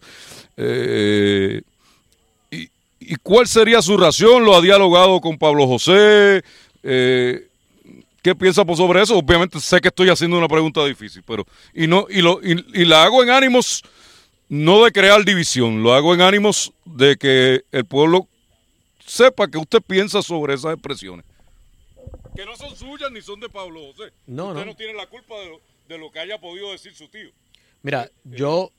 Eh, 0.57 1.63
y, 3.13 3.17
cuál 3.17 3.47
sería 3.47 3.83
su 3.83 3.97
ración? 3.97 4.45
¿Lo 4.45 4.55
ha 4.55 4.61
dialogado 4.61 5.21
con 5.21 5.39
Pablo 5.39 5.67
José? 5.67 6.43
Eh, 6.83 7.49
¿Qué 8.23 8.35
piensa 8.35 8.65
por 8.65 8.77
sobre 8.77 9.03
eso? 9.03 9.17
Obviamente 9.17 9.61
sé 9.61 9.81
que 9.81 9.89
estoy 9.89 10.09
haciendo 10.09 10.37
una 10.37 10.49
pregunta 10.49 10.85
difícil, 10.85 11.23
pero 11.27 11.47
y 11.73 11.87
no 11.87 12.07
y 12.11 12.21
lo 12.21 12.41
y, 12.43 12.65
y 12.75 12.85
la 12.85 13.05
hago 13.05 13.23
en 13.23 13.31
ánimos 13.31 13.83
no 14.49 14.85
de 14.85 14.93
crear 14.93 15.25
división, 15.25 15.83
lo 15.83 15.93
hago 15.95 16.15
en 16.15 16.21
ánimos 16.21 16.73
de 16.85 17.17
que 17.17 17.63
el 17.71 17.85
pueblo 17.85 18.27
sepa 19.05 19.49
que 19.49 19.59
usted 19.59 19.81
piensa 19.81 20.23
sobre 20.23 20.55
esas 20.55 20.75
expresiones. 20.75 21.25
Que 22.35 22.45
no 22.45 22.57
son 22.57 22.75
suyas 22.77 23.11
ni 23.11 23.21
son 23.21 23.41
de 23.41 23.49
Pablo 23.49 23.81
José. 23.93 24.13
No, 24.27 24.49
usted 24.49 24.61
no. 24.61 24.67
no 24.67 24.77
tiene 24.77 24.95
la 24.95 25.07
culpa 25.07 25.35
de 25.37 25.49
lo, 25.49 25.61
de 25.89 25.99
lo 25.99 26.11
que 26.11 26.21
haya 26.21 26.39
podido 26.39 26.73
decir 26.73 26.95
su 26.95 27.09
tío. 27.09 27.31
Mira, 27.83 28.11
yo 28.25 28.73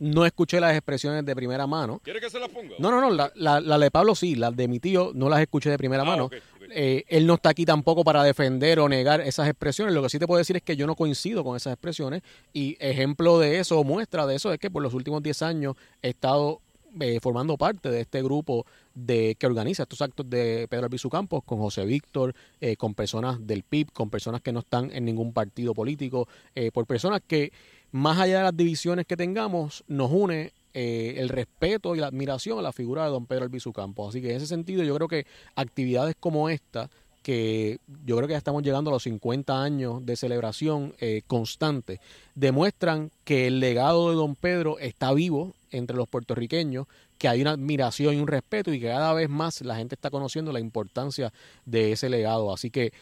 no 0.00 0.24
escuché 0.26 0.60
las 0.60 0.72
expresiones 0.74 1.24
de 1.24 1.36
primera 1.36 1.66
mano. 1.66 2.00
¿Quiere 2.02 2.20
que 2.20 2.28
se 2.30 2.40
las 2.40 2.48
ponga? 2.48 2.74
No, 2.78 2.90
no, 2.90 3.00
no, 3.00 3.10
la, 3.10 3.30
la, 3.36 3.60
la 3.60 3.78
de 3.78 3.90
Pablo 3.90 4.14
sí, 4.14 4.34
las 4.34 4.56
de 4.56 4.66
mi 4.66 4.80
tío 4.80 5.12
no 5.14 5.28
las 5.28 5.40
escuché 5.40 5.70
de 5.70 5.78
primera 5.78 6.02
Ah, 6.02 6.06
mano. 6.06 6.30
eh, 6.72 7.04
él 7.08 7.26
no 7.26 7.34
está 7.34 7.50
aquí 7.50 7.64
tampoco 7.64 8.02
para 8.02 8.22
defender 8.24 8.80
o 8.80 8.88
negar 8.88 9.20
esas 9.20 9.46
expresiones. 9.48 9.94
Lo 9.94 10.02
que 10.02 10.08
sí 10.08 10.18
te 10.18 10.26
puedo 10.26 10.38
decir 10.38 10.56
es 10.56 10.62
que 10.62 10.74
yo 10.74 10.86
no 10.86 10.94
coincido 10.96 11.44
con 11.44 11.56
esas 11.56 11.74
expresiones 11.74 12.22
y 12.52 12.76
ejemplo 12.80 13.38
de 13.38 13.58
eso 13.60 13.78
o 13.78 13.84
muestra 13.84 14.26
de 14.26 14.36
eso 14.36 14.52
es 14.52 14.58
que 14.58 14.70
por 14.70 14.82
los 14.82 14.94
últimos 14.94 15.22
10 15.22 15.42
años 15.42 15.76
he 16.02 16.08
estado 16.10 16.60
eh, 16.98 17.20
formando 17.20 17.56
parte 17.56 17.88
de 17.90 18.00
este 18.00 18.20
grupo 18.22 18.66
de 18.94 19.36
que 19.38 19.46
organiza 19.46 19.84
estos 19.84 20.00
actos 20.02 20.28
de 20.28 20.66
Pedro 20.68 20.86
Albizu 20.86 21.08
Campos 21.08 21.44
con 21.44 21.58
José 21.58 21.84
Víctor, 21.84 22.34
eh, 22.60 22.74
con 22.76 22.94
personas 22.94 23.46
del 23.46 23.62
PIB, 23.62 23.92
con 23.92 24.10
personas 24.10 24.40
que 24.40 24.50
no 24.50 24.60
están 24.60 24.90
en 24.92 25.04
ningún 25.04 25.32
partido 25.32 25.72
político, 25.72 26.26
por 26.72 26.86
personas 26.86 27.20
que 27.26 27.52
más 27.92 28.18
allá 28.18 28.38
de 28.38 28.44
las 28.44 28.56
divisiones 28.56 29.06
que 29.06 29.16
tengamos, 29.16 29.84
nos 29.88 30.10
une 30.10 30.52
eh, 30.72 31.14
el 31.18 31.28
respeto 31.28 31.96
y 31.96 31.98
la 31.98 32.06
admiración 32.06 32.58
a 32.58 32.62
la 32.62 32.72
figura 32.72 33.04
de 33.04 33.10
don 33.10 33.26
Pedro 33.26 33.44
Albizu 33.44 33.72
Campos. 33.72 34.10
Así 34.10 34.20
que 34.20 34.30
en 34.30 34.36
ese 34.36 34.46
sentido 34.46 34.84
yo 34.84 34.94
creo 34.94 35.08
que 35.08 35.26
actividades 35.56 36.14
como 36.18 36.48
esta, 36.48 36.90
que 37.22 37.78
yo 38.06 38.16
creo 38.16 38.28
que 38.28 38.34
ya 38.34 38.38
estamos 38.38 38.62
llegando 38.62 38.90
a 38.90 38.94
los 38.94 39.02
50 39.02 39.62
años 39.62 40.06
de 40.06 40.16
celebración 40.16 40.94
eh, 41.00 41.22
constante, 41.26 42.00
demuestran 42.36 43.10
que 43.24 43.48
el 43.48 43.58
legado 43.58 44.10
de 44.10 44.16
don 44.16 44.36
Pedro 44.36 44.78
está 44.78 45.12
vivo 45.12 45.54
entre 45.72 45.96
los 45.96 46.08
puertorriqueños, 46.08 46.86
que 47.18 47.28
hay 47.28 47.42
una 47.42 47.52
admiración 47.52 48.14
y 48.14 48.20
un 48.20 48.28
respeto 48.28 48.72
y 48.72 48.80
que 48.80 48.86
cada 48.86 49.12
vez 49.12 49.28
más 49.28 49.60
la 49.62 49.76
gente 49.76 49.96
está 49.96 50.10
conociendo 50.10 50.52
la 50.52 50.60
importancia 50.60 51.32
de 51.66 51.92
ese 51.92 52.08
legado. 52.08 52.52
Así 52.52 52.70
que 52.70 52.92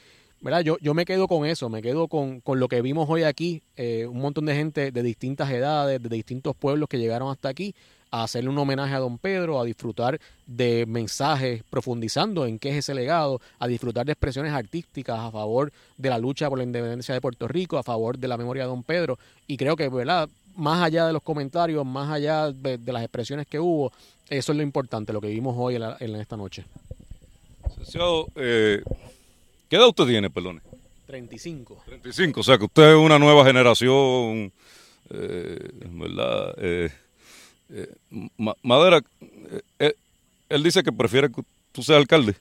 ¿verdad? 0.41 0.61
Yo, 0.61 0.79
yo 0.81 0.95
me 0.95 1.05
quedo 1.05 1.29
con 1.29 1.47
eso, 1.47 1.69
me 1.69 1.83
quedo 1.83 2.09
con, 2.09 2.41
con 2.41 2.61
lo 2.61 2.69
que 2.69 2.83
vimos 2.83 3.09
hoy 3.09 3.23
aquí, 3.23 3.63
eh, 3.77 4.07
un 4.07 4.21
montón 4.21 4.47
de 4.47 4.55
gente 4.55 4.91
de 4.91 5.03
distintas 5.03 5.51
edades, 5.51 6.03
de 6.03 6.09
distintos 6.09 6.55
pueblos 6.57 6.89
que 6.89 6.99
llegaron 6.99 7.31
hasta 7.31 7.49
aquí 7.49 7.75
a 8.11 8.23
hacerle 8.23 8.51
un 8.51 8.59
homenaje 8.59 8.95
a 8.95 8.99
don 8.99 9.19
Pedro, 9.19 9.61
a 9.61 9.65
disfrutar 9.65 10.19
de 10.47 10.87
mensajes 10.87 11.63
profundizando 11.69 12.47
en 12.47 12.59
qué 12.59 12.71
es 12.71 12.77
ese 12.77 12.95
legado, 12.95 13.41
a 13.59 13.67
disfrutar 13.67 14.07
de 14.07 14.13
expresiones 14.13 14.53
artísticas 14.53 15.19
a 15.19 15.31
favor 15.31 15.73
de 15.97 16.09
la 16.09 16.19
lucha 16.19 16.49
por 16.49 16.59
la 16.59 16.65
independencia 16.65 17.15
de 17.15 17.21
Puerto 17.21 17.47
Rico, 17.49 17.77
a 17.77 17.83
favor 17.83 18.19
de 18.19 18.29
la 18.29 18.37
memoria 18.37 18.63
de 18.63 18.69
don 18.69 18.83
Pedro. 18.83 19.19
Y 19.47 19.57
creo 19.57 19.77
que, 19.77 19.89
¿verdad? 19.89 20.29
Más 20.57 20.83
allá 20.83 21.07
de 21.07 21.13
los 21.13 21.23
comentarios, 21.23 21.85
más 21.85 22.11
allá 22.11 22.51
de, 22.51 22.79
las 22.87 23.03
expresiones 23.03 23.47
que 23.47 23.61
hubo, 23.61 23.93
eso 24.29 24.53
es 24.53 24.57
lo 24.57 24.63
importante, 24.63 25.13
lo 25.13 25.21
que 25.21 25.29
vimos 25.29 25.55
hoy 25.59 25.77
en, 25.77 25.83
en 26.01 26.17
esta 26.17 26.37
noche. 26.37 26.65
Eh, 28.37 28.83
¿Qué 29.69 29.77
edad 29.77 29.89
usted 29.89 30.07
tiene, 30.07 30.31
perdone? 30.31 30.61
35. 31.07 31.83
35, 31.87 32.41
o 32.41 32.43
sea 32.43 32.59
que 32.59 32.65
usted 32.65 32.91
es 32.91 32.97
una 32.97 33.19
nueva 33.19 33.45
generación, 33.45 34.53
eh, 35.11 35.69
¿verdad? 35.91 36.55
Eh, 36.59 36.91
eh, 37.71 37.95
Madera, 38.63 39.03
él 40.49 40.63
dice 40.63 40.83
que 40.83 40.93
prefiere 40.93 41.31
que 41.31 41.43
tú 41.73 41.83
seas 41.83 41.99
alcalde. 41.99 42.35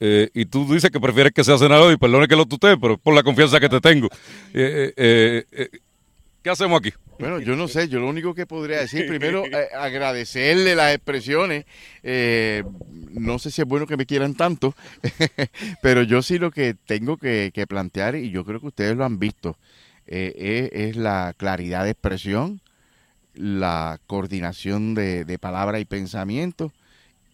y 0.00 0.44
tú 0.46 0.72
dices 0.72 0.90
que 0.90 1.00
prefieres 1.00 1.32
que 1.32 1.44
sea 1.44 1.56
senador 1.56 1.92
y 1.92 1.96
perdone 1.96 2.28
que 2.28 2.36
lo 2.36 2.46
tutee, 2.46 2.76
pero 2.76 2.98
por 2.98 3.14
la 3.14 3.22
confianza 3.22 3.58
que 3.58 3.68
te 3.68 3.80
tengo. 3.80 4.08
¿Qué 4.52 6.50
hacemos 6.50 6.78
aquí? 6.78 6.92
Bueno, 7.18 7.38
yo 7.38 7.54
no 7.56 7.68
sé, 7.68 7.88
yo 7.88 8.00
lo 8.00 8.08
único 8.08 8.34
que 8.34 8.46
podría 8.46 8.80
decir, 8.80 9.06
primero 9.08 9.44
eh, 9.46 9.68
agradecerle 9.74 10.74
las 10.74 10.94
expresiones, 10.94 11.64
eh, 12.02 12.64
no 13.10 13.38
sé 13.38 13.50
si 13.50 13.62
es 13.62 13.68
bueno 13.68 13.86
que 13.86 13.96
me 13.96 14.06
quieran 14.06 14.34
tanto, 14.34 14.74
pero 15.82 16.02
yo 16.02 16.22
sí 16.22 16.38
lo 16.38 16.50
que 16.50 16.74
tengo 16.74 17.16
que, 17.16 17.52
plantear, 17.68 18.16
y 18.16 18.30
yo 18.30 18.44
creo 18.44 18.60
que 18.60 18.66
ustedes 18.66 18.96
lo 18.96 19.04
han 19.04 19.18
visto, 19.18 19.56
eh, 20.06 20.70
es, 20.72 20.96
la 20.96 21.34
claridad 21.36 21.84
de 21.84 21.90
expresión, 21.90 22.60
la 23.34 23.98
coordinación 24.06 24.94
de, 24.94 25.24
de 25.24 25.38
palabra 25.38 25.78
y 25.80 25.84
pensamiento, 25.84 26.72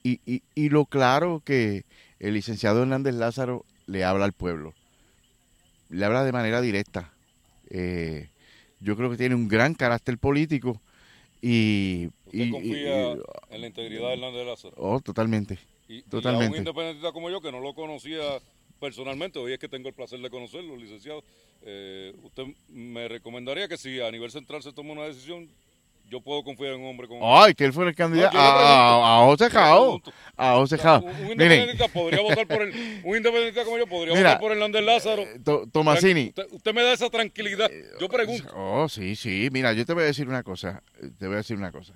y, 0.03 0.21
y, 0.25 0.43
y 0.55 0.69
lo 0.69 0.85
claro 0.87 1.43
que 1.45 1.85
el 2.21 2.35
licenciado 2.35 2.83
Hernández 2.83 3.15
Lázaro 3.15 3.65
le 3.87 4.05
habla 4.05 4.25
al 4.27 4.33
pueblo, 4.33 4.75
le 5.89 6.05
habla 6.05 6.25
de 6.25 6.33
manera 6.33 6.61
directa. 6.61 7.11
Eh, 7.71 8.29
yo 8.81 8.97
creo 8.97 9.11
que 9.11 9.17
tiene 9.17 9.35
un 9.35 9.49
gran 9.49 9.75
carácter 9.75 10.19
político 10.19 10.81
y... 11.43 12.09
¿Usted 12.27 12.51
confía 12.51 13.13
en 13.51 13.61
la 13.61 13.67
integridad 13.67 14.09
de 14.09 14.13
Hernández 14.15 14.47
Lázaro? 14.47 14.75
Oh, 14.77 15.01
totalmente. 15.01 15.59
Y, 15.89 16.03
totalmente. 16.03 16.47
a 16.47 16.51
un 16.51 16.57
independentista 16.59 17.13
como 17.13 17.31
yo, 17.31 17.41
que 17.41 17.51
no 17.51 17.61
lo 17.61 17.75
conocía 17.75 18.21
personalmente, 18.79 19.39
hoy 19.39 19.53
es 19.53 19.59
que 19.59 19.69
tengo 19.69 19.89
el 19.89 19.95
placer 19.95 20.21
de 20.21 20.31
conocerlo, 20.31 20.77
licenciado, 20.77 21.23
eh, 21.63 22.15
usted 22.23 22.45
me 22.69 23.09
recomendaría 23.09 23.69
que 23.69 23.77
si 23.77 24.01
a 24.01 24.11
nivel 24.11 24.31
central 24.31 24.63
se 24.63 24.73
toma 24.73 24.93
una 24.93 25.05
decisión, 25.05 25.49
yo 26.11 26.21
puedo 26.21 26.43
confiar 26.43 26.75
en 26.75 26.81
un 26.81 26.89
hombre 26.89 27.07
como. 27.07 27.41
Ay, 27.41 27.55
que 27.55 27.65
él 27.65 27.73
fue 27.73 27.87
el 27.89 27.95
candidato. 27.95 28.37
a, 28.37 29.23
a, 29.23 29.27
José 29.27 29.49
Jao. 29.49 30.03
A 30.37 30.55
José 30.57 30.77
Jao. 30.77 31.05
Un, 31.05 31.33
independentista 31.33 31.89
podría 31.89 32.21
votar 32.21 32.47
por 32.47 32.63
el. 32.63 33.01
Un 33.05 33.17
independentista 33.17 33.65
como 33.65 33.79
yo 33.79 33.87
podría 33.87 34.15
votar 34.15 34.41
por 34.41 34.53
Hernández 34.53 34.83
Lázaro. 34.83 35.23
Eh, 35.23 35.41
Tomasini. 35.73 36.35
Usted, 36.51 36.75
me 36.75 36.83
da 36.83 36.93
esa 36.93 37.09
tranquilidad. 37.09 37.71
Yo 38.01 38.09
pregunto. 38.09 38.53
Oh, 38.57 38.89
sí, 38.89 39.15
sí. 39.15 39.49
Mira, 39.53 39.73
yo 39.73 39.87
te 39.87 39.95
voy 39.95 40.03
a 40.03 40.07
decir 40.07 40.29
una 40.29 40.43
cosa. 40.43 40.83
Te 41.19 41.27
voy 41.27 41.35
a 41.35 41.39
decir 41.39 41.57
una 41.57 41.71
cosa. 41.71 41.95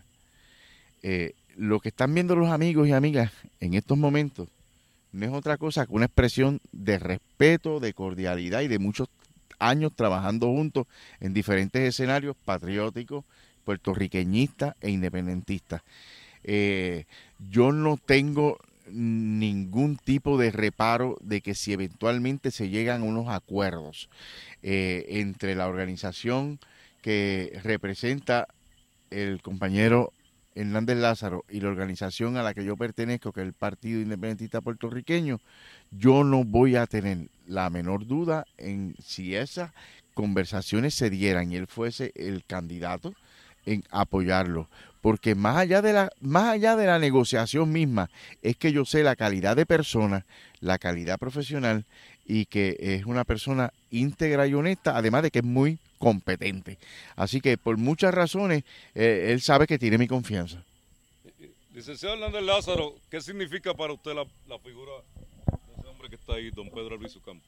Eh, 1.03 1.33
lo 1.57 1.81
que 1.81 1.89
están 1.89 2.15
viendo 2.15 2.37
los 2.37 2.51
amigos 2.51 2.87
y 2.87 2.93
amigas 2.93 3.33
en 3.61 3.75
estos 3.75 3.99
momentos 3.99 4.49
no 5.13 5.27
es 5.27 5.33
otra 5.33 5.57
cosa 5.57 5.87
que 5.87 5.93
una 5.93 6.07
expresión 6.07 6.61
de 6.73 6.99
respeto, 6.99 7.81
de 7.81 7.93
cordialidad 7.93 8.61
y 8.61 8.69
de 8.69 8.79
muchos 8.79 9.09
años 9.59 9.93
trabajando 9.95 10.47
juntos 10.47 10.87
en 11.21 11.35
diferentes 11.35 11.83
escenarios 11.83 12.37
patrióticos 12.45 13.25
puertorriqueñista 13.65 14.77
e 14.81 14.91
independentista. 14.91 15.83
Eh, 16.45 17.05
yo 17.51 17.73
no 17.73 17.97
tengo 17.97 18.59
ningún 18.91 19.97
tipo 19.97 20.39
de 20.39 20.51
reparo 20.51 21.17
de 21.21 21.41
que 21.41 21.55
si 21.55 21.73
eventualmente 21.73 22.51
se 22.51 22.69
llegan 22.69 23.03
unos 23.03 23.29
acuerdos 23.29 24.11
eh, 24.63 25.07
entre 25.09 25.55
la 25.55 25.67
organización 25.67 26.59
que 27.01 27.59
representa 27.63 28.47
el 29.11 29.41
compañero 29.43 30.13
Hernández 30.55 30.99
Lázaro 30.99 31.45
y 31.49 31.61
la 31.61 31.69
organización 31.69 32.37
a 32.37 32.43
la 32.43 32.55
que 32.55 32.65
yo 32.65 32.77
pertenezco, 32.77 33.33
que 33.33 33.41
es 33.41 33.47
el 33.47 33.53
Partido 33.53 34.01
Independentista 34.01 34.61
Puertorriqueño, 34.61 35.41
yo 35.91 36.25
no 36.25 36.45
voy 36.45 36.77
a 36.77 36.87
tener 36.87 37.29
la 37.47 37.71
menor 37.71 38.07
duda 38.07 38.47
en 38.57 38.95
si 39.03 39.35
esas 39.35 39.73
conversaciones 40.15 40.95
se 40.95 41.11
dieran 41.11 41.51
y 41.51 41.57
él 41.57 41.67
fuese 41.67 42.13
el 42.15 42.45
candidato, 42.45 43.15
en 43.67 43.85
apoyarlo, 43.91 44.69
porque 45.01 45.35
más 45.35 45.57
allá 45.57 45.83
de 45.83 45.93
la 45.93 46.11
más 46.21 46.45
allá 46.45 46.77
de 46.77 46.87
la 46.87 46.99
negociación 46.99 47.71
misma 47.73 48.11
es 48.43 48.57
que 48.57 48.73
yo 48.73 48.85
sé 48.85 49.03
la 49.03 49.17
calidad 49.17 49.57
de 49.57 49.67
persona, 49.67 50.25
la 50.61 50.79
calidad 50.79 51.19
profesional 51.19 51.85
y 52.27 52.47
que 52.47 52.77
es 52.79 53.05
una 53.05 53.25
persona 53.25 53.73
íntegra 53.91 54.47
y 54.47 54.55
honesta, 54.55 54.97
además 54.97 55.23
de 55.23 55.31
que 55.31 55.41
es 55.41 55.45
muy 55.45 55.79
competente. 55.99 56.79
Así 57.17 57.41
que 57.41 57.59
por 57.59 57.77
muchas 57.77 58.15
razones 58.15 58.65
eh, 58.95 59.29
él 59.31 59.41
sabe 59.41 59.67
que 59.67 59.79
tiene 59.79 59.99
mi 59.99 60.09
confianza. 60.09 60.63
Licenciado 61.75 62.15
Hernández 62.15 62.43
Lázaro, 62.43 62.95
¿qué 63.11 63.21
significa 63.21 63.75
para 63.75 63.93
usted 63.93 64.13
la, 64.15 64.59
figura 64.61 64.93
de 65.47 65.81
ese 65.81 65.89
hombre 65.89 66.09
que 66.09 66.15
está 66.15 66.35
ahí, 66.35 66.51
don 66.51 66.71
Pedro 66.71 66.97
Luis 66.97 67.19
Campos? 67.25 67.43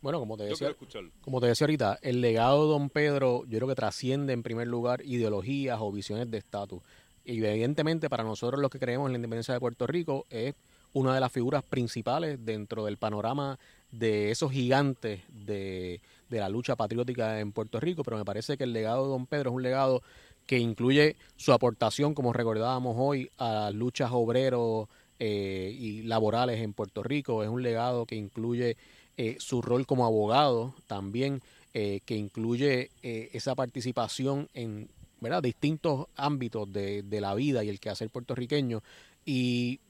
Bueno, 0.00 0.20
como 0.20 0.36
te 0.36 0.44
decía, 0.44 0.74
como 1.20 1.40
te 1.40 1.48
decía 1.48 1.64
ahorita, 1.64 1.98
el 2.02 2.20
legado 2.20 2.64
de 2.64 2.72
Don 2.72 2.90
Pedro 2.90 3.44
yo 3.46 3.58
creo 3.58 3.68
que 3.68 3.74
trasciende 3.74 4.32
en 4.32 4.42
primer 4.42 4.68
lugar 4.68 5.02
ideologías 5.04 5.78
o 5.80 5.90
visiones 5.90 6.30
de 6.30 6.38
estatus. 6.38 6.82
Y 7.24 7.44
evidentemente 7.44 8.08
para 8.08 8.24
nosotros 8.24 8.60
los 8.60 8.70
que 8.70 8.78
creemos 8.78 9.06
en 9.06 9.12
la 9.12 9.18
independencia 9.18 9.54
de 9.54 9.60
Puerto 9.60 9.86
Rico 9.86 10.24
es 10.30 10.54
una 10.92 11.14
de 11.14 11.20
las 11.20 11.32
figuras 11.32 11.62
principales 11.62 12.44
dentro 12.44 12.84
del 12.84 12.96
panorama 12.96 13.58
de 13.90 14.30
esos 14.30 14.52
gigantes 14.52 15.20
de, 15.28 16.00
de 16.30 16.38
la 16.38 16.48
lucha 16.48 16.76
patriótica 16.76 17.40
en 17.40 17.52
Puerto 17.52 17.80
Rico, 17.80 18.02
pero 18.02 18.16
me 18.16 18.24
parece 18.24 18.56
que 18.56 18.64
el 18.64 18.72
legado 18.72 19.04
de 19.04 19.10
Don 19.10 19.26
Pedro 19.26 19.50
es 19.50 19.56
un 19.56 19.62
legado 19.62 20.02
que 20.46 20.58
incluye 20.58 21.16
su 21.36 21.52
aportación, 21.52 22.14
como 22.14 22.32
recordábamos 22.32 22.96
hoy, 22.98 23.30
a 23.36 23.52
las 23.52 23.74
luchas 23.74 24.10
obreros 24.12 24.88
eh, 25.18 25.76
y 25.78 26.02
laborales 26.04 26.60
en 26.60 26.72
Puerto 26.72 27.02
Rico. 27.02 27.42
Es 27.42 27.50
un 27.50 27.62
legado 27.62 28.06
que 28.06 28.14
incluye 28.14 28.78
eh, 29.20 29.34
su 29.40 29.60
rol 29.62 29.84
como 29.84 30.06
abogado 30.06 30.76
también, 30.86 31.42
eh, 31.74 31.98
que 32.06 32.14
incluye 32.14 32.92
eh, 33.02 33.30
esa 33.32 33.56
participación 33.56 34.48
en 34.54 34.88
¿verdad? 35.20 35.42
distintos 35.42 36.06
ámbitos 36.14 36.72
de, 36.72 37.02
de, 37.02 37.20
la 37.20 37.34
vida 37.34 37.64
y 37.64 37.68
el 37.68 37.80
quehacer 37.80 38.10
puertorriqueño. 38.10 38.80
Y 39.26 39.80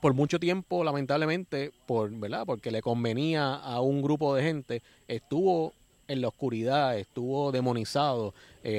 por 0.00 0.14
mucho 0.14 0.38
tiempo, 0.38 0.84
lamentablemente, 0.84 1.72
por, 1.86 2.08
¿verdad? 2.12 2.44
porque 2.46 2.70
le 2.70 2.80
convenía 2.80 3.56
a 3.56 3.80
un 3.80 4.00
grupo 4.00 4.36
de 4.36 4.44
gente, 4.44 4.82
estuvo 5.08 5.72
en 6.06 6.20
la 6.20 6.28
oscuridad, 6.28 6.96
estuvo 6.96 7.50
demonizado. 7.50 8.32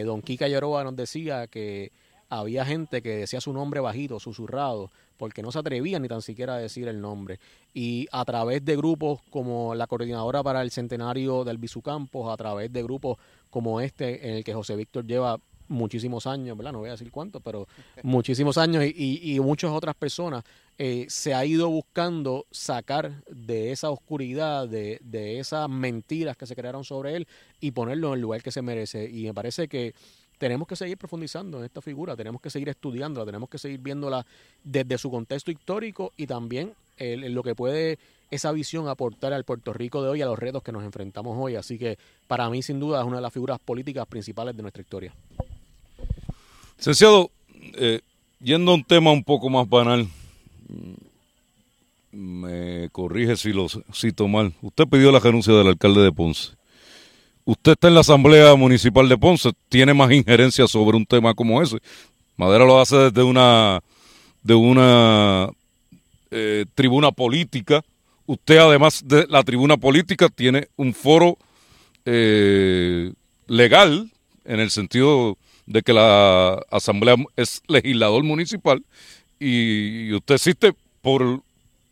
don 0.06 0.22
Kika 0.22 0.48
Yoroba 0.48 0.86
nos 0.86 0.96
decía 0.96 1.48
que 1.48 1.92
había 2.30 2.64
gente 2.64 3.02
que 3.02 3.18
decía 3.18 3.42
su 3.42 3.52
nombre 3.52 3.82
bajito, 3.82 4.18
susurrado, 4.22 4.92
porque 5.20 5.44
no 5.44 5.52
se 5.52 5.60
atrevían 5.60 6.02
ni 6.02 6.08
tan 6.08 6.22
siquiera 6.22 6.56
a 6.56 6.58
decir 6.58 6.88
el 6.88 7.00
nombre. 7.02 7.40
Y 7.74 8.08
a 8.12 8.24
través 8.24 8.64
de 8.64 8.78
grupos 8.78 9.20
como 9.30 9.76
la 9.76 9.86
Coordinadora 9.86 10.42
para 10.42 10.62
el 10.62 10.72
Centenario 10.72 11.44
del 11.44 11.60
Campos, 11.84 12.32
a 12.32 12.38
través 12.38 12.72
de 12.72 12.82
grupos 12.82 13.18
como 13.50 13.82
este, 13.82 14.28
en 14.28 14.36
el 14.38 14.44
que 14.46 14.54
José 14.54 14.78
Víctor 14.78 15.06
lleva 15.06 15.38
muchísimos 15.68 16.26
años, 16.26 16.58
¿verdad? 16.58 16.72
No 16.72 16.80
voy 16.80 16.88
a 16.88 16.94
decir 16.94 17.12
cuántos, 17.12 17.42
pero 17.44 17.68
muchísimos 18.04 18.58
años 18.58 18.84
y, 18.86 19.36
y, 19.36 19.40
muchas 19.42 19.72
otras 19.72 19.94
personas 19.94 20.44
eh, 20.78 21.06
se 21.10 21.34
ha 21.34 21.46
ido 21.46 21.70
buscando 21.70 22.48
sacar 22.50 23.24
de 23.30 23.72
esa 23.72 23.90
oscuridad, 23.90 24.70
de, 24.70 25.00
de 25.04 25.40
esas 25.40 25.70
mentiras 25.70 26.38
que 26.38 26.48
se 26.48 26.56
crearon 26.56 26.86
sobre 26.86 27.18
él 27.18 27.28
y 27.60 27.72
ponerlo 27.72 28.08
en 28.08 28.14
el 28.16 28.22
lugar 28.22 28.42
que 28.42 28.52
se 28.52 28.62
merece. 28.62 29.10
Y 29.10 29.26
me 29.26 29.34
parece 29.34 29.68
que 29.68 29.94
tenemos 30.40 30.68
que 30.68 30.76
seguir 30.76 30.98
profundizando 30.98 31.60
en 31.60 31.66
esta 31.66 31.82
figura, 31.82 32.16
tenemos 32.16 32.42
que 32.42 32.50
seguir 32.50 32.70
estudiándola, 32.70 33.26
tenemos 33.26 33.50
que 33.50 33.60
seguir 33.60 33.80
viéndola 33.80 34.26
desde 34.64 34.98
su 34.98 35.12
contexto 35.12 35.52
histórico 35.52 36.14
y 36.18 36.26
también 36.26 36.74
en 36.98 37.34
lo 37.34 37.44
que 37.44 37.56
puede 37.56 38.00
esa 38.32 38.52
visión 38.52 38.88
aportar 38.88 39.34
al 39.34 39.44
Puerto 39.44 39.74
Rico 39.74 40.04
de 40.04 40.10
hoy, 40.10 40.22
a 40.22 40.26
los 40.26 40.38
retos 40.38 40.64
que 40.64 40.72
nos 40.72 40.84
enfrentamos 40.84 41.36
hoy. 41.40 41.56
Así 41.56 41.78
que 41.78 41.98
para 42.28 42.50
mí, 42.50 42.62
sin 42.62 42.80
duda, 42.80 43.02
es 43.02 43.08
una 43.08 43.18
de 43.18 43.22
las 43.22 43.34
figuras 43.34 43.60
políticas 43.60 44.06
principales 44.08 44.56
de 44.56 44.62
nuestra 44.62 44.82
historia. 44.82 45.14
Licenciado, 46.78 47.32
eh, 47.76 48.02
yendo 48.40 48.72
a 48.72 48.76
un 48.76 48.84
tema 48.84 49.12
un 49.12 49.24
poco 49.24 49.50
más 49.50 49.68
banal, 49.68 50.08
me 52.12 52.90
corrige 52.92 53.36
si 53.36 53.52
lo 53.52 53.68
cito 53.94 54.28
mal. 54.28 54.54
Usted 54.62 54.88
pidió 54.88 55.12
la 55.12 55.20
renuncia 55.20 55.54
del 55.54 55.68
alcalde 55.68 56.02
de 56.02 56.12
Ponce. 56.12 56.59
Usted 57.46 57.72
está 57.72 57.88
en 57.88 57.96
la 57.96 58.02
Asamblea 58.02 58.56
Municipal 58.56 59.10
de 59.10 59.18
Ponce, 59.18 59.52
tiene 59.70 59.94
más 59.94 60.12
injerencia 60.12 60.68
sobre 60.68 60.98
un 60.98 61.06
tema 61.06 61.34
como 61.34 61.62
ese. 61.62 61.78
Madera 62.38 62.66
lo 62.66 62.80
hace 62.80 62.96
desde 62.96 63.24
una, 63.24 63.82
de 64.44 64.54
una 64.54 65.50
eh, 66.32 66.66
tribuna 66.76 67.12
política 67.12 67.84
usted 68.30 68.60
además 68.60 69.02
de 69.08 69.26
la 69.28 69.42
tribuna 69.42 69.76
política 69.76 70.30
tiene 70.30 70.68
un 70.76 70.94
foro 70.94 71.40
eh, 72.06 73.12
legal 73.48 74.12
en 74.46 74.60
el 74.60 74.70
sentido 74.70 75.36
de 75.66 75.82
que 75.82 75.94
la 75.94 76.62
asamblea 76.70 77.16
es 77.36 77.64
legislador 77.68 78.24
municipal 78.24 78.84
y 79.40 80.14
usted 80.14 80.36
existe 80.36 80.74
por, 81.02 81.42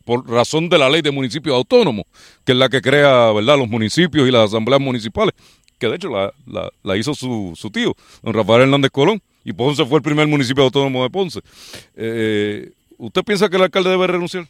por 0.08 0.26
razón 0.26 0.70
de 0.70 0.78
la 0.78 0.88
ley 0.88 1.02
de 1.02 1.10
municipios 1.10 1.54
autónomos, 1.54 2.06
que 2.42 2.52
es 2.52 2.58
la 2.58 2.70
que 2.70 2.80
crea 2.80 3.30
verdad 3.30 3.58
los 3.58 3.68
municipios 3.68 4.26
y 4.26 4.30
las 4.30 4.46
asambleas 4.46 4.80
municipales, 4.80 5.34
que 5.78 5.86
de 5.86 5.96
hecho 5.96 6.08
la, 6.08 6.96
hizo 6.96 7.14
su, 7.14 7.52
su, 7.54 7.70
tío, 7.70 7.94
don 8.22 8.32
Rafael 8.32 8.62
Hernández 8.62 8.90
Colón, 8.90 9.20
y 9.44 9.52
Ponce 9.52 9.84
fue 9.84 9.98
el 9.98 10.02
primer 10.02 10.26
municipio 10.26 10.64
autónomo 10.64 11.02
de 11.02 11.10
Ponce. 11.10 11.40
Eh, 11.94 12.72
¿Usted 12.96 13.22
piensa 13.22 13.50
que 13.50 13.56
el 13.56 13.62
alcalde 13.64 13.90
debe 13.90 14.06
renunciar? 14.06 14.48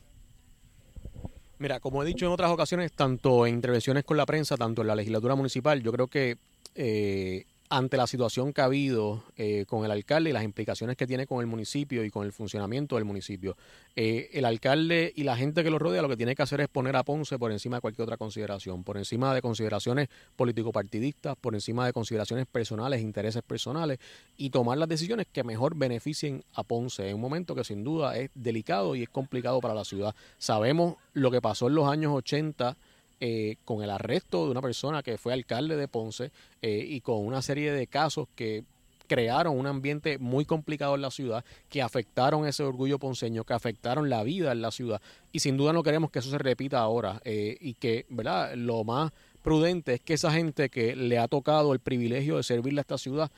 Mira, 1.59 1.81
como 1.81 2.05
he 2.05 2.07
dicho 2.07 2.25
en 2.25 2.31
otras 2.31 2.53
ocasiones, 2.53 2.93
tanto 2.93 3.45
en 3.45 3.55
intervenciones 3.55 4.05
con 4.05 4.17
la 4.17 4.27
prensa, 4.27 4.57
tanto 4.57 4.83
en 4.83 4.87
la 4.87 4.95
legislatura 4.95 5.35
municipal, 5.35 5.83
yo 5.83 5.91
creo 5.91 6.07
que 6.07 6.37
eh, 6.77 7.47
ante 7.71 7.97
la 7.97 8.07
situación 8.07 8.53
que 8.53 8.61
ha 8.61 8.65
habido 8.65 9.25
eh, 9.37 9.65
con 9.67 9.85
el 9.85 9.91
alcalde 9.91 10.31
y 10.31 10.33
las 10.33 10.45
implicaciones 10.45 10.97
que 10.97 11.07
tiene 11.07 11.27
con 11.27 11.41
el 11.41 11.47
municipio 11.47 12.05
y 12.05 12.11
con 12.11 12.25
el 12.25 12.33
funcionamiento 12.33 12.97
del 12.97 13.05
municipio, 13.05 13.57
eh, 13.97 14.31
el 14.33 14.45
alcalde 14.45 15.13
y 15.15 15.25
la 15.25 15.37
gente 15.37 15.63
que 15.63 15.71
lo 15.71 15.79
rodea 15.79 16.03
lo 16.03 16.09
que 16.09 16.17
tiene 16.17 16.35
que 16.35 16.43
hacer 16.43 16.61
es 16.61 16.69
poner 16.69 16.97
a 16.97 17.03
Ponce 17.03 17.39
por 17.39 17.53
encima 17.53 17.77
de 17.77 17.81
cualquier 17.81 18.05
otra 18.05 18.17
consideración, 18.17 18.85
por 18.85 18.97
encima 18.97 19.35
de 19.35 19.43
consideraciones 19.43 20.09
político-partidistas, 20.37 21.37
por 21.37 21.55
encima 21.55 21.87
de 21.87 21.93
consideraciones 21.93 22.47
personales, 22.47 23.03
intereses 23.03 23.43
personales 23.43 23.99
y 24.37 24.51
tomar 24.51 24.79
las 24.79 24.89
decisiones 24.89 25.27
que 25.31 25.45
mejor 25.45 25.77
beneficien 25.77 26.45
a 26.55 26.63
Ponce 26.63 27.09
en 27.09 27.17
un 27.17 27.21
momento 27.21 27.55
que 27.55 27.65
sin 27.65 27.85
duda 27.85 28.17
es 28.17 28.31
delicado 28.35 28.95
y 28.95 29.03
es 29.03 29.09
complicado 29.09 29.61
para 29.61 29.75
la 29.75 29.85
ciudad. 29.85 30.15
Sabemos 30.39 30.97
lo 31.13 31.31
que 31.31 31.41
pasó 31.41 31.69
en 31.69 31.75
los 31.75 31.89
años 31.89 32.13
80 32.15 32.77
eh, 33.21 33.57
con 33.65 33.83
el 33.83 33.91
arresto 33.91 34.45
de 34.45 34.51
una 34.51 34.63
persona 34.63 35.03
que 35.03 35.19
fue 35.19 35.33
alcalde 35.33 35.77
de 35.77 35.89
Ponce 35.89 36.31
eh, 36.63 36.85
y 36.89 37.01
con 37.01 37.25
una 37.25 37.43
serie 37.43 37.73
de 37.73 37.87
casos 37.87 38.29
que 38.35 38.65
crearon 39.09 39.59
un 39.59 39.67
ambiente 39.67 40.19
muy 40.19 40.45
complicado 40.45 40.95
en 40.95 41.03
la 41.03 41.11
ciudad, 41.11 41.45
que 41.69 41.83
afectaron 41.83 42.47
ese 42.47 42.63
orgullo 42.63 42.99
ponceño, 42.99 43.43
que 43.43 43.55
afectaron 43.55 44.09
la 44.09 44.23
vida 44.23 44.53
en 44.53 44.63
la 44.63 44.71
ciudad. 44.71 45.01
Y 45.33 45.41
sin 45.41 45.57
duda 45.57 45.73
no 45.73 45.83
queremos 45.83 46.11
que 46.11 46.21
eso 46.21 46.31
se 46.31 46.39
repita 46.39 46.79
ahora 46.79 47.21
eh, 47.25 47.57
y 47.61 47.75
que, 47.75 48.07
¿verdad? 48.11 48.55
Lo 48.55 48.85
más 48.85 49.11
prudente 49.43 49.95
es 49.95 50.01
que 50.01 50.15
esa 50.15 50.31
gente 50.31 50.69
que 50.69 50.95
le 50.95 51.19
ha 51.19 51.27
tocado 51.27 51.73
el 51.73 51.81
privilegio 51.81 52.37
de 52.37 52.43
servirle 52.43 52.81
a 52.81 52.83
esta 52.83 52.99
ciudad 52.99 53.31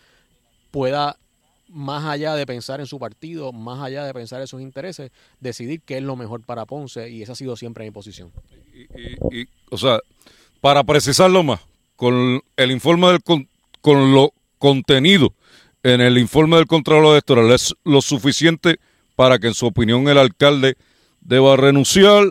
pueda 0.70 1.16
más 1.68 2.04
allá 2.04 2.34
de 2.34 2.46
pensar 2.46 2.80
en 2.80 2.86
su 2.86 2.98
partido, 2.98 3.52
más 3.52 3.80
allá 3.80 4.04
de 4.04 4.12
pensar 4.12 4.40
en 4.40 4.48
sus 4.48 4.60
intereses, 4.60 5.12
decidir 5.38 5.80
qué 5.82 5.98
es 5.98 6.02
lo 6.02 6.16
mejor 6.16 6.42
para 6.44 6.66
Ponce 6.66 7.08
y 7.08 7.22
esa 7.22 7.32
ha 7.32 7.36
sido 7.36 7.56
siempre 7.56 7.84
mi 7.84 7.92
posición. 7.92 8.32
Y, 9.32 9.46
o 9.70 9.78
sea, 9.78 10.00
para 10.60 10.84
precisarlo 10.84 11.42
más, 11.42 11.60
con 11.96 12.42
el 12.56 12.70
informe 12.70 13.08
del 13.08 13.22
con, 13.22 13.46
lo 14.12 14.32
contenido 14.58 15.34
en 15.82 16.00
el 16.00 16.18
informe 16.18 16.56
del 16.56 16.66
Contralor 16.66 17.12
Electoral 17.12 17.50
es 17.50 17.74
lo 17.84 18.02
suficiente 18.02 18.78
para 19.16 19.38
que 19.38 19.48
en 19.48 19.54
su 19.54 19.66
opinión 19.66 20.08
el 20.08 20.18
alcalde 20.18 20.76
deba 21.20 21.56
renunciar 21.56 22.24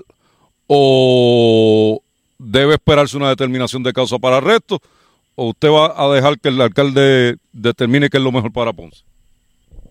o 0.68 2.02
debe 2.38 2.76
esperarse 2.76 3.18
una 3.18 3.30
determinación 3.30 3.82
de 3.84 3.94
causa 3.94 4.20
para 4.20 4.38
arresto 4.38 4.80
o 5.36 5.50
usted 5.50 5.70
va 5.70 5.94
a 5.96 6.14
dejar 6.14 6.40
que 6.40 6.50
el 6.50 6.62
alcalde 6.62 7.38
determine 7.54 8.10
qué 8.10 8.18
es 8.18 8.24
lo 8.24 8.32
mejor 8.32 8.52
para 8.52 8.74
Ponce. 8.74 9.04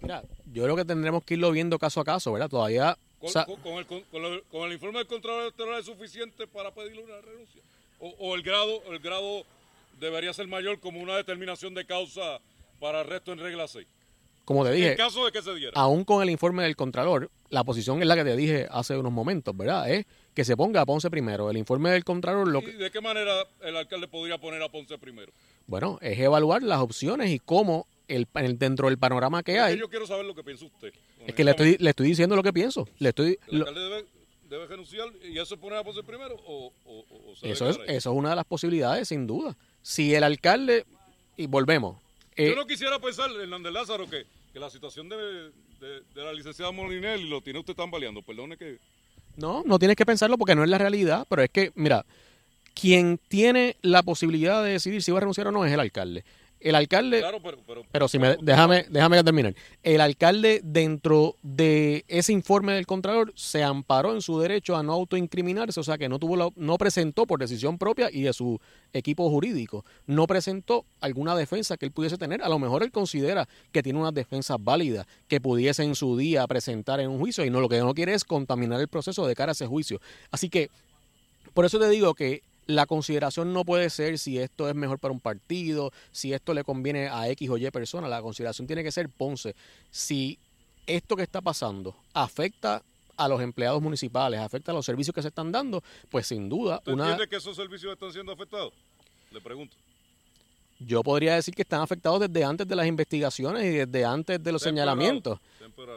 Mira, 0.02 0.22
yo 0.52 0.64
creo 0.64 0.76
que 0.76 0.84
tendremos 0.84 1.24
que 1.24 1.34
irlo 1.34 1.50
viendo 1.50 1.78
caso 1.78 2.00
a 2.00 2.04
caso, 2.04 2.32
¿verdad? 2.32 2.48
Todavía... 2.48 2.96
¿Con, 3.20 3.30
el, 3.78 3.86
con, 3.86 4.62
el, 4.62 4.72
informe 4.72 4.98
del 4.98 5.06
Contralor 5.08 5.42
Electoral 5.42 5.80
es 5.80 5.86
suficiente 5.86 6.46
para 6.46 6.72
pedirle 6.72 7.02
una 7.02 7.20
renuncia? 7.20 7.62
¿O, 7.98 8.36
el, 8.36 8.42
grado, 8.42 8.80
el 8.92 9.00
grado 9.00 9.44
debería 9.98 10.32
ser 10.32 10.46
mayor 10.46 10.78
como 10.78 11.00
una 11.00 11.16
determinación 11.16 11.74
de 11.74 11.84
causa 11.84 12.38
para 12.78 13.00
arresto 13.00 13.32
en 13.32 13.40
regla 13.40 13.66
6? 13.66 13.86
Como 14.44 14.64
te 14.64 14.70
dije, 14.70 14.92
en 14.92 14.96
caso 14.96 15.26
de 15.26 15.32
que 15.32 15.42
se 15.42 15.52
diera. 15.54 15.72
aún 15.74 16.04
con 16.04 16.22
el 16.22 16.30
informe 16.30 16.62
del 16.62 16.76
Contralor, 16.76 17.28
la 17.50 17.64
posición 17.64 18.00
es 18.00 18.06
la 18.06 18.14
que 18.14 18.24
te 18.24 18.36
dije 18.36 18.66
hace 18.70 18.96
unos 18.96 19.12
momentos, 19.12 19.54
¿verdad? 19.54 19.90
Es 19.90 20.06
que 20.32 20.44
se 20.44 20.56
ponga 20.56 20.80
a 20.80 20.86
Ponce 20.86 21.10
primero. 21.10 21.50
El 21.50 21.56
informe 21.56 21.90
del 21.90 22.04
Contralor... 22.04 22.46
Lo 22.46 22.60
¿Y 22.60 22.72
de 22.72 22.90
qué 22.90 23.00
manera 23.00 23.44
el 23.60 23.76
alcalde 23.76 24.06
podría 24.06 24.38
poner 24.38 24.62
a 24.62 24.68
Ponce 24.68 24.96
primero? 24.96 25.32
Bueno, 25.66 25.98
es 26.00 26.18
evaluar 26.18 26.62
las 26.62 26.80
opciones 26.80 27.30
y 27.30 27.40
cómo 27.40 27.86
el, 28.08 28.26
dentro 28.58 28.88
del 28.88 28.98
panorama 28.98 29.42
que 29.42 29.58
hay. 29.60 29.78
yo 29.78 29.88
quiero 29.88 30.06
saber 30.06 30.24
lo 30.24 30.34
que 30.34 30.42
piensa 30.42 30.64
usted. 30.64 30.92
Es 31.26 31.34
que 31.34 31.44
le 31.44 31.52
estoy, 31.52 31.76
le 31.78 31.90
estoy 31.90 32.08
diciendo 32.08 32.34
lo 32.34 32.42
que 32.42 32.52
pienso. 32.52 32.88
Le 32.98 33.10
estoy, 33.10 33.38
¿El 33.48 33.60
alcalde 33.60 34.06
debe, 34.48 34.66
renunciar 34.66 35.08
y 35.22 35.38
eso 35.38 35.58
pone 35.58 35.76
a 35.76 35.84
Ponce 35.84 36.02
primero 36.02 36.36
o, 36.46 36.72
eso, 37.42 37.68
es, 37.68 37.78
eso 37.86 38.10
es 38.10 38.16
una 38.16 38.30
de 38.30 38.36
las 38.36 38.46
posibilidades, 38.46 39.08
sin 39.08 39.26
duda. 39.26 39.56
Si 39.82 40.14
el 40.14 40.24
alcalde, 40.24 40.86
y 41.36 41.46
volvemos. 41.46 41.98
Eh, 42.34 42.48
yo 42.48 42.56
no 42.56 42.66
quisiera 42.66 42.98
pensar, 42.98 43.30
Hernández 43.30 43.72
Lázaro, 43.72 44.08
que, 44.08 44.26
que 44.52 44.58
la 44.58 44.70
situación 44.70 45.08
de, 45.08 45.16
de, 45.80 46.02
la 46.14 46.32
licenciada 46.32 46.72
Molinelli 46.72 47.28
lo 47.28 47.40
tiene 47.40 47.58
usted 47.58 47.74
tan 47.74 47.90
baleando. 47.90 48.22
Perdone 48.22 48.56
que... 48.56 48.78
No, 49.36 49.62
no 49.64 49.78
tienes 49.78 49.96
que 49.96 50.06
pensarlo 50.06 50.36
porque 50.36 50.54
no 50.54 50.64
es 50.64 50.70
la 50.70 50.78
realidad, 50.78 51.26
pero 51.28 51.42
es 51.42 51.50
que, 51.50 51.72
mira, 51.74 52.04
quien 52.74 53.18
tiene 53.28 53.76
la 53.82 54.02
posibilidad 54.02 54.62
de 54.62 54.70
decidir 54.70 55.02
si 55.02 55.12
va 55.12 55.18
a 55.18 55.20
renunciar 55.20 55.48
o 55.48 55.52
no 55.52 55.64
es 55.64 55.72
el 55.72 55.80
alcalde. 55.80 56.24
El 56.60 56.74
alcalde. 56.74 57.22
pero, 57.92 58.08
si 58.08 58.18
me. 58.18 58.36
Déjame, 58.40 58.86
déjame 58.90 59.22
terminar. 59.22 59.54
El 59.82 60.00
alcalde, 60.00 60.60
dentro 60.64 61.36
de 61.42 62.04
ese 62.08 62.32
informe 62.32 62.72
del 62.72 62.86
Contralor, 62.86 63.32
se 63.36 63.62
amparó 63.62 64.12
en 64.12 64.20
su 64.20 64.38
derecho 64.40 64.76
a 64.76 64.82
no 64.82 64.92
autoincriminarse, 64.92 65.78
o 65.78 65.84
sea 65.84 65.98
que 65.98 66.08
no 66.08 66.18
tuvo 66.18 66.52
no 66.56 66.78
presentó 66.78 67.26
por 67.26 67.38
decisión 67.38 67.78
propia 67.78 68.08
y 68.12 68.22
de 68.22 68.32
su 68.32 68.60
equipo 68.92 69.28
jurídico, 69.30 69.84
no 70.06 70.26
presentó 70.26 70.84
alguna 71.00 71.36
defensa 71.36 71.76
que 71.76 71.86
él 71.86 71.92
pudiese 71.92 72.18
tener. 72.18 72.42
A 72.42 72.48
lo 72.48 72.58
mejor 72.58 72.82
él 72.82 72.90
considera 72.90 73.48
que 73.72 73.82
tiene 73.82 73.98
unas 73.98 74.14
defensas 74.14 74.56
válidas 74.60 75.06
que 75.28 75.40
pudiese 75.40 75.84
en 75.84 75.94
su 75.94 76.16
día 76.16 76.46
presentar 76.46 77.00
en 77.00 77.10
un 77.10 77.18
juicio 77.18 77.44
y 77.44 77.50
no 77.50 77.60
lo 77.60 77.68
que 77.68 77.78
no 77.78 77.94
quiere 77.94 78.14
es 78.14 78.24
contaminar 78.24 78.80
el 78.80 78.88
proceso 78.88 79.26
de 79.26 79.34
cara 79.34 79.52
a 79.52 79.52
ese 79.52 79.66
juicio. 79.66 80.00
Así 80.30 80.48
que, 80.48 80.70
por 81.54 81.64
eso 81.64 81.78
te 81.78 81.88
digo 81.88 82.14
que 82.14 82.42
la 82.68 82.84
consideración 82.84 83.54
no 83.54 83.64
puede 83.64 83.88
ser 83.88 84.18
si 84.18 84.38
esto 84.38 84.68
es 84.68 84.74
mejor 84.74 84.98
para 84.98 85.10
un 85.10 85.20
partido, 85.20 85.90
si 86.12 86.34
esto 86.34 86.52
le 86.52 86.64
conviene 86.64 87.08
a 87.08 87.26
X 87.30 87.48
o 87.48 87.56
Y 87.56 87.68
persona. 87.70 88.08
La 88.08 88.20
consideración 88.20 88.66
tiene 88.66 88.84
que 88.84 88.92
ser 88.92 89.08
Ponce. 89.08 89.56
Si 89.90 90.38
esto 90.86 91.16
que 91.16 91.22
está 91.22 91.40
pasando 91.40 91.96
afecta 92.12 92.82
a 93.16 93.26
los 93.26 93.40
empleados 93.40 93.80
municipales, 93.80 94.38
afecta 94.38 94.70
a 94.70 94.74
los 94.74 94.84
servicios 94.84 95.14
que 95.14 95.22
se 95.22 95.28
están 95.28 95.50
dando, 95.50 95.82
pues 96.10 96.26
sin 96.26 96.50
duda. 96.50 96.76
¿Usted 96.78 96.92
entiende 96.92 97.26
que 97.26 97.36
esos 97.36 97.56
servicios 97.56 97.90
están 97.94 98.12
siendo 98.12 98.32
afectados? 98.32 98.74
Le 99.30 99.40
pregunto. 99.40 99.74
Yo 100.80 101.02
podría 101.02 101.34
decir 101.34 101.54
que 101.54 101.62
están 101.62 101.80
afectados 101.80 102.20
desde 102.20 102.44
antes 102.44 102.66
de 102.66 102.76
las 102.76 102.86
investigaciones 102.86 103.64
y 103.64 103.70
desde 103.78 104.04
antes 104.04 104.42
de 104.42 104.52
los 104.52 104.62
señalamientos 104.62 105.40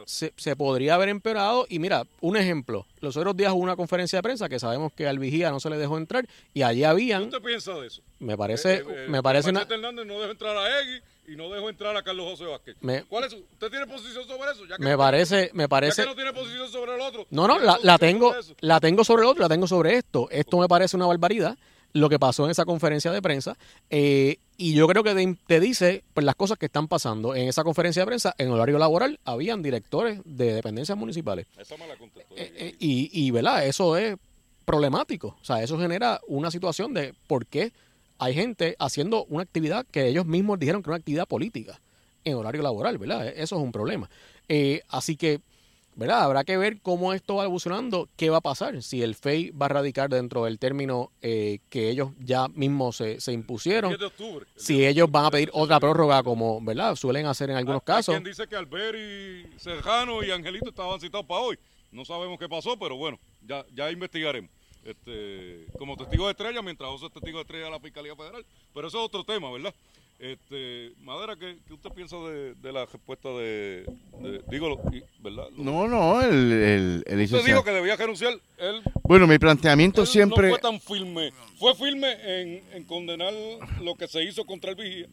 se, 0.06 0.56
podría 0.56 0.94
haber 0.94 1.08
empeorado. 1.08 1.66
Y 1.68 1.78
mira, 1.78 2.04
un 2.20 2.36
ejemplo. 2.36 2.86
Los 3.00 3.16
otros 3.16 3.36
días 3.36 3.52
hubo 3.52 3.60
una 3.60 3.76
conferencia 3.76 4.18
de 4.18 4.22
prensa 4.22 4.48
que 4.48 4.58
sabemos 4.58 4.92
que 4.92 5.06
al 5.06 5.18
vigía 5.18 5.50
no 5.50 5.60
se 5.60 5.70
le 5.70 5.76
dejó 5.76 5.98
entrar 5.98 6.26
y 6.54 6.62
allí 6.62 6.84
habían... 6.84 7.30
¿Qué 7.30 7.40
piensa 7.40 7.74
de 7.74 7.86
eso? 7.86 8.02
Me 8.18 8.36
parece... 8.36 8.74
Eh, 8.74 8.84
eh, 8.88 9.06
me 9.08 9.22
parece 9.22 9.50
una... 9.50 9.62
Hernández 9.62 10.06
no 10.06 10.20
dejó 10.20 10.30
entrar 10.30 10.56
a 10.56 10.80
Egui 10.80 11.00
y 11.28 11.36
no 11.36 11.48
dejó 11.48 11.68
entrar 11.68 11.96
a 11.96 12.02
Carlos 12.02 12.26
José 12.30 12.44
Vázquez. 12.44 12.76
¿Cuál 13.08 13.24
es 13.24 13.32
¿Usted 13.32 13.70
tiene 13.70 13.86
posición 13.86 14.26
sobre 14.26 14.50
eso? 14.50 14.62
me 14.78 14.96
parece... 14.96 15.50
Me 15.54 15.68
parece... 15.68 16.04
no 16.04 16.14
tiene 16.14 16.32
posición 16.32 16.68
sobre 16.68 16.94
el 16.94 17.00
otro. 17.00 17.26
No, 17.30 17.46
no, 17.46 17.58
la, 17.58 17.98
tengo, 17.98 18.34
la 18.60 18.80
tengo 18.80 19.04
sobre 19.04 19.22
el 19.22 19.28
otro, 19.28 19.42
la 19.42 19.48
tengo 19.48 19.66
sobre 19.66 19.96
esto. 19.96 20.28
Esto 20.30 20.58
me 20.58 20.68
parece 20.68 20.96
una 20.96 21.06
barbaridad. 21.06 21.56
Lo 21.92 22.08
que 22.08 22.18
pasó 22.18 22.44
en 22.44 22.50
esa 22.50 22.64
conferencia 22.64 23.12
de 23.12 23.22
prensa. 23.22 23.56
Eh, 23.90 24.38
y 24.56 24.74
yo 24.74 24.86
creo 24.86 25.02
que 25.02 25.14
te, 25.14 25.36
te 25.46 25.60
dice 25.60 26.04
pues, 26.14 26.24
las 26.24 26.34
cosas 26.34 26.58
que 26.58 26.66
están 26.66 26.88
pasando. 26.88 27.34
En 27.34 27.48
esa 27.48 27.64
conferencia 27.64 28.02
de 28.02 28.06
prensa, 28.06 28.34
en 28.38 28.50
horario 28.50 28.78
laboral, 28.78 29.18
habían 29.24 29.62
directores 29.62 30.20
de 30.24 30.54
dependencias 30.54 30.96
municipales. 30.96 31.46
Esa 31.58 31.76
me 31.76 31.86
la 31.86 31.96
contestó. 31.96 32.34
Eh, 32.36 32.52
eh, 32.56 32.76
y, 32.78 33.10
y, 33.12 33.30
¿verdad? 33.30 33.66
Eso 33.66 33.96
es 33.96 34.16
problemático. 34.64 35.36
O 35.40 35.44
sea, 35.44 35.62
eso 35.62 35.78
genera 35.78 36.20
una 36.28 36.50
situación 36.50 36.94
de 36.94 37.14
por 37.26 37.46
qué 37.46 37.72
hay 38.18 38.34
gente 38.34 38.76
haciendo 38.78 39.24
una 39.24 39.42
actividad 39.42 39.84
que 39.90 40.06
ellos 40.06 40.26
mismos 40.26 40.58
dijeron 40.58 40.82
que 40.82 40.88
era 40.90 40.94
una 40.94 41.00
actividad 41.00 41.26
política 41.26 41.80
en 42.24 42.34
horario 42.34 42.62
laboral, 42.62 42.98
¿verdad? 42.98 43.26
Eso 43.26 43.56
es 43.56 43.62
un 43.62 43.72
problema. 43.72 44.08
Eh, 44.48 44.82
así 44.88 45.16
que, 45.16 45.40
¿verdad? 45.94 46.22
Habrá 46.22 46.44
que 46.44 46.56
ver 46.56 46.80
cómo 46.80 47.12
esto 47.12 47.36
va 47.36 47.44
evolucionando, 47.44 48.08
qué 48.16 48.30
va 48.30 48.38
a 48.38 48.40
pasar, 48.40 48.82
si 48.82 49.02
el 49.02 49.14
FEI 49.14 49.50
va 49.50 49.66
a 49.66 49.68
radicar 49.70 50.10
dentro 50.10 50.44
del 50.44 50.58
término 50.58 51.10
eh, 51.20 51.58
que 51.68 51.90
ellos 51.90 52.10
ya 52.18 52.48
mismos 52.48 52.96
se, 52.96 53.20
se 53.20 53.32
impusieron, 53.32 53.92
octubre. 54.02 54.46
si 54.56 54.86
ellos 54.86 55.10
van 55.10 55.26
a 55.26 55.30
pedir 55.30 55.50
otra 55.52 55.78
prórroga 55.80 56.22
como, 56.22 56.60
¿verdad? 56.60 56.96
Suelen 56.96 57.26
hacer 57.26 57.50
en 57.50 57.56
algunos 57.56 57.82
casos. 57.82 58.14
quien 58.14 58.24
dice 58.24 58.46
que 58.46 58.56
Alberi, 58.56 59.46
Serrano 59.56 60.22
y 60.22 60.30
Angelito 60.30 60.70
estaban 60.70 61.00
citados 61.00 61.26
para 61.26 61.40
hoy. 61.40 61.58
No 61.90 62.04
sabemos 62.04 62.38
qué 62.38 62.48
pasó, 62.48 62.78
pero 62.78 62.96
bueno, 62.96 63.18
ya, 63.46 63.64
ya 63.74 63.90
investigaremos. 63.90 64.50
Este, 64.84 65.66
como 65.78 65.96
testigo 65.96 66.26
de 66.26 66.32
estrella, 66.32 66.60
mientras 66.60 66.90
José 66.90 67.06
es 67.06 67.12
testigo 67.12 67.38
de 67.38 67.42
estrella 67.42 67.66
de 67.66 67.70
la 67.70 67.80
Fiscalía 67.80 68.16
Federal. 68.16 68.44
Pero 68.74 68.88
eso 68.88 68.98
es 68.98 69.04
otro 69.04 69.24
tema, 69.24 69.50
¿verdad? 69.52 69.74
Este, 70.22 70.92
Madera, 71.00 71.34
¿qué, 71.34 71.56
qué 71.66 71.74
usted 71.74 71.90
piensa 71.90 72.16
de, 72.18 72.54
de 72.54 72.72
la 72.72 72.86
respuesta 72.86 73.28
de, 73.30 73.84
de- 74.20 74.40
digo, 74.48 74.80
¿verdad? 75.18 75.48
No, 75.56 75.88
no, 75.88 76.22
el, 76.22 76.30
el, 76.52 76.62
el 76.62 77.02
usted 77.02 77.16
licenciado- 77.18 77.44
dijo 77.44 77.64
que 77.64 77.72
debía 77.72 77.96
renunciar. 77.96 78.34
Él, 78.58 78.82
Bueno, 79.02 79.26
mi 79.26 79.36
planteamiento 79.40 80.02
él 80.02 80.06
siempre... 80.06 80.50
no 80.50 80.54
fue 80.54 80.60
tan 80.62 80.80
firme. 80.80 81.32
Fue 81.58 81.74
firme 81.74 82.12
en, 82.22 82.62
en 82.72 82.84
condenar 82.84 83.32
lo 83.80 83.96
que 83.96 84.06
se 84.06 84.22
hizo 84.22 84.44
contra 84.44 84.70
el 84.70 84.76
vigía, 84.76 85.06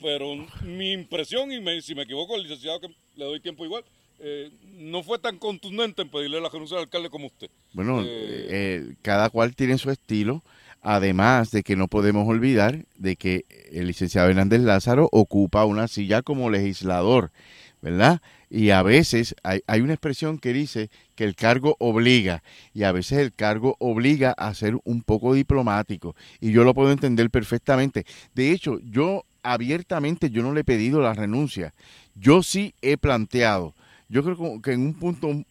pero 0.00 0.34
mi 0.62 0.92
impresión, 0.92 1.52
y 1.52 1.60
me- 1.60 1.82
si 1.82 1.94
me 1.94 2.04
equivoco, 2.04 2.34
el 2.34 2.44
licenciado 2.44 2.80
que 2.80 2.88
le 3.16 3.24
doy 3.26 3.40
tiempo 3.40 3.66
igual, 3.66 3.84
eh, 4.18 4.50
no 4.78 5.02
fue 5.02 5.18
tan 5.18 5.36
contundente 5.38 6.00
en 6.00 6.08
pedirle 6.08 6.40
la 6.40 6.48
renuncia 6.48 6.78
al 6.78 6.84
alcalde 6.84 7.10
como 7.10 7.26
usted. 7.26 7.50
Bueno, 7.74 8.00
Eh, 8.00 8.06
eh, 8.48 8.94
cada 9.02 9.28
cual 9.28 9.54
tiene 9.54 9.76
su 9.76 9.90
estilo, 9.90 10.42
además 10.84 11.50
de 11.50 11.62
que 11.62 11.76
no 11.76 11.88
podemos 11.88 12.28
olvidar 12.28 12.84
de 12.96 13.16
que 13.16 13.46
el 13.72 13.86
licenciado 13.86 14.28
Hernández 14.28 14.60
Lázaro 14.60 15.08
ocupa 15.10 15.64
una 15.64 15.88
silla 15.88 16.20
como 16.20 16.50
legislador, 16.50 17.32
¿verdad? 17.80 18.20
Y 18.50 18.70
a 18.70 18.82
veces 18.82 19.34
hay, 19.42 19.80
una 19.80 19.94
expresión 19.94 20.38
que 20.38 20.52
dice 20.52 20.90
que 21.16 21.24
el 21.24 21.34
cargo 21.34 21.74
obliga, 21.80 22.42
y 22.74 22.82
a 22.82 22.92
veces 22.92 23.18
el 23.18 23.32
cargo 23.32 23.76
obliga 23.80 24.32
a 24.32 24.52
ser 24.54 24.76
un 24.84 25.02
poco 25.02 25.32
diplomático, 25.32 26.14
y 26.38 26.52
yo 26.52 26.64
lo 26.64 26.74
puedo 26.74 26.92
entender 26.92 27.30
perfectamente. 27.30 28.04
De 28.34 28.52
hecho, 28.52 28.78
yo 28.80 29.24
abiertamente 29.42 30.30
yo 30.30 30.42
no 30.42 30.52
le 30.52 30.60
he 30.60 30.64
pedido 30.64 31.00
la 31.00 31.14
renuncia, 31.14 31.72
yo 32.14 32.42
sí 32.42 32.74
he 32.82 32.98
planteado, 32.98 33.74
yo 34.10 34.22
creo 34.22 34.60
que 34.60 34.72
en 34.72 34.82
un 34.82 34.94
punto 34.94 35.44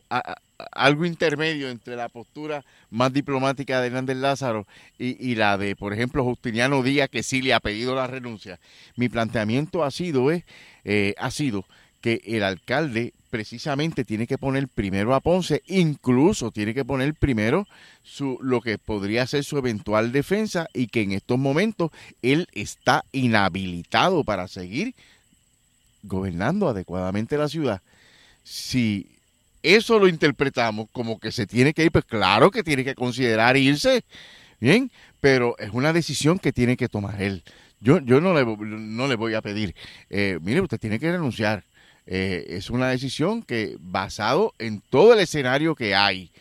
algo 0.71 1.05
intermedio 1.05 1.69
entre 1.69 1.95
la 1.95 2.09
postura 2.09 2.63
más 2.93 3.11
diplomática 3.11 3.81
de 3.81 3.87
Hernández 3.87 4.17
Lázaro 4.17 4.67
y, 4.99 5.31
y 5.31 5.35
la 5.35 5.57
de, 5.57 5.75
por 5.75 5.93
ejemplo, 5.93 6.23
Justiniano 6.23 6.83
Díaz, 6.83 7.09
que 7.09 7.23
sí 7.23 7.41
le 7.41 7.53
ha 7.53 7.59
pedido 7.59 7.95
la 7.95 8.07
renuncia. 8.07 8.59
Mi 8.95 9.09
planteamiento 9.09 9.83
ha 9.83 9.91
sido, 9.91 10.31
es, 10.31 10.43
eh, 10.85 11.15
ha 11.17 11.31
sido 11.31 11.65
que 12.01 12.21
el 12.25 12.43
alcalde 12.43 13.13
precisamente 13.31 14.05
tiene 14.05 14.27
que 14.27 14.37
poner 14.37 14.67
primero 14.67 15.15
a 15.15 15.21
Ponce, 15.21 15.63
incluso 15.65 16.51
tiene 16.51 16.75
que 16.75 16.85
poner 16.85 17.15
primero 17.15 17.67
su, 18.03 18.37
lo 18.41 18.61
que 18.61 18.77
podría 18.77 19.25
ser 19.25 19.43
su 19.43 19.57
eventual 19.57 20.11
defensa 20.11 20.67
y 20.71 20.85
que 20.85 21.01
en 21.01 21.13
estos 21.13 21.39
momentos 21.39 21.89
él 22.21 22.47
está 22.51 23.05
inhabilitado 23.11 24.23
para 24.23 24.47
seguir 24.47 24.93
gobernando 26.03 26.69
adecuadamente 26.69 27.37
la 27.37 27.47
ciudad. 27.47 27.81
Si 28.43 29.12
eso 29.63 29.97
lo 29.97 30.07
interpretamos 30.07 30.87
como 30.91 31.19
que 31.19 31.31
se 31.31 31.47
tiene 31.47 31.73
que 31.73 31.85
ir, 31.85 31.91
pues 31.91 32.05
claro 32.05 32.51
que 32.51 32.63
tiene 32.63 32.83
que 32.83 32.95
considerar 32.95 33.57
irse, 33.57 34.03
bien, 34.59 34.91
pero 35.19 35.57
es 35.57 35.71
una 35.71 35.93
decisión 35.93 36.37
que 36.37 36.51
tiene 36.51 36.77
que 36.77 36.89
tomar 36.89 37.21
él. 37.21 37.43
Yo, 37.79 37.99
yo 37.99 38.21
no, 38.21 38.33
le, 38.33 38.45
no 38.45 39.07
le 39.07 39.15
voy 39.15 39.33
a 39.33 39.41
pedir, 39.41 39.75
eh, 40.09 40.37
mire, 40.41 40.61
usted 40.61 40.79
tiene 40.79 40.99
que 40.99 41.11
renunciar. 41.11 41.63
Eh, 42.05 42.45
es 42.49 42.69
una 42.69 42.89
decisión 42.89 43.43
que 43.43 43.77
basado 43.79 44.53
en 44.59 44.81
todo 44.81 45.13
el 45.13 45.19
escenario 45.19 45.73
que 45.75 45.95
hay, 45.95 46.31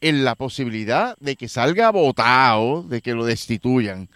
en 0.00 0.24
la 0.24 0.34
posibilidad 0.34 1.16
de 1.18 1.36
que 1.36 1.48
salga 1.48 1.90
votado, 1.90 2.82
de 2.82 3.00
que 3.00 3.14
lo 3.14 3.24
destituyan, 3.24 4.08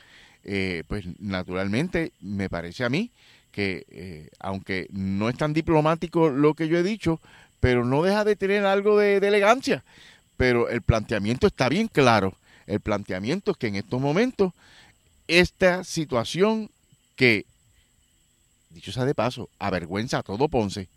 eh, 0.44 0.82
pues 0.88 1.04
naturalmente 1.18 2.12
me 2.20 2.48
parece 2.48 2.84
a 2.84 2.88
mí 2.88 3.10
que 3.50 3.86
eh, 3.90 4.28
aunque 4.38 4.86
no 4.92 5.28
es 5.28 5.36
tan 5.36 5.52
diplomático 5.52 6.28
lo 6.28 6.54
que 6.54 6.68
yo 6.68 6.78
he 6.78 6.82
dicho, 6.82 7.20
pero 7.60 7.84
no 7.84 8.02
deja 8.02 8.24
de 8.24 8.36
tener 8.36 8.64
algo 8.64 8.98
de, 8.98 9.16
elegancia. 9.16 9.84
Pero 10.36 10.68
el 10.68 10.82
planteamiento 10.82 11.46
está 11.46 11.68
bien 11.68 11.88
claro. 11.88 12.34
El 12.66 12.80
planteamiento 12.80 13.52
es 13.52 13.56
que 13.56 13.68
en 13.68 13.76
estos 13.76 14.00
momentos 14.00 14.52
esta 15.26 15.84
situación 15.84 16.70
que, 17.16 17.44
dicho 18.70 18.92
sea 18.92 19.04
de 19.04 19.14
paso, 19.14 19.48
avergüenza 19.58 20.18
a 20.18 20.22
todo 20.22 20.48
Ponce, 20.48 20.88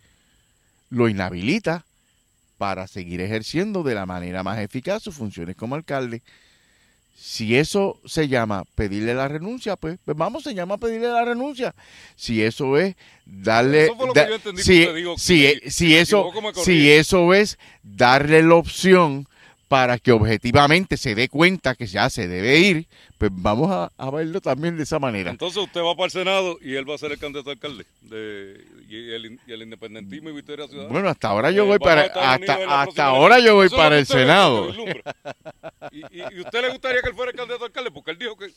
lo 0.89 1.09
inhabilita 1.09 1.85
para 2.57 2.87
seguir 2.87 3.21
ejerciendo 3.21 3.81
de 3.81 3.95
la 3.95 4.05
manera 4.05 4.43
más 4.43 4.59
eficaz 4.59 5.01
sus 5.01 5.15
funciones 5.15 5.55
como 5.55 5.75
alcalde. 5.75 6.21
Si 7.23 7.55
eso 7.55 8.01
se 8.03 8.27
llama 8.27 8.63
pedirle 8.73 9.13
la 9.13 9.27
renuncia, 9.27 9.75
pues, 9.75 9.99
pues 10.03 10.17
vamos, 10.17 10.41
se 10.41 10.55
llama 10.55 10.79
pedirle 10.79 11.07
la 11.07 11.23
renuncia. 11.23 11.75
Si 12.15 12.41
eso 12.41 12.79
es 12.79 12.95
darle... 13.27 13.83
Eso 13.85 13.95
fue 13.95 14.07
lo 14.07 14.13
que 14.13 14.27
yo 14.27 14.35
entendí 14.35 14.63
si, 14.63 14.79
me 14.79 15.99
eso, 15.99 16.31
si 16.65 16.89
eso 16.89 17.33
es 17.35 17.59
darle 17.83 18.41
la 18.41 18.55
opción 18.55 19.27
para 19.71 19.97
que 19.99 20.11
objetivamente 20.11 20.97
se 20.97 21.15
dé 21.15 21.29
cuenta 21.29 21.75
que 21.75 21.85
ya 21.87 22.09
se 22.09 22.27
debe 22.27 22.59
ir, 22.59 22.87
pues 23.17 23.31
vamos 23.33 23.71
a, 23.71 23.89
a 23.97 24.11
verlo 24.11 24.41
también 24.41 24.75
de 24.75 24.83
esa 24.83 24.99
manera. 24.99 25.31
Entonces 25.31 25.63
usted 25.63 25.79
va 25.79 25.95
para 25.95 26.07
el 26.07 26.11
Senado 26.11 26.57
y 26.61 26.75
él 26.75 26.89
va 26.89 26.95
a 26.95 26.97
ser 26.97 27.13
el 27.13 27.17
candidato 27.19 27.51
a 27.51 27.53
alcalde. 27.53 27.85
De, 28.01 28.61
y, 28.89 29.13
el, 29.13 29.39
y 29.47 29.51
el 29.53 29.61
independentismo 29.61 30.29
y 30.29 30.33
Victoria 30.33 30.67
Ciudadana. 30.67 30.91
Bueno, 30.91 31.07
hasta 31.07 31.29
ahora 31.29 31.51
yo 31.51 31.63
Eh, 31.63 31.67
voy 31.67 31.79
para 31.79 32.01
hasta, 32.01 32.81
hasta 32.81 33.05
ahora 33.05 33.39
yo 33.39 33.55
voy 33.55 33.69
para 33.69 33.97
el 33.97 34.05
Senado. 34.05 34.73
¿Y, 35.91 35.99
y, 35.99 36.19
y 36.19 36.39
usted 36.41 36.61
le 36.63 36.69
gustaría 36.71 37.01
que 37.01 37.07
él 37.07 37.15
fuera 37.15 37.31
el 37.31 37.37
candidato 37.37 37.63
a 37.63 37.67
alcalde? 37.67 37.91
Porque 37.91 38.11
él 38.11 38.17
dijo 38.17 38.35
que 38.35 38.47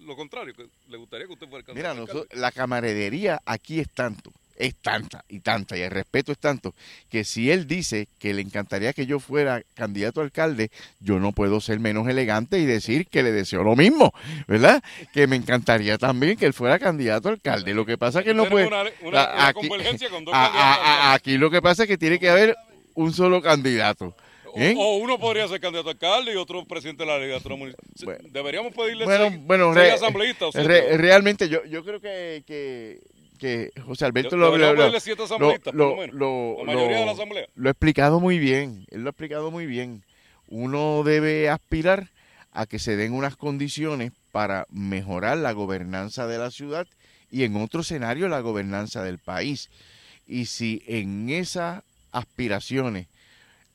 lo 0.00 0.16
contrario, 0.16 0.54
que 0.56 0.66
le 0.88 0.96
gustaría 0.96 1.28
que 1.28 1.34
usted 1.34 1.46
fuera 1.48 1.64
el 1.64 1.74
Mira, 1.76 1.90
candidato 1.90 2.00
a 2.00 2.02
alcalde. 2.02 2.14
nosotros, 2.14 2.40
la 2.40 2.50
camaradería 2.50 3.40
aquí 3.46 3.78
es 3.78 3.88
tanto, 3.94 4.32
es 4.58 4.74
tanta 4.74 5.24
y 5.28 5.40
tanta, 5.40 5.76
y 5.78 5.82
el 5.82 5.90
respeto 5.90 6.32
es 6.32 6.38
tanto, 6.38 6.74
que 7.08 7.22
si 7.24 7.50
él 7.50 7.66
dice 7.66 8.08
que 8.18 8.34
le 8.34 8.42
encantaría 8.42 8.92
que 8.92 9.06
yo 9.06 9.20
fuera 9.20 9.62
candidato 9.74 10.20
a 10.20 10.24
alcalde, 10.24 10.70
yo 11.00 11.18
no 11.20 11.32
puedo 11.32 11.60
ser 11.60 11.78
menos 11.80 12.08
elegante 12.08 12.58
y 12.58 12.66
decir 12.66 13.06
que 13.06 13.22
le 13.22 13.30
deseo 13.32 13.62
lo 13.62 13.76
mismo, 13.76 14.12
¿verdad? 14.48 14.82
Que 15.12 15.26
me 15.26 15.36
encantaría 15.36 15.96
también 15.96 16.36
que 16.36 16.46
él 16.46 16.52
fuera 16.52 16.78
candidato 16.78 17.28
a 17.28 17.32
alcalde. 17.32 17.72
Lo 17.72 17.86
que 17.86 17.96
pasa 17.96 18.18
es 18.18 18.24
que 18.24 18.34
no 18.34 18.44
Tenemos 18.44 18.50
puede... 18.50 18.66
Una, 18.66 19.08
una- 19.08 19.22
a- 19.22 19.34
una 19.34 19.46
aquí- 19.48 19.68
convergencia 19.68 20.10
con 20.10 20.24
dos 20.24 20.34
a- 20.34 20.38
candidatos 20.44 20.60
a 20.60 20.68
a- 20.68 20.74
a- 20.74 20.92
alcalde. 20.96 21.14
aquí 21.16 21.38
lo 21.38 21.50
que 21.50 21.62
pasa 21.62 21.82
es 21.84 21.88
que 21.88 21.96
tiene 21.98 22.18
que 22.18 22.28
haber 22.28 22.56
un 22.94 23.12
solo 23.12 23.40
candidato. 23.40 24.14
¿eh? 24.56 24.74
O, 24.76 24.80
o 24.82 24.96
uno 24.96 25.20
podría 25.20 25.46
ser 25.46 25.60
candidato 25.60 25.88
a 25.90 25.92
alcalde 25.92 26.32
y 26.32 26.36
otro 26.36 26.64
presidente 26.64 27.04
de 27.04 27.06
la 27.10 27.18
legislatura 27.18 27.54
municipal. 27.54 27.84
Bueno. 28.02 28.28
Deberíamos 28.32 28.74
pedirle 28.74 29.04
Bueno, 29.04 29.28
ser, 29.28 29.38
bueno, 29.38 29.72
ser 29.74 29.82
re- 29.84 29.92
asambleísta 29.92 30.46
o 30.46 30.50
Re- 30.50 30.62
siete. 30.80 30.96
realmente 30.98 31.48
yo, 31.48 31.64
yo 31.66 31.84
creo 31.84 32.00
que, 32.00 32.42
que, 32.46 32.98
que 33.38 33.70
José 33.86 34.04
Alberto 34.04 34.36
Yo- 35.38 35.52
lo, 35.72 35.94
lo- 36.12 36.56
lo 37.54 37.68
ha 37.68 37.72
explicado 37.72 38.20
muy 38.20 38.38
bien, 38.38 38.84
él 38.90 39.02
lo 39.02 39.08
ha 39.08 39.10
explicado 39.12 39.50
muy 39.50 39.66
bien. 39.66 40.02
Uno 40.48 41.02
debe 41.04 41.48
aspirar 41.48 42.10
a 42.52 42.66
que 42.66 42.78
se 42.78 42.96
den 42.96 43.12
unas 43.12 43.36
condiciones 43.36 44.12
para 44.32 44.66
mejorar 44.70 45.38
la 45.38 45.52
gobernanza 45.52 46.26
de 46.26 46.38
la 46.38 46.50
ciudad 46.50 46.86
y 47.30 47.44
en 47.44 47.56
otro 47.56 47.80
escenario 47.82 48.28
la 48.28 48.40
gobernanza 48.40 49.02
del 49.02 49.18
país. 49.18 49.70
Y 50.26 50.46
si 50.46 50.82
en 50.86 51.28
esas 51.30 51.82
aspiraciones 52.12 53.06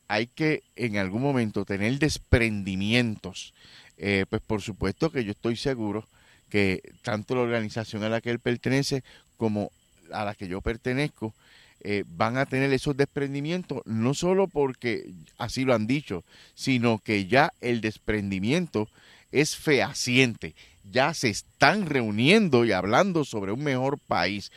hay 0.08 0.26
que 0.26 0.62
en 0.76 0.98
algún 0.98 1.22
momento 1.22 1.64
tener 1.64 1.98
desprendimientos, 1.98 3.54
eh, 3.96 4.26
pues 4.28 4.42
por 4.42 4.60
supuesto 4.62 5.10
que 5.10 5.24
yo 5.24 5.30
estoy 5.32 5.56
seguro 5.56 6.06
que 6.54 6.92
tanto 7.02 7.34
la 7.34 7.40
organización 7.40 8.04
a 8.04 8.08
la 8.08 8.20
que 8.20 8.30
él 8.30 8.38
pertenece 8.38 9.02
como 9.36 9.72
a 10.12 10.24
la 10.24 10.36
que 10.36 10.46
yo 10.46 10.60
pertenezco 10.60 11.34
eh, 11.80 12.04
van 12.06 12.38
a 12.38 12.46
tener 12.46 12.72
esos 12.72 12.96
desprendimientos, 12.96 13.82
no 13.86 14.14
solo 14.14 14.46
porque 14.46 15.10
así 15.36 15.64
lo 15.64 15.74
han 15.74 15.88
dicho, 15.88 16.22
sino 16.54 17.00
que 17.00 17.26
ya 17.26 17.52
el 17.60 17.80
desprendimiento 17.80 18.88
es 19.32 19.56
fehaciente, 19.56 20.54
ya 20.92 21.12
se 21.12 21.28
están 21.28 21.86
reuniendo 21.86 22.64
y 22.64 22.70
hablando 22.70 23.24
sobre 23.24 23.50
un 23.50 23.64
mejor 23.64 23.98
país, 23.98 24.52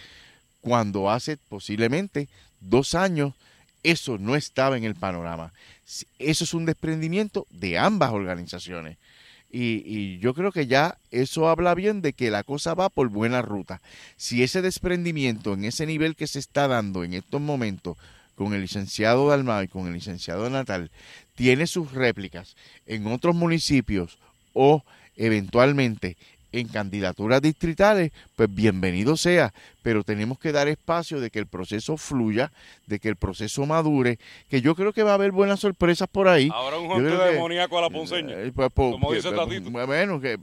cuando 0.61 1.09
hace 1.09 1.37
posiblemente 1.49 2.27
dos 2.59 2.93
años 2.93 3.33
eso 3.81 4.19
no 4.19 4.35
estaba 4.35 4.77
en 4.77 4.83
el 4.83 4.93
panorama. 4.93 5.51
Eso 6.19 6.43
es 6.43 6.53
un 6.53 6.65
desprendimiento 6.67 7.47
de 7.49 7.79
ambas 7.79 8.11
organizaciones. 8.11 8.97
Y, 9.49 9.81
y, 9.85 10.19
yo 10.19 10.33
creo 10.33 10.51
que 10.51 10.67
ya 10.67 10.97
eso 11.09 11.47
habla 11.47 11.73
bien 11.73 12.01
de 12.01 12.13
que 12.13 12.31
la 12.31 12.43
cosa 12.43 12.73
va 12.73 12.89
por 12.89 13.07
buena 13.07 13.41
ruta. 13.41 13.81
Si 14.17 14.43
ese 14.43 14.61
desprendimiento 14.61 15.53
en 15.53 15.63
ese 15.63 15.85
nivel 15.85 16.15
que 16.15 16.27
se 16.27 16.39
está 16.39 16.67
dando 16.67 17.03
en 17.03 17.13
estos 17.13 17.39
momentos 17.39 17.97
con 18.37 18.53
el 18.53 18.61
licenciado 18.61 19.29
Dalmau 19.29 19.63
y 19.63 19.67
con 19.67 19.87
el 19.87 19.93
licenciado 19.93 20.49
Natal 20.49 20.91
tiene 21.35 21.65
sus 21.65 21.91
réplicas 21.91 22.55
en 22.85 23.07
otros 23.07 23.35
municipios 23.35 24.19
o 24.53 24.83
eventualmente 25.15 26.17
en 26.51 26.67
candidaturas 26.67 27.41
distritales, 27.41 28.11
pues 28.35 28.53
bienvenido 28.53 29.17
sea, 29.17 29.53
pero 29.81 30.03
tenemos 30.03 30.37
que 30.37 30.51
dar 30.51 30.67
espacio 30.67 31.19
de 31.19 31.29
que 31.29 31.39
el 31.39 31.47
proceso 31.47 31.97
fluya, 31.97 32.51
de 32.87 32.99
que 32.99 33.09
el 33.09 33.15
proceso 33.15 33.65
madure, 33.65 34.19
que 34.49 34.61
yo 34.61 34.75
creo 34.75 34.91
que 34.91 35.03
va 35.03 35.11
a 35.11 35.13
haber 35.13 35.31
buenas 35.31 35.61
sorpresas 35.61 36.07
por 36.09 36.27
ahí. 36.27 36.49
Ahora 36.53 36.77
un 36.77 36.87
jonte 36.87 37.09
demoníaco 37.09 37.77
a 37.77 37.81
la 37.81 37.89
ponceña, 37.89 38.33
eh, 38.33 38.51
pues, 38.53 38.69
pues, 38.73 38.91
como 38.91 39.13
dice 39.13 39.29
pues, 39.31 39.47
Tatito. 39.47 39.69
Bueno, 39.69 40.19
que 40.19 40.37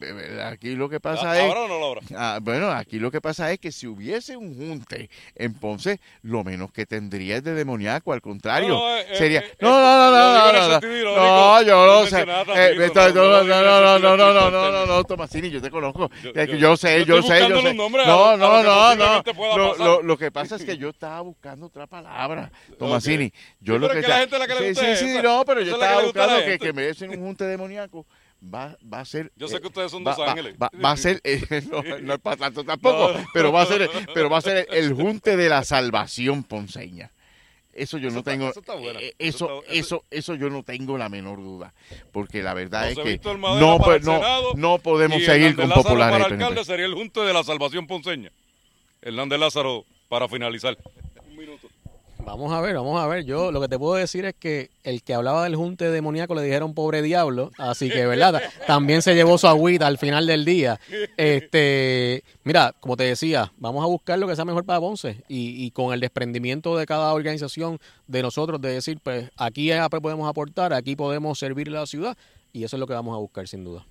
aquí 0.44 0.74
lo 0.74 0.88
que 0.88 1.00
pasa 1.00 1.38
es... 1.38 1.52
¿Ahora 1.52 1.74
o 1.74 1.94
no 1.94 2.00
ah, 2.16 2.38
bueno, 2.40 2.70
aquí 2.70 2.98
lo 2.98 3.10
que 3.10 3.20
pasa 3.20 3.52
es 3.52 3.58
que 3.58 3.70
si 3.70 3.86
hubiese 3.86 4.36
un 4.36 4.54
junte 4.54 5.10
en 5.34 5.54
Ponce, 5.54 6.00
lo 6.22 6.42
menos 6.42 6.72
que 6.72 6.86
tendría 6.86 7.36
es 7.36 7.44
de 7.44 7.54
demoníaco, 7.54 8.12
al 8.12 8.22
contrario, 8.22 8.68
no, 8.68 8.96
eh, 8.96 9.06
sería... 9.12 9.40
Eh, 9.40 9.56
no, 9.60 9.70
no, 9.78 10.10
no, 10.10 10.52
no, 10.52 10.52
no, 10.52 10.80
no, 10.80 11.16
no, 11.16 11.62
yo 11.62 11.86
lo 11.86 12.06
sé. 12.06 12.24
No, 12.24 12.44
no, 12.44 12.54
no, 12.54 13.98
no, 13.98 14.16
no, 14.16 14.16
no, 14.16 14.50
no, 14.50 14.70
no, 14.70 14.86
no, 14.86 15.04
Tomasini, 15.04 15.50
yo 15.50 15.60
te 15.60 15.70
conozco. 16.08 16.56
Yo 16.56 16.76
sé, 16.76 17.04
yo 17.04 17.22
sé, 17.22 17.46
yo 17.46 17.60
sé. 17.60 17.74
No, 17.74 18.36
no, 18.36 18.62
no, 18.62 18.94
no. 18.94 19.22
Lo, 19.78 20.02
lo, 20.02 20.16
que 20.16 20.30
pasa 20.30 20.56
es 20.56 20.64
que 20.64 20.76
yo 20.76 20.88
estaba 20.90 21.20
buscando 21.20 21.66
otra 21.66 21.86
palabra, 21.86 22.50
Tomasini. 22.78 23.32
Yo 23.60 23.78
lo 23.78 23.88
que, 23.88 24.02
sí, 24.02 24.74
sí, 24.74 24.96
sí, 24.96 25.18
no, 25.22 25.44
pero 25.44 25.60
yo 25.60 25.74
estaba 25.74 26.02
buscando 26.02 26.44
que, 26.44 26.58
que 26.58 26.72
me 26.72 26.82
des 26.82 27.00
un 27.02 27.16
junte 27.16 27.44
demoníaco. 27.44 28.06
Va, 28.42 28.76
va 28.92 29.00
a 29.00 29.04
ser. 29.04 29.32
Yo 29.36 29.48
sé 29.48 29.60
que 29.60 29.68
ustedes 29.68 29.90
son 29.90 30.04
dos 30.04 30.18
ángeles. 30.18 30.56
Va, 30.62 30.70
va, 30.82 30.90
a 30.90 30.96
ser, 30.96 31.20
no, 31.70 31.82
no, 32.02 32.14
es 32.14 32.20
para 32.20 32.36
tanto 32.36 32.64
tampoco, 32.64 33.14
pero 33.32 33.52
va 33.52 33.62
a 33.62 33.66
ser, 33.66 33.88
pero 34.12 34.28
va 34.28 34.38
a 34.38 34.42
ser 34.42 34.66
el 34.70 34.92
junte 34.92 35.36
de 35.36 35.48
la 35.48 35.64
salvación 35.64 36.42
ponceña. 36.42 37.10
Eso 37.74 37.98
yo 37.98 38.10
no 38.10 38.22
tengo, 38.22 38.50
eso, 38.50 38.62
eso, 39.18 39.64
eso, 39.68 40.04
eso, 40.10 40.34
yo 40.36 40.48
no 40.48 40.62
tengo 40.62 40.96
la 40.96 41.08
menor 41.08 41.38
duda, 41.38 41.74
porque 42.12 42.42
la 42.42 42.54
verdad 42.54 42.90
es 42.90 42.96
que 42.96 43.20
no, 43.58 43.78
pues, 43.78 44.04
no, 44.04 44.20
no 44.54 44.78
podemos 44.78 45.22
seguir 45.24 45.56
con 45.56 45.70
populares. 45.70 46.22
Para 46.22 46.34
alcalde 46.34 46.64
sería 46.64 46.86
el 46.86 46.94
junte 46.94 47.20
de 47.20 47.32
la 47.32 47.42
salvación 47.42 47.86
ponceña. 47.86 48.30
Hernández 49.02 49.38
Lázaro, 49.38 49.84
para 50.08 50.28
finalizar. 50.28 50.78
Un 51.28 51.36
minuto. 51.36 51.68
Vamos 52.24 52.52
a 52.52 52.60
ver, 52.60 52.74
vamos 52.74 53.00
a 53.00 53.06
ver. 53.06 53.24
Yo 53.24 53.52
lo 53.52 53.60
que 53.60 53.68
te 53.68 53.78
puedo 53.78 53.94
decir 53.94 54.24
es 54.24 54.34
que 54.34 54.70
el 54.82 55.02
que 55.02 55.14
hablaba 55.14 55.44
del 55.44 55.56
junte 55.56 55.90
demoníaco 55.90 56.34
le 56.34 56.42
dijeron 56.42 56.74
pobre 56.74 57.02
diablo, 57.02 57.50
así 57.58 57.90
que, 57.90 58.06
¿verdad? 58.06 58.42
También 58.66 59.02
se 59.02 59.14
llevó 59.14 59.38
su 59.38 59.46
agüita 59.46 59.86
al 59.86 59.98
final 59.98 60.26
del 60.26 60.44
día. 60.44 60.80
Este, 61.16 62.24
mira, 62.42 62.74
como 62.80 62.96
te 62.96 63.04
decía, 63.04 63.52
vamos 63.58 63.84
a 63.84 63.86
buscar 63.86 64.18
lo 64.18 64.26
que 64.26 64.36
sea 64.36 64.44
mejor 64.44 64.64
para 64.64 64.80
Ponce 64.80 65.22
y, 65.28 65.70
con 65.72 65.92
el 65.92 66.00
desprendimiento 66.00 66.76
de 66.76 66.86
cada 66.86 67.12
organización 67.12 67.78
de 68.06 68.22
nosotros 68.22 68.60
de 68.60 68.72
decir, 68.72 68.98
pues 69.02 69.30
aquí 69.36 69.70
podemos 70.02 70.28
aportar, 70.28 70.72
aquí 70.72 70.96
podemos 70.96 71.38
servir 71.38 71.68
a 71.68 71.72
la 71.72 71.86
ciudad 71.86 72.16
y 72.52 72.64
eso 72.64 72.76
es 72.76 72.80
lo 72.80 72.86
que 72.86 72.94
vamos 72.94 73.14
a 73.14 73.18
buscar 73.18 73.46
sin 73.46 73.64
duda. 73.64 73.84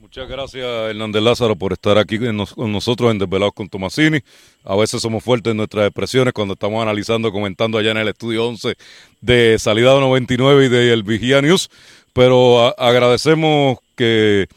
Muchas 0.00 0.30
gracias, 0.30 0.64
Hernández 0.64 1.22
Lázaro, 1.22 1.56
por 1.56 1.74
estar 1.74 1.98
aquí 1.98 2.18
con 2.18 2.72
nosotros 2.72 3.10
en 3.10 3.18
Desvelados 3.18 3.52
con 3.52 3.68
Tomasini. 3.68 4.20
A 4.64 4.74
veces 4.74 5.02
somos 5.02 5.22
fuertes 5.22 5.50
en 5.50 5.58
nuestras 5.58 5.86
expresiones 5.86 6.32
cuando 6.32 6.54
estamos 6.54 6.80
analizando, 6.80 7.30
comentando 7.30 7.76
allá 7.76 7.90
en 7.90 7.98
el 7.98 8.08
estudio 8.08 8.48
11 8.48 8.76
de 9.20 9.58
Salida 9.58 9.92
99 10.00 10.64
y 10.64 10.68
de 10.70 10.92
El 10.94 11.02
Vigía 11.02 11.42
News, 11.42 11.68
pero 12.14 12.74
agradecemos 12.80 13.76
que 13.94 14.48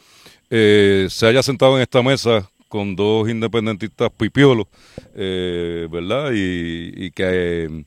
eh, 0.49 1.07
se 1.09 1.27
haya 1.27 1.43
sentado 1.43 1.75
en 1.75 1.81
esta 1.81 2.01
mesa 2.01 2.49
con 2.69 2.95
dos 2.95 3.27
independentistas 3.27 4.11
pipiolos, 4.11 4.67
eh, 5.13 5.89
¿verdad? 5.91 6.31
Y, 6.33 7.11
que 7.11 7.83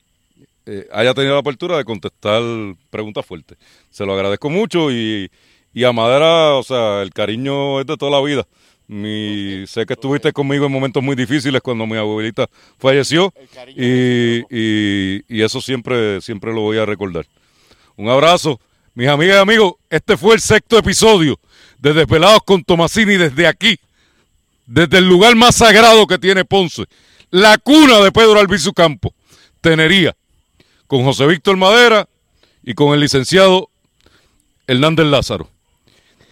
eh, 0.67 0.87
haya 0.93 1.15
tenido 1.15 1.33
la 1.33 1.39
apertura 1.39 1.77
de 1.77 1.85
contestar 1.85 2.43
preguntas 2.91 3.25
fuertes. 3.25 3.57
Se 3.89 4.05
lo 4.05 4.13
agradezco 4.13 4.47
mucho 4.51 4.91
y 4.91 5.31
y 5.77 5.83
a 5.83 5.91
Madera, 5.91 6.55
o 6.55 6.63
sea, 6.63 7.03
el 7.03 7.13
cariño 7.13 7.79
es 7.79 7.85
de 7.85 7.97
toda 7.97 8.09
la 8.09 8.25
vida. 8.25 8.47
Mi, 8.87 9.63
sé 9.67 9.85
que 9.85 9.93
estuviste 9.93 10.33
conmigo 10.33 10.65
en 10.65 10.71
momentos 10.71 11.03
muy 11.03 11.15
difíciles 11.15 11.61
cuando 11.61 11.85
mi 11.85 11.95
abuelita 11.97 12.49
falleció 12.79 13.31
y, 13.75 14.41
y, 14.49 15.41
eso 15.43 15.61
siempre, 15.61 16.19
siempre 16.19 16.51
lo 16.51 16.61
voy 16.61 16.79
a 16.79 16.85
recordar. 16.87 17.27
Un 17.95 18.09
abrazo. 18.09 18.59
Mis 18.95 19.07
amigas 19.07 19.35
y 19.35 19.39
amigos, 19.39 19.73
este 19.87 20.17
fue 20.17 20.33
el 20.33 20.41
sexto 20.41 20.79
episodio 20.79 21.39
de 21.77 21.93
Desvelados 21.93 22.41
con 22.43 22.63
Tomasini 22.63 23.15
desde 23.15 23.45
aquí, 23.45 23.77
desde 24.65 24.97
el 24.97 25.07
lugar 25.07 25.35
más 25.35 25.57
sagrado 25.57 26.07
que 26.07 26.17
tiene 26.17 26.43
Ponce, 26.43 26.85
la 27.29 27.55
cuna 27.59 27.99
de 27.99 28.11
Pedro 28.11 28.39
Albizu 28.39 28.73
Campo, 28.73 29.13
Tenería, 29.61 30.15
con 30.87 31.03
José 31.03 31.27
Víctor 31.27 31.55
Madera 31.55 32.09
y 32.63 32.73
con 32.73 32.95
el 32.95 32.99
licenciado 32.99 33.69
Hernández 34.65 35.05
Lázaro. 35.05 35.51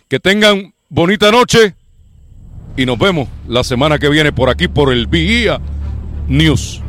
Que 0.07 0.19
tengan 0.19 0.73
bonita 0.89 1.31
noche 1.31 1.75
y 2.77 2.85
nos 2.85 2.99
vemos 2.99 3.27
la 3.47 3.63
semana 3.63 3.97
que 3.97 4.09
viene 4.09 4.31
por 4.31 4.49
aquí 4.49 4.67
por 4.67 4.93
el 4.93 5.07
Vigía 5.07 5.59
News. 6.27 6.84